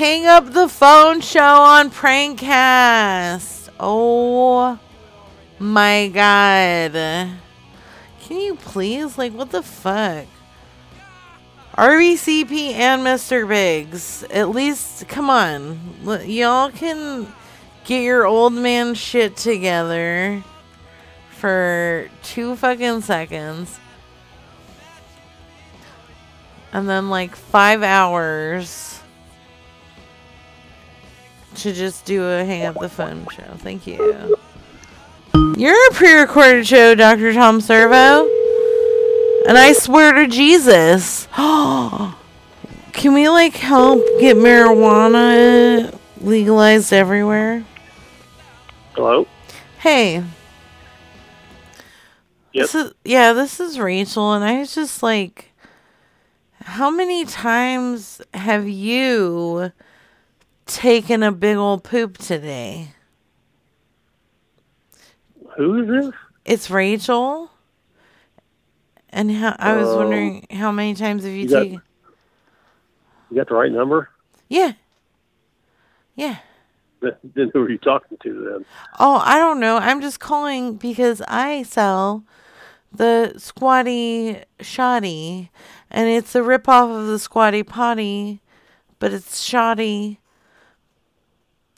Hang 0.00 0.24
up 0.24 0.54
the 0.54 0.66
phone 0.66 1.20
show 1.20 1.60
on 1.60 1.90
Prankcast. 1.90 3.68
Oh 3.78 4.78
my 5.58 6.08
god. 6.08 6.92
Can 8.22 8.40
you 8.40 8.54
please? 8.54 9.18
Like, 9.18 9.34
what 9.34 9.50
the 9.50 9.60
fuck? 9.62 10.24
RBCP 11.76 12.72
and 12.72 13.02
Mr. 13.02 13.46
Biggs. 13.46 14.22
At 14.30 14.48
least, 14.48 15.06
come 15.06 15.28
on. 15.28 15.78
Y'all 16.24 16.70
can 16.70 17.30
get 17.84 18.02
your 18.02 18.24
old 18.24 18.54
man 18.54 18.94
shit 18.94 19.36
together 19.36 20.42
for 21.28 22.08
two 22.22 22.56
fucking 22.56 23.02
seconds. 23.02 23.78
And 26.72 26.88
then, 26.88 27.10
like, 27.10 27.36
five 27.36 27.82
hours 27.82 28.99
to 31.56 31.72
just 31.72 32.04
do 32.04 32.24
a 32.24 32.44
hang 32.44 32.64
up 32.64 32.76
the 32.80 32.88
phone 32.88 33.26
show. 33.32 33.54
Thank 33.56 33.86
you. 33.86 34.36
You're 35.56 35.88
a 35.90 35.94
pre 35.94 36.14
recorded 36.14 36.66
show, 36.66 36.94
Dr. 36.94 37.32
Tom 37.32 37.60
Servo. 37.60 38.28
And 39.48 39.56
I 39.58 39.72
swear 39.72 40.12
to 40.12 40.26
Jesus. 40.26 41.28
Can 42.92 43.14
we, 43.14 43.28
like, 43.28 43.54
help 43.56 44.04
get 44.18 44.36
marijuana 44.36 45.96
legalized 46.20 46.92
everywhere? 46.92 47.64
Hello? 48.94 49.26
Hey. 49.78 50.22
Yep. 52.52 52.62
This 52.64 52.74
is 52.74 52.92
yeah, 53.04 53.32
this 53.32 53.60
is 53.60 53.78
Rachel 53.78 54.32
and 54.32 54.44
I 54.44 54.58
was 54.58 54.74
just 54.74 55.02
like 55.02 55.52
how 56.62 56.90
many 56.90 57.24
times 57.24 58.20
have 58.34 58.68
you 58.68 59.72
taken 60.74 61.22
a 61.22 61.32
big 61.32 61.56
old 61.56 61.84
poop 61.84 62.18
today? 62.18 62.88
Who 65.56 65.82
is 65.82 65.88
this? 66.06 66.14
It's 66.44 66.70
Rachel. 66.70 67.50
And 69.10 69.30
how 69.32 69.56
I 69.58 69.74
was 69.76 69.88
Um, 69.88 69.96
wondering 69.96 70.46
how 70.52 70.70
many 70.70 70.94
times 70.94 71.24
have 71.24 71.32
you, 71.32 71.40
you 71.42 71.48
got- 71.48 71.62
taken 71.62 71.82
You 73.30 73.36
got 73.36 73.48
the 73.48 73.54
right 73.54 73.72
number? 73.72 74.08
Yeah. 74.48 74.72
Yeah. 76.14 76.36
Then 77.00 77.50
who 77.54 77.62
are 77.62 77.70
you 77.70 77.78
talking 77.78 78.18
to 78.22 78.44
then? 78.44 78.64
Oh, 78.98 79.22
I 79.24 79.38
don't 79.38 79.58
know. 79.60 79.76
I'm 79.78 80.00
just 80.00 80.20
calling 80.20 80.74
because 80.74 81.22
I 81.28 81.62
sell 81.62 82.24
the 82.92 83.34
Squatty 83.38 84.42
Shoddy, 84.60 85.50
and 85.90 86.08
it's 86.08 86.34
a 86.34 86.40
ripoff 86.40 86.94
of 87.00 87.06
the 87.06 87.18
Squatty 87.18 87.62
Potty, 87.62 88.40
but 88.98 89.12
it's 89.12 89.40
shoddy 89.40 90.18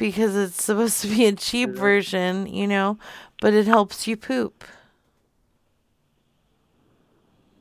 because 0.02 0.34
it's 0.34 0.64
supposed 0.64 1.00
to 1.00 1.06
be 1.06 1.26
a 1.26 1.32
cheap 1.32 1.70
version, 1.70 2.48
you 2.48 2.66
know, 2.66 2.98
but 3.40 3.54
it 3.54 3.66
helps 3.68 4.08
you 4.08 4.16
poop. 4.16 4.64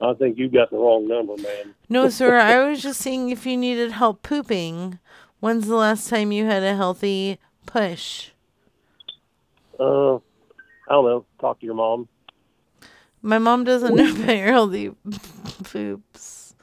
I 0.02 0.16
think 0.16 0.40
you 0.40 0.50
got 0.50 0.72
the 0.72 0.78
wrong 0.78 1.08
number, 1.08 1.38
man. 1.38 1.76
No, 1.88 2.10
sir. 2.10 2.40
I 2.40 2.68
was 2.68 2.82
just 2.82 3.00
seeing 3.00 3.30
if 3.30 3.46
you 3.46 3.56
needed 3.56 3.92
help 3.92 4.24
pooping. 4.24 4.98
When's 5.40 5.68
the 5.68 5.76
last 5.76 6.10
time 6.10 6.32
you 6.32 6.46
had 6.46 6.64
a 6.64 6.76
healthy 6.76 7.38
push? 7.68 8.32
Uh, 9.80 10.16
I 10.16 10.20
don't 10.90 11.06
know. 11.06 11.26
Talk 11.40 11.60
to 11.60 11.66
your 11.68 11.76
mom. 11.76 12.08
My 13.22 13.38
mom 13.38 13.66
doesn't 13.66 13.94
know 13.94 14.16
about 14.16 14.36
your 14.36 14.48
healthy 14.48 14.92
poops. 15.64 16.56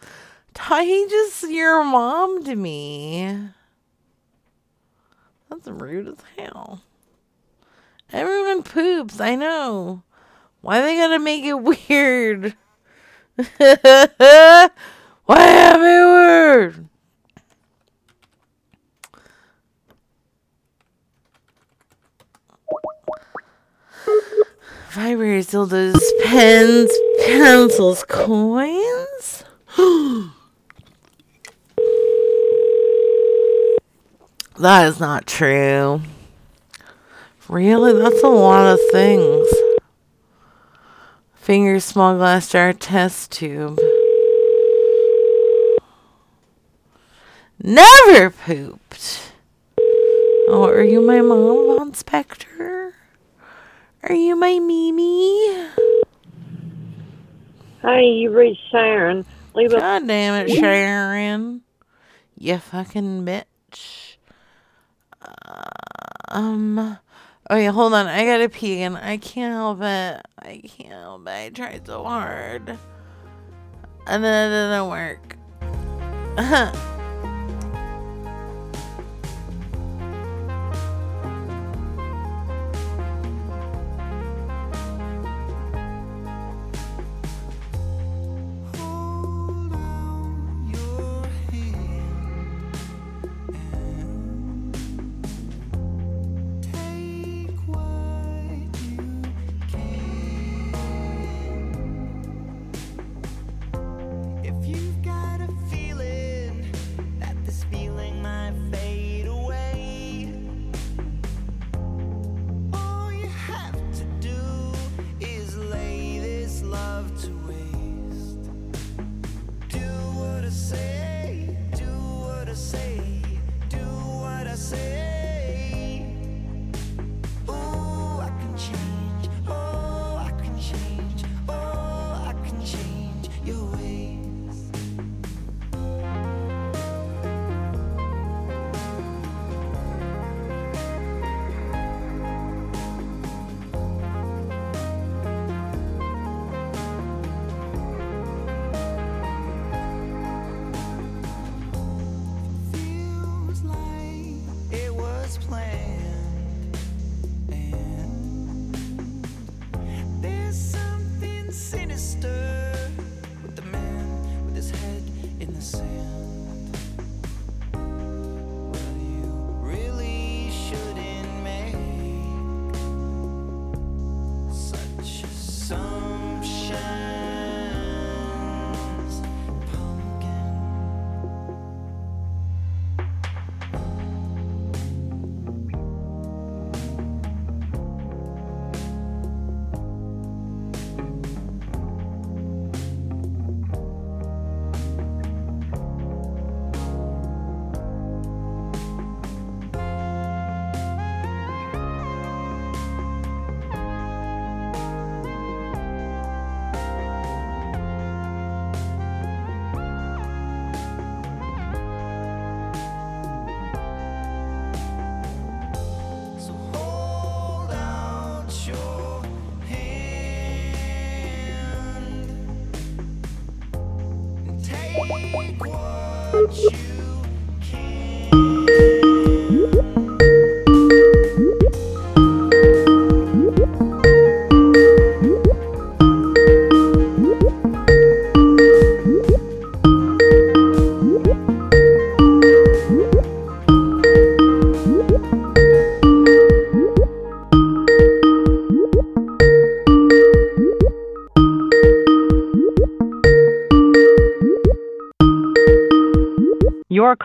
Ty, 0.55 0.85
he 0.85 1.07
just 1.09 1.49
your 1.49 1.85
mom 1.85 2.43
to 2.43 2.57
me. 2.57 3.51
That's 5.49 5.69
rude 5.69 6.09
as 6.09 6.19
hell. 6.37 6.83
Everyone 8.12 8.62
poops, 8.62 9.20
I 9.20 9.35
know. 9.35 10.03
Why 10.61 10.81
they 10.81 10.97
gotta 10.97 11.19
make 11.19 11.45
it 11.45 11.55
weird? 11.62 12.55
Why 13.37 14.70
have 15.29 15.81
it 15.81 16.05
weird? 16.05 16.89
Vibrators, 24.91 25.51
dildos, 25.51 26.01
pens, 26.25 26.91
pencils, 27.25 28.03
coins. 28.05 29.45
that 34.60 34.86
is 34.86 35.01
not 35.01 35.26
true. 35.26 36.02
Really? 37.48 37.93
That's 37.93 38.22
a 38.22 38.28
lot 38.28 38.74
of 38.74 38.80
things. 38.93 39.48
Finger, 41.35 41.80
small 41.80 42.16
glass 42.16 42.51
jar, 42.51 42.72
test 42.72 43.32
tube. 43.32 43.80
Never 47.62 48.30
pooped. 48.30 49.32
Oh, 50.48 50.64
are 50.64 50.82
you 50.82 51.01
my 51.01 51.20
mom, 51.20 51.76
Von 51.76 51.94
Spectre? 51.94 52.94
Are 54.02 54.14
you 54.14 54.36
my 54.36 54.59
Mimi? 54.59 55.68
Hi, 57.82 58.01
you 58.01 58.30
reached 58.30 58.60
Sharon. 58.70 59.24
Leave 59.55 59.72
a 59.72 59.78
God 59.80 60.06
damn 60.06 60.47
it, 60.47 60.51
Sharon. 60.55 61.62
You 62.36 62.59
fucking 62.59 63.24
bitch. 63.24 64.07
Um. 66.29 66.99
Oh 67.51 67.57
yeah, 67.57 67.73
hold 67.73 67.95
on. 67.95 68.07
I 68.07 68.25
gotta 68.25 68.49
pee 68.49 68.83
and 68.83 68.97
I 68.97 69.17
can't 69.17 69.55
help 69.55 69.81
it. 69.81 70.21
I 70.39 70.61
can't 70.67 70.93
help 70.93 71.27
it. 71.27 71.31
I 71.31 71.49
tried 71.51 71.87
so 71.87 72.05
hard. 72.05 72.79
And 74.07 74.25
then 74.25 74.53
it 74.53 74.71
didn't 74.71 74.89
work. 74.89 75.37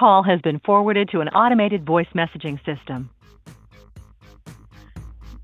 call 0.03 0.21
has 0.21 0.41
been 0.41 0.59
forwarded 0.65 1.07
to 1.07 1.21
an 1.21 1.29
automated 1.29 1.85
voice 1.85 2.09
messaging 2.13 2.57
system. 2.65 3.09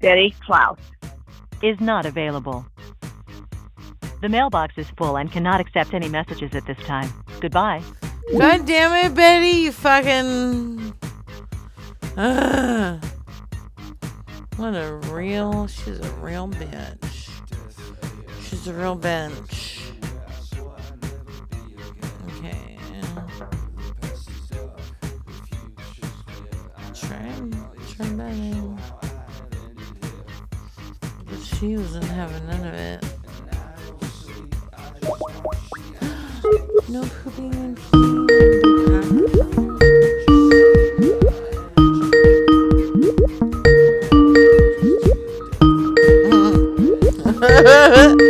Betty 0.02 0.36
Klaus. 0.45 0.77
Is 1.64 1.80
not 1.80 2.06
available. 2.06 2.65
The 4.22 4.27
mailbox 4.27 4.73
is 4.76 4.90
full 4.98 5.15
and 5.15 5.31
cannot 5.31 5.61
accept 5.61 5.94
any 5.94 6.10
messages 6.10 6.53
at 6.56 6.65
this 6.65 6.77
time. 6.80 7.10
Goodbye. 7.40 7.81
God 8.38 8.65
damn 8.65 9.06
it, 9.06 9.15
Betty, 9.15 9.48
you 9.48 9.72
fucking. 9.72 10.94
Ugh. 12.18 13.06
What 14.57 14.76
a 14.76 14.95
real. 15.14 15.68
She's 15.68 15.99
a 16.02 16.11
real 16.15 16.49
bitch. 16.49 17.30
She's 18.41 18.68
a 18.68 18.73
real 18.73 18.95
bench. 18.95 19.78
Charmaine. 27.39 28.77
But 31.25 31.39
she 31.39 31.77
wasn't 31.77 32.03
having 32.05 32.45
none 32.47 32.67
of 32.67 32.73
it. 32.73 33.03
no 36.89 37.01
pooping 37.23 37.53
in 37.53 37.77
Ha 47.39 47.47
ha 47.47 48.15
ha! 48.19 48.28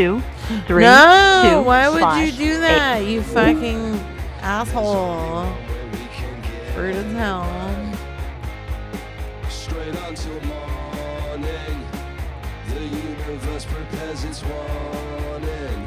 Two, 0.00 0.22
three, 0.66 0.82
no, 0.82 1.60
two, 1.60 1.62
why 1.66 1.88
would 1.90 2.00
five, 2.00 2.24
you 2.26 2.32
do 2.32 2.60
that? 2.60 3.04
You 3.04 3.22
fucking 3.22 4.00
asshole. 4.40 5.44
Rude 6.74 6.96
as 6.96 7.12
hell. 7.12 7.44
Straight 9.50 9.94
until 9.94 10.40
morning, 10.46 11.86
the 12.68 12.80
universe 12.80 13.66
prepares 13.66 14.24
its 14.24 14.42
warning, 14.42 15.86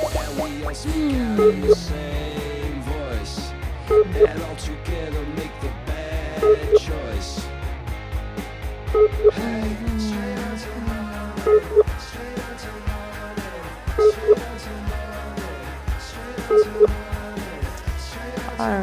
and 0.00 0.42
we 0.42 0.64
all 0.64 0.74
speak 0.74 0.94
out 0.94 1.40
in 1.40 1.60
hmm. 1.60 1.66
the 1.66 1.76
same 1.76 2.80
voice, 2.80 3.52
and 3.90 4.42
all 4.44 4.56
together 4.56 5.26
make 5.36 5.52
the 5.60 5.70
bad 5.84 6.78
choice. 6.78 7.46
Hey, 9.34 9.83
Hello. 18.64 18.80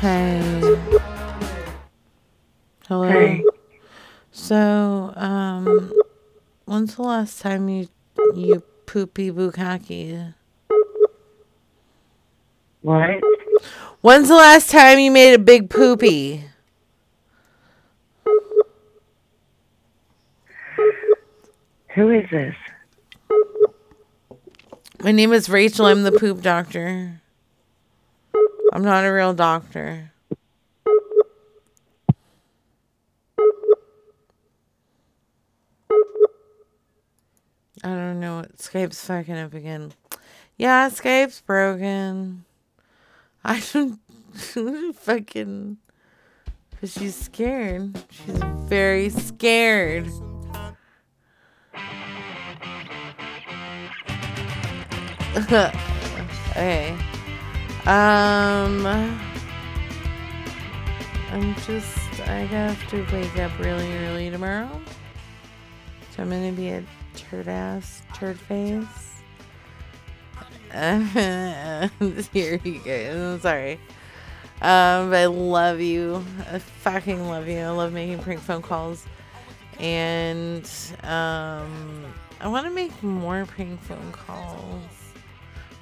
Hey. 0.00 0.60
Hello. 2.86 3.08
Hey. 3.08 3.42
So, 4.32 5.14
um, 5.16 5.94
when's 6.66 6.96
the 6.96 7.02
last 7.04 7.40
time 7.40 7.70
you 7.70 7.88
you 8.34 8.62
poopy 8.84 9.30
bukkake? 9.32 10.34
What? 12.82 13.22
When's 14.02 14.28
the 14.28 14.34
last 14.34 14.68
time 14.68 14.98
you 14.98 15.10
made 15.10 15.32
a 15.32 15.38
big 15.38 15.70
poopy? 15.70 16.44
Who 21.98 22.10
is 22.10 22.30
this? 22.30 22.54
My 25.02 25.10
name 25.10 25.32
is 25.32 25.48
Rachel. 25.48 25.86
I'm 25.86 26.04
the 26.04 26.12
poop 26.12 26.42
doctor. 26.42 27.20
I'm 28.72 28.84
not 28.84 29.04
a 29.04 29.12
real 29.12 29.34
doctor. 29.34 30.12
I 37.82 37.88
don't 37.88 38.20
know 38.20 38.36
what 38.36 38.58
Skype's 38.58 39.04
fucking 39.04 39.36
up 39.36 39.54
again. 39.54 39.92
Yeah, 40.56 40.90
Skype's 40.90 41.40
broken. 41.40 42.44
I 43.42 43.60
don't 43.72 43.98
fucking. 44.94 45.78
But 46.80 46.90
she's 46.90 47.16
scared. 47.16 48.00
She's 48.08 48.40
very 48.68 49.10
scared. 49.10 50.08
okay. 56.50 56.96
Um. 57.86 58.86
I'm 61.30 61.54
just. 61.66 62.20
I 62.22 62.40
have 62.46 62.88
to 62.90 63.06
wake 63.12 63.38
up 63.38 63.56
really 63.58 63.92
early 64.06 64.30
tomorrow. 64.30 64.68
So 66.10 66.22
I'm 66.22 66.30
gonna 66.30 66.52
be 66.52 66.70
a 66.70 66.84
turd 67.14 67.48
ass, 67.48 68.02
turd 68.14 68.38
face. 68.38 69.08
here 72.32 72.60
you 72.62 72.80
guys. 72.84 73.16
I'm 73.16 73.40
sorry. 73.40 73.80
Um, 74.60 75.10
but 75.10 75.16
I 75.16 75.26
love 75.26 75.80
you. 75.80 76.24
I 76.52 76.58
fucking 76.58 77.28
love 77.28 77.48
you. 77.48 77.58
I 77.58 77.68
love 77.68 77.92
making 77.92 78.18
prank 78.18 78.40
phone 78.40 78.62
calls. 78.62 79.06
And 79.78 80.68
um, 81.04 82.04
I 82.40 82.48
want 82.48 82.66
to 82.66 82.72
make 82.72 83.02
more 83.02 83.46
prank 83.46 83.80
phone 83.82 84.12
calls. 84.12 84.97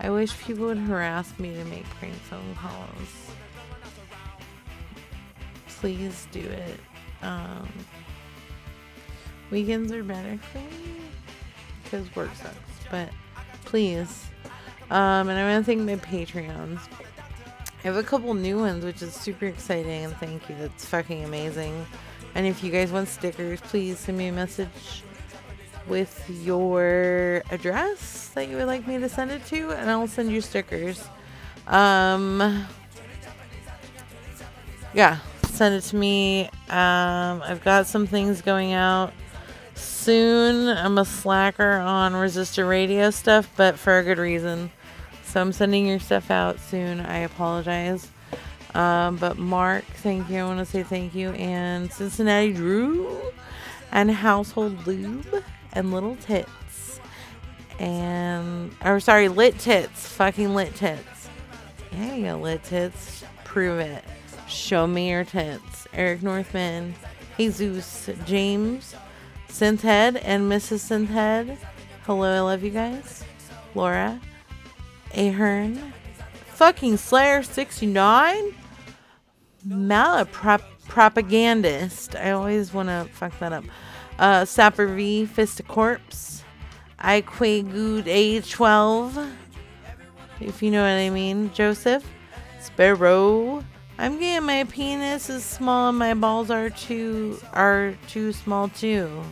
I 0.01 0.11
wish 0.11 0.39
people 0.39 0.67
would 0.67 0.79
harass 0.79 1.39
me 1.39 1.55
to 1.55 1.65
make 1.65 1.85
prank 1.85 2.15
phone 2.15 2.55
calls. 2.55 3.31
Please 5.69 6.27
do 6.33 6.41
it. 6.41 6.81
Um, 7.23 7.69
weekends 9.51 9.93
are 9.93 10.03
better 10.03 10.39
for 10.39 10.59
me 10.59 10.97
because 11.83 12.15
work 12.15 12.35
sucks. 12.35 12.57
But 12.91 13.11
please. 13.65 14.27
Um, 14.91 15.29
and 15.29 15.33
I 15.33 15.53
want 15.53 15.65
to 15.65 15.73
thank 15.75 15.83
my 15.83 15.97
Patreons. 15.97 16.81
I 17.85 17.89
have 17.89 17.97
a 17.97 18.03
couple 18.03 18.35
new 18.35 18.59
ones, 18.59 18.85
which 18.85 19.03
is 19.03 19.15
super 19.15 19.47
exciting, 19.47 20.05
and 20.05 20.17
thank 20.17 20.49
you. 20.49 20.57
That's 20.59 20.85
fucking 20.85 21.25
amazing. 21.25 21.87
And 22.35 22.47
if 22.47 22.63
you 22.63 22.71
guys 22.71 22.93
want 22.93 23.09
stickers, 23.09 23.61
please 23.61 23.99
send 23.99 24.19
me 24.19 24.29
a 24.29 24.33
message 24.33 25.03
with 25.89 26.29
your 26.29 27.43
address 27.51 28.29
that 28.35 28.49
you 28.49 28.57
would 28.57 28.67
like 28.67 28.87
me 28.87 28.99
to 28.99 29.09
send 29.09 29.31
it 29.31 29.45
to, 29.47 29.71
and 29.73 29.91
I'll 29.91 30.09
send 30.09 30.31
you 30.31 30.41
stickers. 30.41 31.05
Um, 31.67 32.67
yeah, 34.95 35.19
send 35.45 35.75
it 35.75 35.83
to 35.83 35.97
me. 35.97 36.47
Um, 36.69 37.43
I've 37.43 37.63
got 37.63 37.87
some 37.87 38.07
things 38.07 38.43
going 38.43 38.73
out 38.73 39.13
soon. 39.75 40.69
I'm 40.69 40.99
a 40.99 41.05
slacker 41.05 41.79
on 41.79 42.13
resistor 42.13 42.69
radio 42.69 43.11
stuff, 43.11 43.51
but 43.57 43.79
for 43.79 43.99
a 43.99 44.05
good 44.05 44.19
reason. 44.19 44.71
So 45.25 45.41
I'm 45.41 45.53
sending 45.53 45.87
your 45.87 45.99
stuff 45.99 46.31
out 46.31 46.61
soon. 46.61 47.01
I 47.01 47.19
apologize. 47.19 48.09
Um, 48.75 49.17
but 49.17 49.39
Mark, 49.39 49.85
thank 49.85 50.29
you. 50.31 50.39
I 50.39 50.45
want 50.45 50.59
to 50.61 50.67
say 50.67 50.83
thank 50.83 51.15
you. 51.15 51.31
And 51.31 51.91
Cincinnati 51.91 52.53
Drew 52.53 53.33
and 53.93 54.11
Household 54.11 54.87
Lube 54.87 55.43
and 55.77 55.93
Little 55.93 56.17
Tits. 56.17 57.01
And, 57.79 58.75
or 58.85 58.99
sorry, 58.99 59.29
Lit 59.29 59.59
Tits. 59.61 60.09
Fucking 60.09 60.55
Lit 60.55 60.75
Tits. 60.75 61.29
Yeah, 61.93 62.15
you 62.15 62.25
go, 62.25 62.39
Lit 62.39 62.65
Tits. 62.65 63.23
Prove 63.45 63.79
it. 63.79 64.03
Show 64.49 64.87
me 64.87 65.11
your 65.11 65.25
tits. 65.25 65.89
Eric 65.93 66.23
Northman, 66.23 66.95
Jesus, 67.37 68.09
James, 68.25 68.95
Synthead, 69.49 70.21
and 70.23 70.49
Mrs. 70.51 71.09
Synthead. 71.09 71.59
Hello, 72.05 72.37
I 72.37 72.41
love 72.41 72.63
you 72.63 72.71
guys. 72.71 73.25
Laura, 73.75 74.21
Ahern, 75.15 75.93
fucking 76.47 76.97
Slayer 76.97 77.43
69, 77.43 78.55
Malapropagandist. 79.67 82.19
I 82.21 82.31
always 82.31 82.73
want 82.73 82.89
to 82.89 83.09
fuck 83.13 83.37
that 83.41 83.53
up. 83.53 83.65
Uh, 84.19 84.45
Sapper 84.45 84.87
V, 84.87 85.27
Fist 85.27 85.61
of 85.61 85.69
Corpse, 85.69 86.43
Iquagood 87.01 88.05
A12, 88.05 89.31
if 90.41 90.63
you 90.63 90.71
know 90.71 90.83
what 90.83 90.89
I 90.89 91.11
mean. 91.11 91.53
Joseph, 91.53 92.05
Sparrow. 92.61 93.63
I'm 93.99 94.19
getting 94.19 94.47
my 94.47 94.65
penis 94.65 95.31
is 95.31 95.43
small 95.45 95.89
and 95.89 95.99
my 95.99 96.13
balls 96.13 96.51
are 96.51 96.69
too 96.69 97.39
are 97.55 97.95
too 98.09 98.33
small 98.33 98.69
too. 98.69 99.23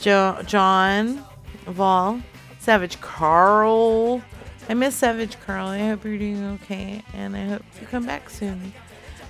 Jo- 0.00 0.40
John, 0.46 1.24
Vol, 1.66 2.20
Savage 2.60 3.00
Carl. 3.00 4.22
I 4.68 4.74
miss 4.74 4.94
Savage 4.94 5.36
Carl. 5.40 5.68
I 5.68 5.78
hope 5.78 6.04
you're 6.04 6.18
doing 6.18 6.44
okay, 6.62 7.02
and 7.14 7.36
I 7.36 7.44
hope 7.46 7.62
you 7.80 7.86
come 7.88 8.06
back 8.06 8.30
soon. 8.30 8.72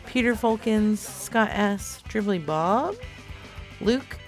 Peter 0.07 0.35
Fulkins, 0.35 0.99
Scott 0.99 1.49
S, 1.53 2.03
Dribbly 2.09 2.45
Bob, 2.45 2.97
Luke, 3.83 4.19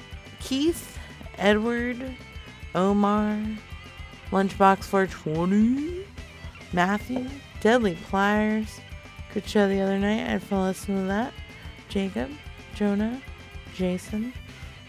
Keith, 0.41 0.99
Edward, 1.39 2.17
Omar, 2.75 3.39
Lunchbox 4.31 4.85
420, 4.85 6.05
Matthew, 6.73 7.29
Deadly 7.61 7.97
Pliers. 8.09 8.81
Good 9.33 9.49
show 9.49 9.69
the 9.69 9.81
other 9.81 9.99
night. 9.99 10.21
I 10.27 10.33
had 10.33 10.43
fun 10.43 10.67
listening 10.67 11.03
to 11.03 11.07
that. 11.07 11.33
Jacob, 11.89 12.31
Jonah, 12.75 13.21
Jason. 13.75 14.33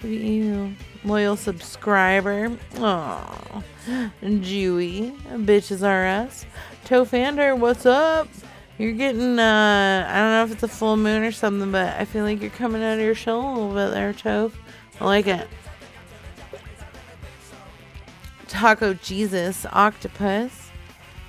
You. 0.03 0.73
Loyal 1.03 1.35
subscriber. 1.35 2.55
Aw. 2.77 3.63
Jewy. 4.21 5.17
Bitches 5.45 5.87
are 5.87 6.05
us. 6.05 6.45
Tofander, 6.85 7.57
what's 7.57 7.85
up? 7.85 8.27
You're 8.77 8.91
getting, 8.91 9.39
uh, 9.39 10.05
I 10.09 10.19
don't 10.19 10.31
know 10.31 10.43
if 10.43 10.51
it's 10.51 10.63
a 10.63 10.67
full 10.67 10.97
moon 10.97 11.23
or 11.23 11.31
something, 11.31 11.71
but 11.71 11.95
I 11.97 12.03
feel 12.03 12.25
like 12.25 12.41
you're 12.41 12.49
coming 12.51 12.83
out 12.83 12.95
of 12.95 12.99
your 12.99 13.15
shell 13.15 13.39
a 13.39 13.47
little 13.53 13.73
bit 13.73 13.91
there, 13.91 14.13
Toph. 14.13 14.51
I 14.99 15.05
like 15.05 15.27
it. 15.27 15.47
Taco 18.49 18.93
Jesus, 18.93 19.65
Octopus, 19.71 20.69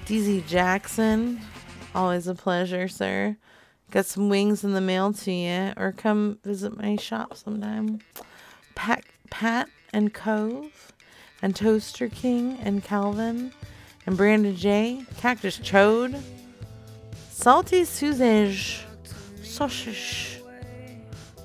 DZ 0.07 0.47
Jackson, 0.47 1.41
always 1.95 2.27
a 2.27 2.35
pleasure, 2.35 2.89
sir. 2.89 3.37
Got 3.93 4.07
some 4.07 4.29
wings 4.29 4.65
in 4.65 4.73
the 4.73 4.81
mail 4.81 5.13
to 5.13 5.33
you, 5.33 5.73
or 5.77 5.93
come 5.93 6.39
visit 6.45 6.77
my 6.77 6.97
shop 6.97 7.37
sometime. 7.37 8.01
Pat, 8.75 9.05
Pat 9.31 9.69
and 9.93 10.13
Cove, 10.13 10.93
and 11.43 11.55
Toaster 11.55 12.09
King 12.09 12.59
and 12.61 12.83
Calvin, 12.83 13.53
and 14.05 14.17
Brandon 14.17 14.57
J, 14.57 15.05
Cactus 15.19 15.59
Chode, 15.59 16.21
Salty 17.47 17.85
Sausage, 17.85 18.85
Sausage, 19.41 20.43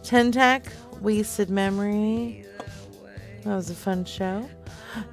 Tentac, 0.01 0.65
Wasted 0.99 1.51
Memory. 1.51 2.43
That 3.43 3.55
was 3.55 3.69
a 3.69 3.75
fun 3.75 4.05
show. 4.05 4.49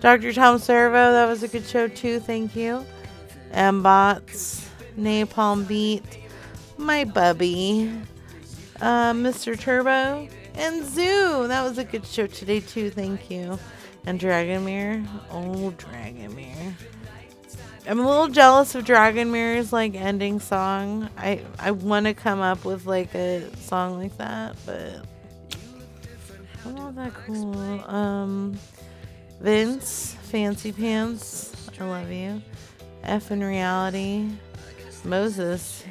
Dr. 0.01 0.33
Tom 0.33 0.59
Servo, 0.59 1.13
that 1.13 1.27
was 1.27 1.43
a 1.43 1.49
good 1.49 1.67
show 1.67 1.89
too. 1.89 2.21
Thank 2.21 2.57
you. 2.57 2.87
M 3.53 3.83
Bots, 3.83 4.67
Napalm 4.99 5.69
Beat, 5.69 6.21
my 6.79 7.05
bubby, 7.05 7.93
uh, 8.81 9.13
Mr. 9.13 9.61
Turbo, 9.61 10.27
and 10.55 10.87
Zoo. 10.87 11.49
That 11.49 11.65
was 11.65 11.77
a 11.77 11.85
good 11.85 12.07
show 12.07 12.27
today 12.27 12.61
too. 12.61 12.89
Thank 12.89 13.31
you. 13.31 13.59
And 14.07 14.19
Dragomir. 14.19 15.07
Oh, 15.31 15.71
Dragomir. 15.77 16.73
I'm 17.89 18.01
a 18.01 18.07
little 18.07 18.29
jealous 18.29 18.75
of 18.75 18.85
Dragomir's 18.85 19.73
like 19.73 19.95
ending 19.95 20.41
song. 20.41 21.09
I 21.17 21.41
I 21.59 21.71
want 21.71 22.05
to 22.05 22.13
come 22.13 22.41
up 22.41 22.67
with 22.67 22.85
like 22.85 23.15
a 23.15 23.49
song 23.57 23.99
like 23.99 24.15
that, 24.19 24.57
but 24.67 25.07
I'm 26.67 26.75
not 26.75 26.95
that 26.97 27.15
cool. 27.15 27.59
Um, 27.89 28.59
Vince, 29.41 30.17
Fancy 30.25 30.71
Pants, 30.71 31.71
I 31.81 31.85
love 31.85 32.11
you. 32.13 32.43
F 33.05 33.31
in 33.31 33.43
reality, 33.43 34.29
Moses. 35.05 35.83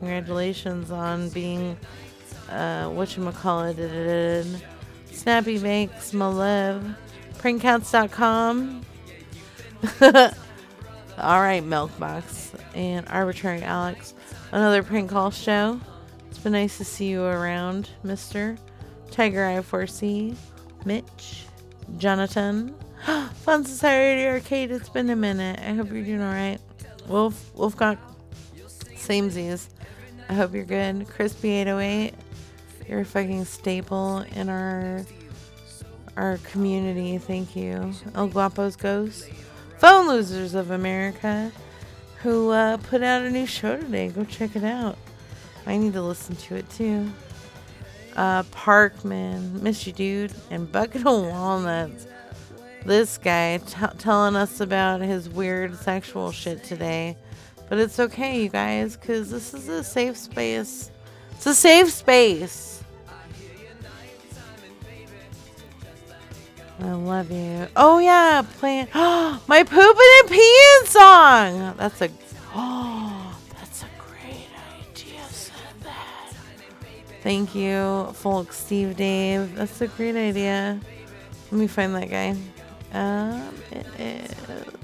Congratulations 0.00 0.90
on 0.90 1.28
being 1.28 1.76
uh, 2.50 2.86
whatchamacallit. 2.88 4.60
Snappy 5.12 5.60
Makes 5.60 6.12
my 6.12 6.26
love. 6.26 6.84
All 11.18 11.40
right, 11.40 11.64
Milkbox 11.64 12.58
and 12.74 13.08
Arbitrary 13.08 13.62
Alex. 13.62 14.12
Another 14.52 14.82
prank 14.82 15.10
call 15.10 15.30
show. 15.30 15.80
It's 16.28 16.38
been 16.38 16.52
nice 16.52 16.76
to 16.76 16.84
see 16.84 17.06
you 17.06 17.24
around, 17.24 17.88
Mister 18.02 18.58
Tiger 19.10 19.46
Eye 19.46 19.60
4C, 19.60 20.36
Mitch, 20.84 21.46
Jonathan, 21.96 22.74
Fun 23.34 23.64
Society 23.64 24.26
Arcade. 24.26 24.70
It's 24.70 24.90
been 24.90 25.08
a 25.08 25.16
minute. 25.16 25.58
I 25.60 25.72
hope 25.72 25.90
you're 25.90 26.02
doing 26.02 26.20
all 26.20 26.32
right. 26.32 26.58
Wolf, 27.08 27.50
Wolf 27.54 27.74
got 27.76 27.96
samesies. 28.94 29.68
I 30.28 30.34
hope 30.34 30.54
you're 30.54 30.64
good. 30.64 31.08
Crispy 31.08 31.52
808, 31.52 32.12
you're 32.88 33.00
a 33.00 33.04
fucking 33.06 33.46
staple 33.46 34.18
in 34.34 34.50
our 34.50 35.02
our 36.18 36.36
community. 36.38 37.16
Thank 37.16 37.56
you. 37.56 37.94
El 38.14 38.28
Guapo's 38.28 38.76
Ghost. 38.76 39.30
Phone 39.78 40.08
Losers 40.08 40.54
of 40.54 40.70
America, 40.70 41.52
who 42.22 42.50
uh, 42.50 42.78
put 42.78 43.02
out 43.02 43.22
a 43.22 43.30
new 43.30 43.46
show 43.46 43.76
today. 43.76 44.08
Go 44.08 44.24
check 44.24 44.56
it 44.56 44.64
out. 44.64 44.96
I 45.66 45.76
need 45.76 45.92
to 45.92 46.02
listen 46.02 46.34
to 46.36 46.56
it 46.56 46.68
too. 46.70 47.10
Uh, 48.14 48.42
Parkman, 48.44 49.60
miss 49.60 49.86
you, 49.86 49.92
dude, 49.92 50.32
and 50.50 50.70
Bucket 50.72 51.06
of 51.06 51.26
Walnuts. 51.26 52.06
This 52.86 53.18
guy 53.18 53.58
t- 53.58 53.98
telling 53.98 54.36
us 54.36 54.60
about 54.60 55.02
his 55.02 55.28
weird 55.28 55.76
sexual 55.76 56.32
shit 56.32 56.64
today. 56.64 57.16
But 57.68 57.78
it's 57.78 57.98
okay, 57.98 58.42
you 58.44 58.48
guys, 58.48 58.96
because 58.96 59.30
this 59.30 59.52
is 59.52 59.68
a 59.68 59.84
safe 59.84 60.16
space. 60.16 60.90
It's 61.32 61.46
a 61.46 61.54
safe 61.54 61.90
space. 61.90 62.82
I 66.78 66.92
love 66.92 67.30
you. 67.30 67.68
Oh 67.74 67.98
yeah, 67.98 68.42
playing 68.58 68.88
my 68.94 69.62
pooping 69.62 70.12
and 70.20 70.28
peeing 70.30 70.86
song. 70.86 71.74
That's 71.78 72.02
a 72.02 72.10
oh, 72.54 73.38
that's 73.58 73.82
a 73.82 73.86
great 73.98 74.48
idea. 74.90 75.22
Said 75.28 75.54
that. 75.82 76.32
Thank 77.22 77.54
you, 77.54 78.08
folk 78.12 78.52
Steve 78.52 78.96
Dave. 78.96 79.54
That's 79.54 79.80
a 79.80 79.88
great 79.88 80.16
idea. 80.16 80.78
Let 81.50 81.58
me 81.58 81.66
find 81.66 81.94
that 81.94 82.10
guy. 82.10 82.36
Um, 82.92 83.54
it 83.72 83.86
is. 83.98 84.75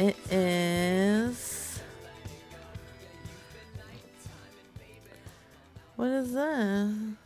It 0.00 0.16
is. 0.32 1.78
What 5.94 6.08
is 6.08 6.32
that? 6.32 7.16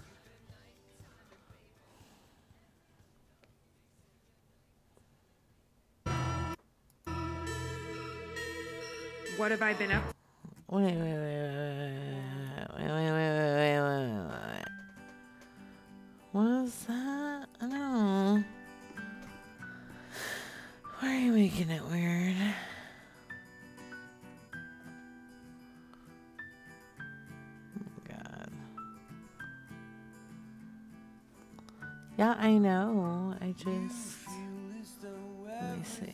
What 9.36 9.52
have 9.52 9.62
I 9.62 9.74
been 9.74 9.92
up? 9.92 10.02
Wait, 10.68 10.82
wait, 10.82 10.94
wait, 10.94 11.00
wait, 11.00 11.14
wait, 11.14 11.92
wait, 12.74 12.90
wait, 12.90 12.90
wait, 12.90 13.12
wait, 13.12 13.34
wait, 13.54 13.78
wait, 13.78 14.26
wait. 14.26 14.66
What 16.32 16.64
is 16.64 16.74
that? 16.86 17.46
I 17.60 17.68
don't 17.68 17.70
know. 17.70 18.44
Why 21.04 21.16
are 21.16 21.18
you 21.18 21.32
making 21.32 21.68
it 21.68 21.82
weird? 21.90 22.34
Oh, 27.76 28.02
God. 28.08 28.50
Yeah, 32.16 32.34
I 32.38 32.52
know. 32.52 33.34
I 33.38 33.52
just. 33.52 34.16
Let 35.44 35.76
me 35.76 35.84
see. 35.84 36.06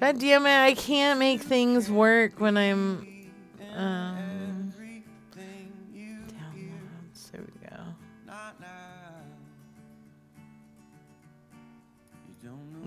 God 0.00 0.18
damn 0.18 0.46
it, 0.46 0.58
I 0.58 0.72
can't 0.72 1.18
make 1.18 1.42
things 1.42 1.90
work 1.90 2.40
when 2.40 2.56
I'm. 2.56 3.06
Um, 3.76 4.31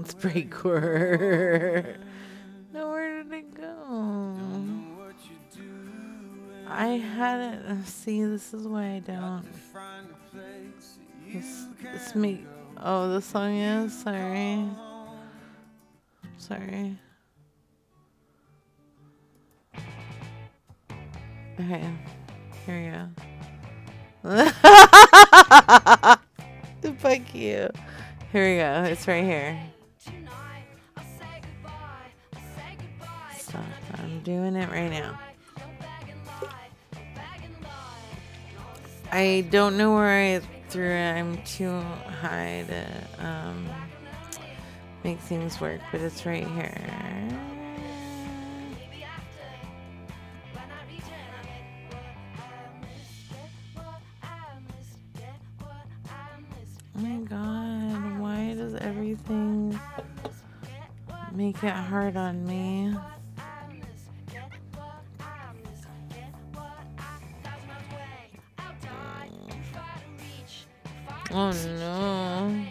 It's 0.05 0.13
Breakcore. 0.23 1.97
no, 2.71 2.91
where 2.91 3.23
did 3.23 3.33
it 3.33 3.55
go? 3.55 4.37
I 6.67 6.89
had 6.89 7.39
it. 7.55 7.87
See, 7.87 8.23
this 8.23 8.53
is 8.53 8.67
why 8.67 8.97
I 8.97 8.99
don't. 8.99 9.43
This, 11.33 11.65
this 11.81 12.13
me. 12.13 12.45
Oh, 12.77 13.09
the 13.13 13.19
song 13.19 13.55
is. 13.55 13.97
Sorry. 13.97 14.63
Sorry. 16.37 16.99
Okay. 21.59 21.89
Here 22.67 23.09
we 24.23 24.29
go. 24.29 24.45
Fuck 26.99 27.33
you. 27.33 27.71
Here 28.31 28.51
we 28.51 28.57
go. 28.57 28.83
It's 28.91 29.07
right 29.07 29.23
here. 29.23 29.74
Doing 34.25 34.55
it 34.55 34.69
right 34.71 34.89
now. 34.89 35.19
I 39.11 39.45
don't 39.51 39.77
know 39.77 39.93
where 39.93 40.09
I 40.09 40.41
threw 40.69 40.89
it. 40.89 41.11
I'm 41.13 41.37
too 41.43 41.79
high 41.79 42.65
to 42.67 43.25
um, 43.25 43.69
make 45.03 45.19
things 45.19 45.61
work, 45.61 45.79
but 45.91 46.01
it's 46.01 46.25
right 46.25 46.45
here. 46.45 46.81
Oh 56.97 57.01
my 57.01 57.17
god, 57.25 58.19
why 58.19 58.55
does 58.57 58.73
everything 58.75 59.79
make 61.31 61.61
it 61.63 61.69
hard 61.69 62.17
on 62.17 62.43
me? 62.47 62.95
Oh 71.37 71.51
no. 71.51 72.65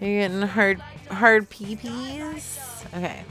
You're 0.00 0.22
getting 0.22 0.40
hard 0.40 0.80
hard 1.10 1.50
peepees? 1.50 2.86
Okay. 2.94 3.24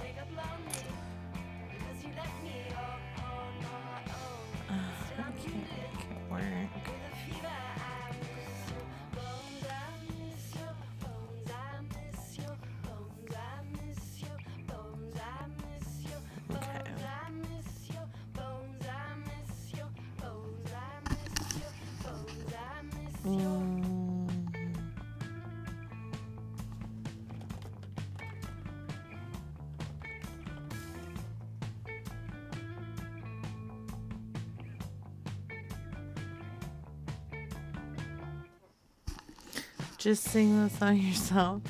Just 40.12 40.26
sing 40.26 40.62
the 40.62 40.70
song 40.70 40.98
yourself. 40.98 41.62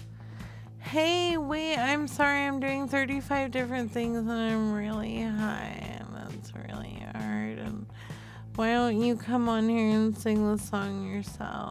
Hey, 0.80 1.38
wait, 1.38 1.78
I'm 1.78 2.08
sorry, 2.08 2.40
I'm 2.40 2.60
doing 2.60 2.88
35 2.88 3.52
different 3.52 3.92
things 3.92 4.18
and 4.18 4.32
I'm 4.32 4.74
really 4.74 5.22
high, 5.22 6.00
and 6.00 6.08
that's 6.16 6.52
really 6.56 7.06
hard. 7.14 7.60
And 7.60 7.86
why 8.56 8.74
don't 8.74 9.00
you 9.00 9.16
come 9.16 9.48
on 9.48 9.70
here 9.70 9.92
and 9.92 10.18
sing 10.18 10.52
the 10.52 10.58
song 10.58 11.08
yourself? 11.08 11.71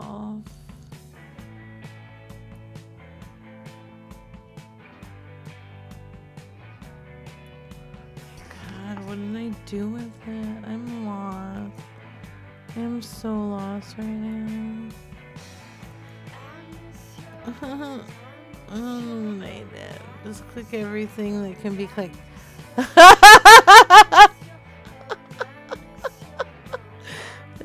Can 21.60 21.76
be 21.76 21.86
clicked. 21.86 22.16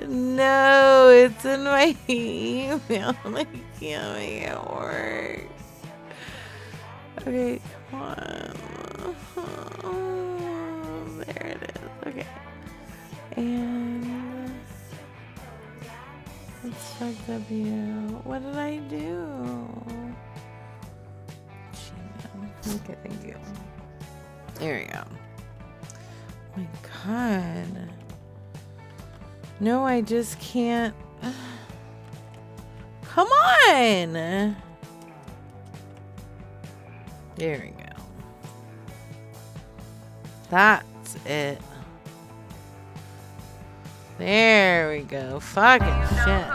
no, 0.07 1.09
it's 1.09 1.45
in 1.45 1.63
my 1.63 1.95
email. 2.09 3.15
I 3.26 3.47
can't 3.80 4.13
make 4.15 4.43
it 4.43 4.69
work. 4.69 5.47
Okay, 7.22 7.59
No, 29.65 29.83
I 29.83 30.01
just 30.01 30.39
can't. 30.39 30.93
Come 33.03 33.27
on! 33.27 34.13
There 37.35 37.59
we 37.63 37.69
go. 37.69 38.03
That's 40.51 41.15
it. 41.25 41.59
There 44.19 44.91
we 44.91 44.99
go. 44.99 45.39
Fucking 45.39 46.15
shit. 46.23 46.55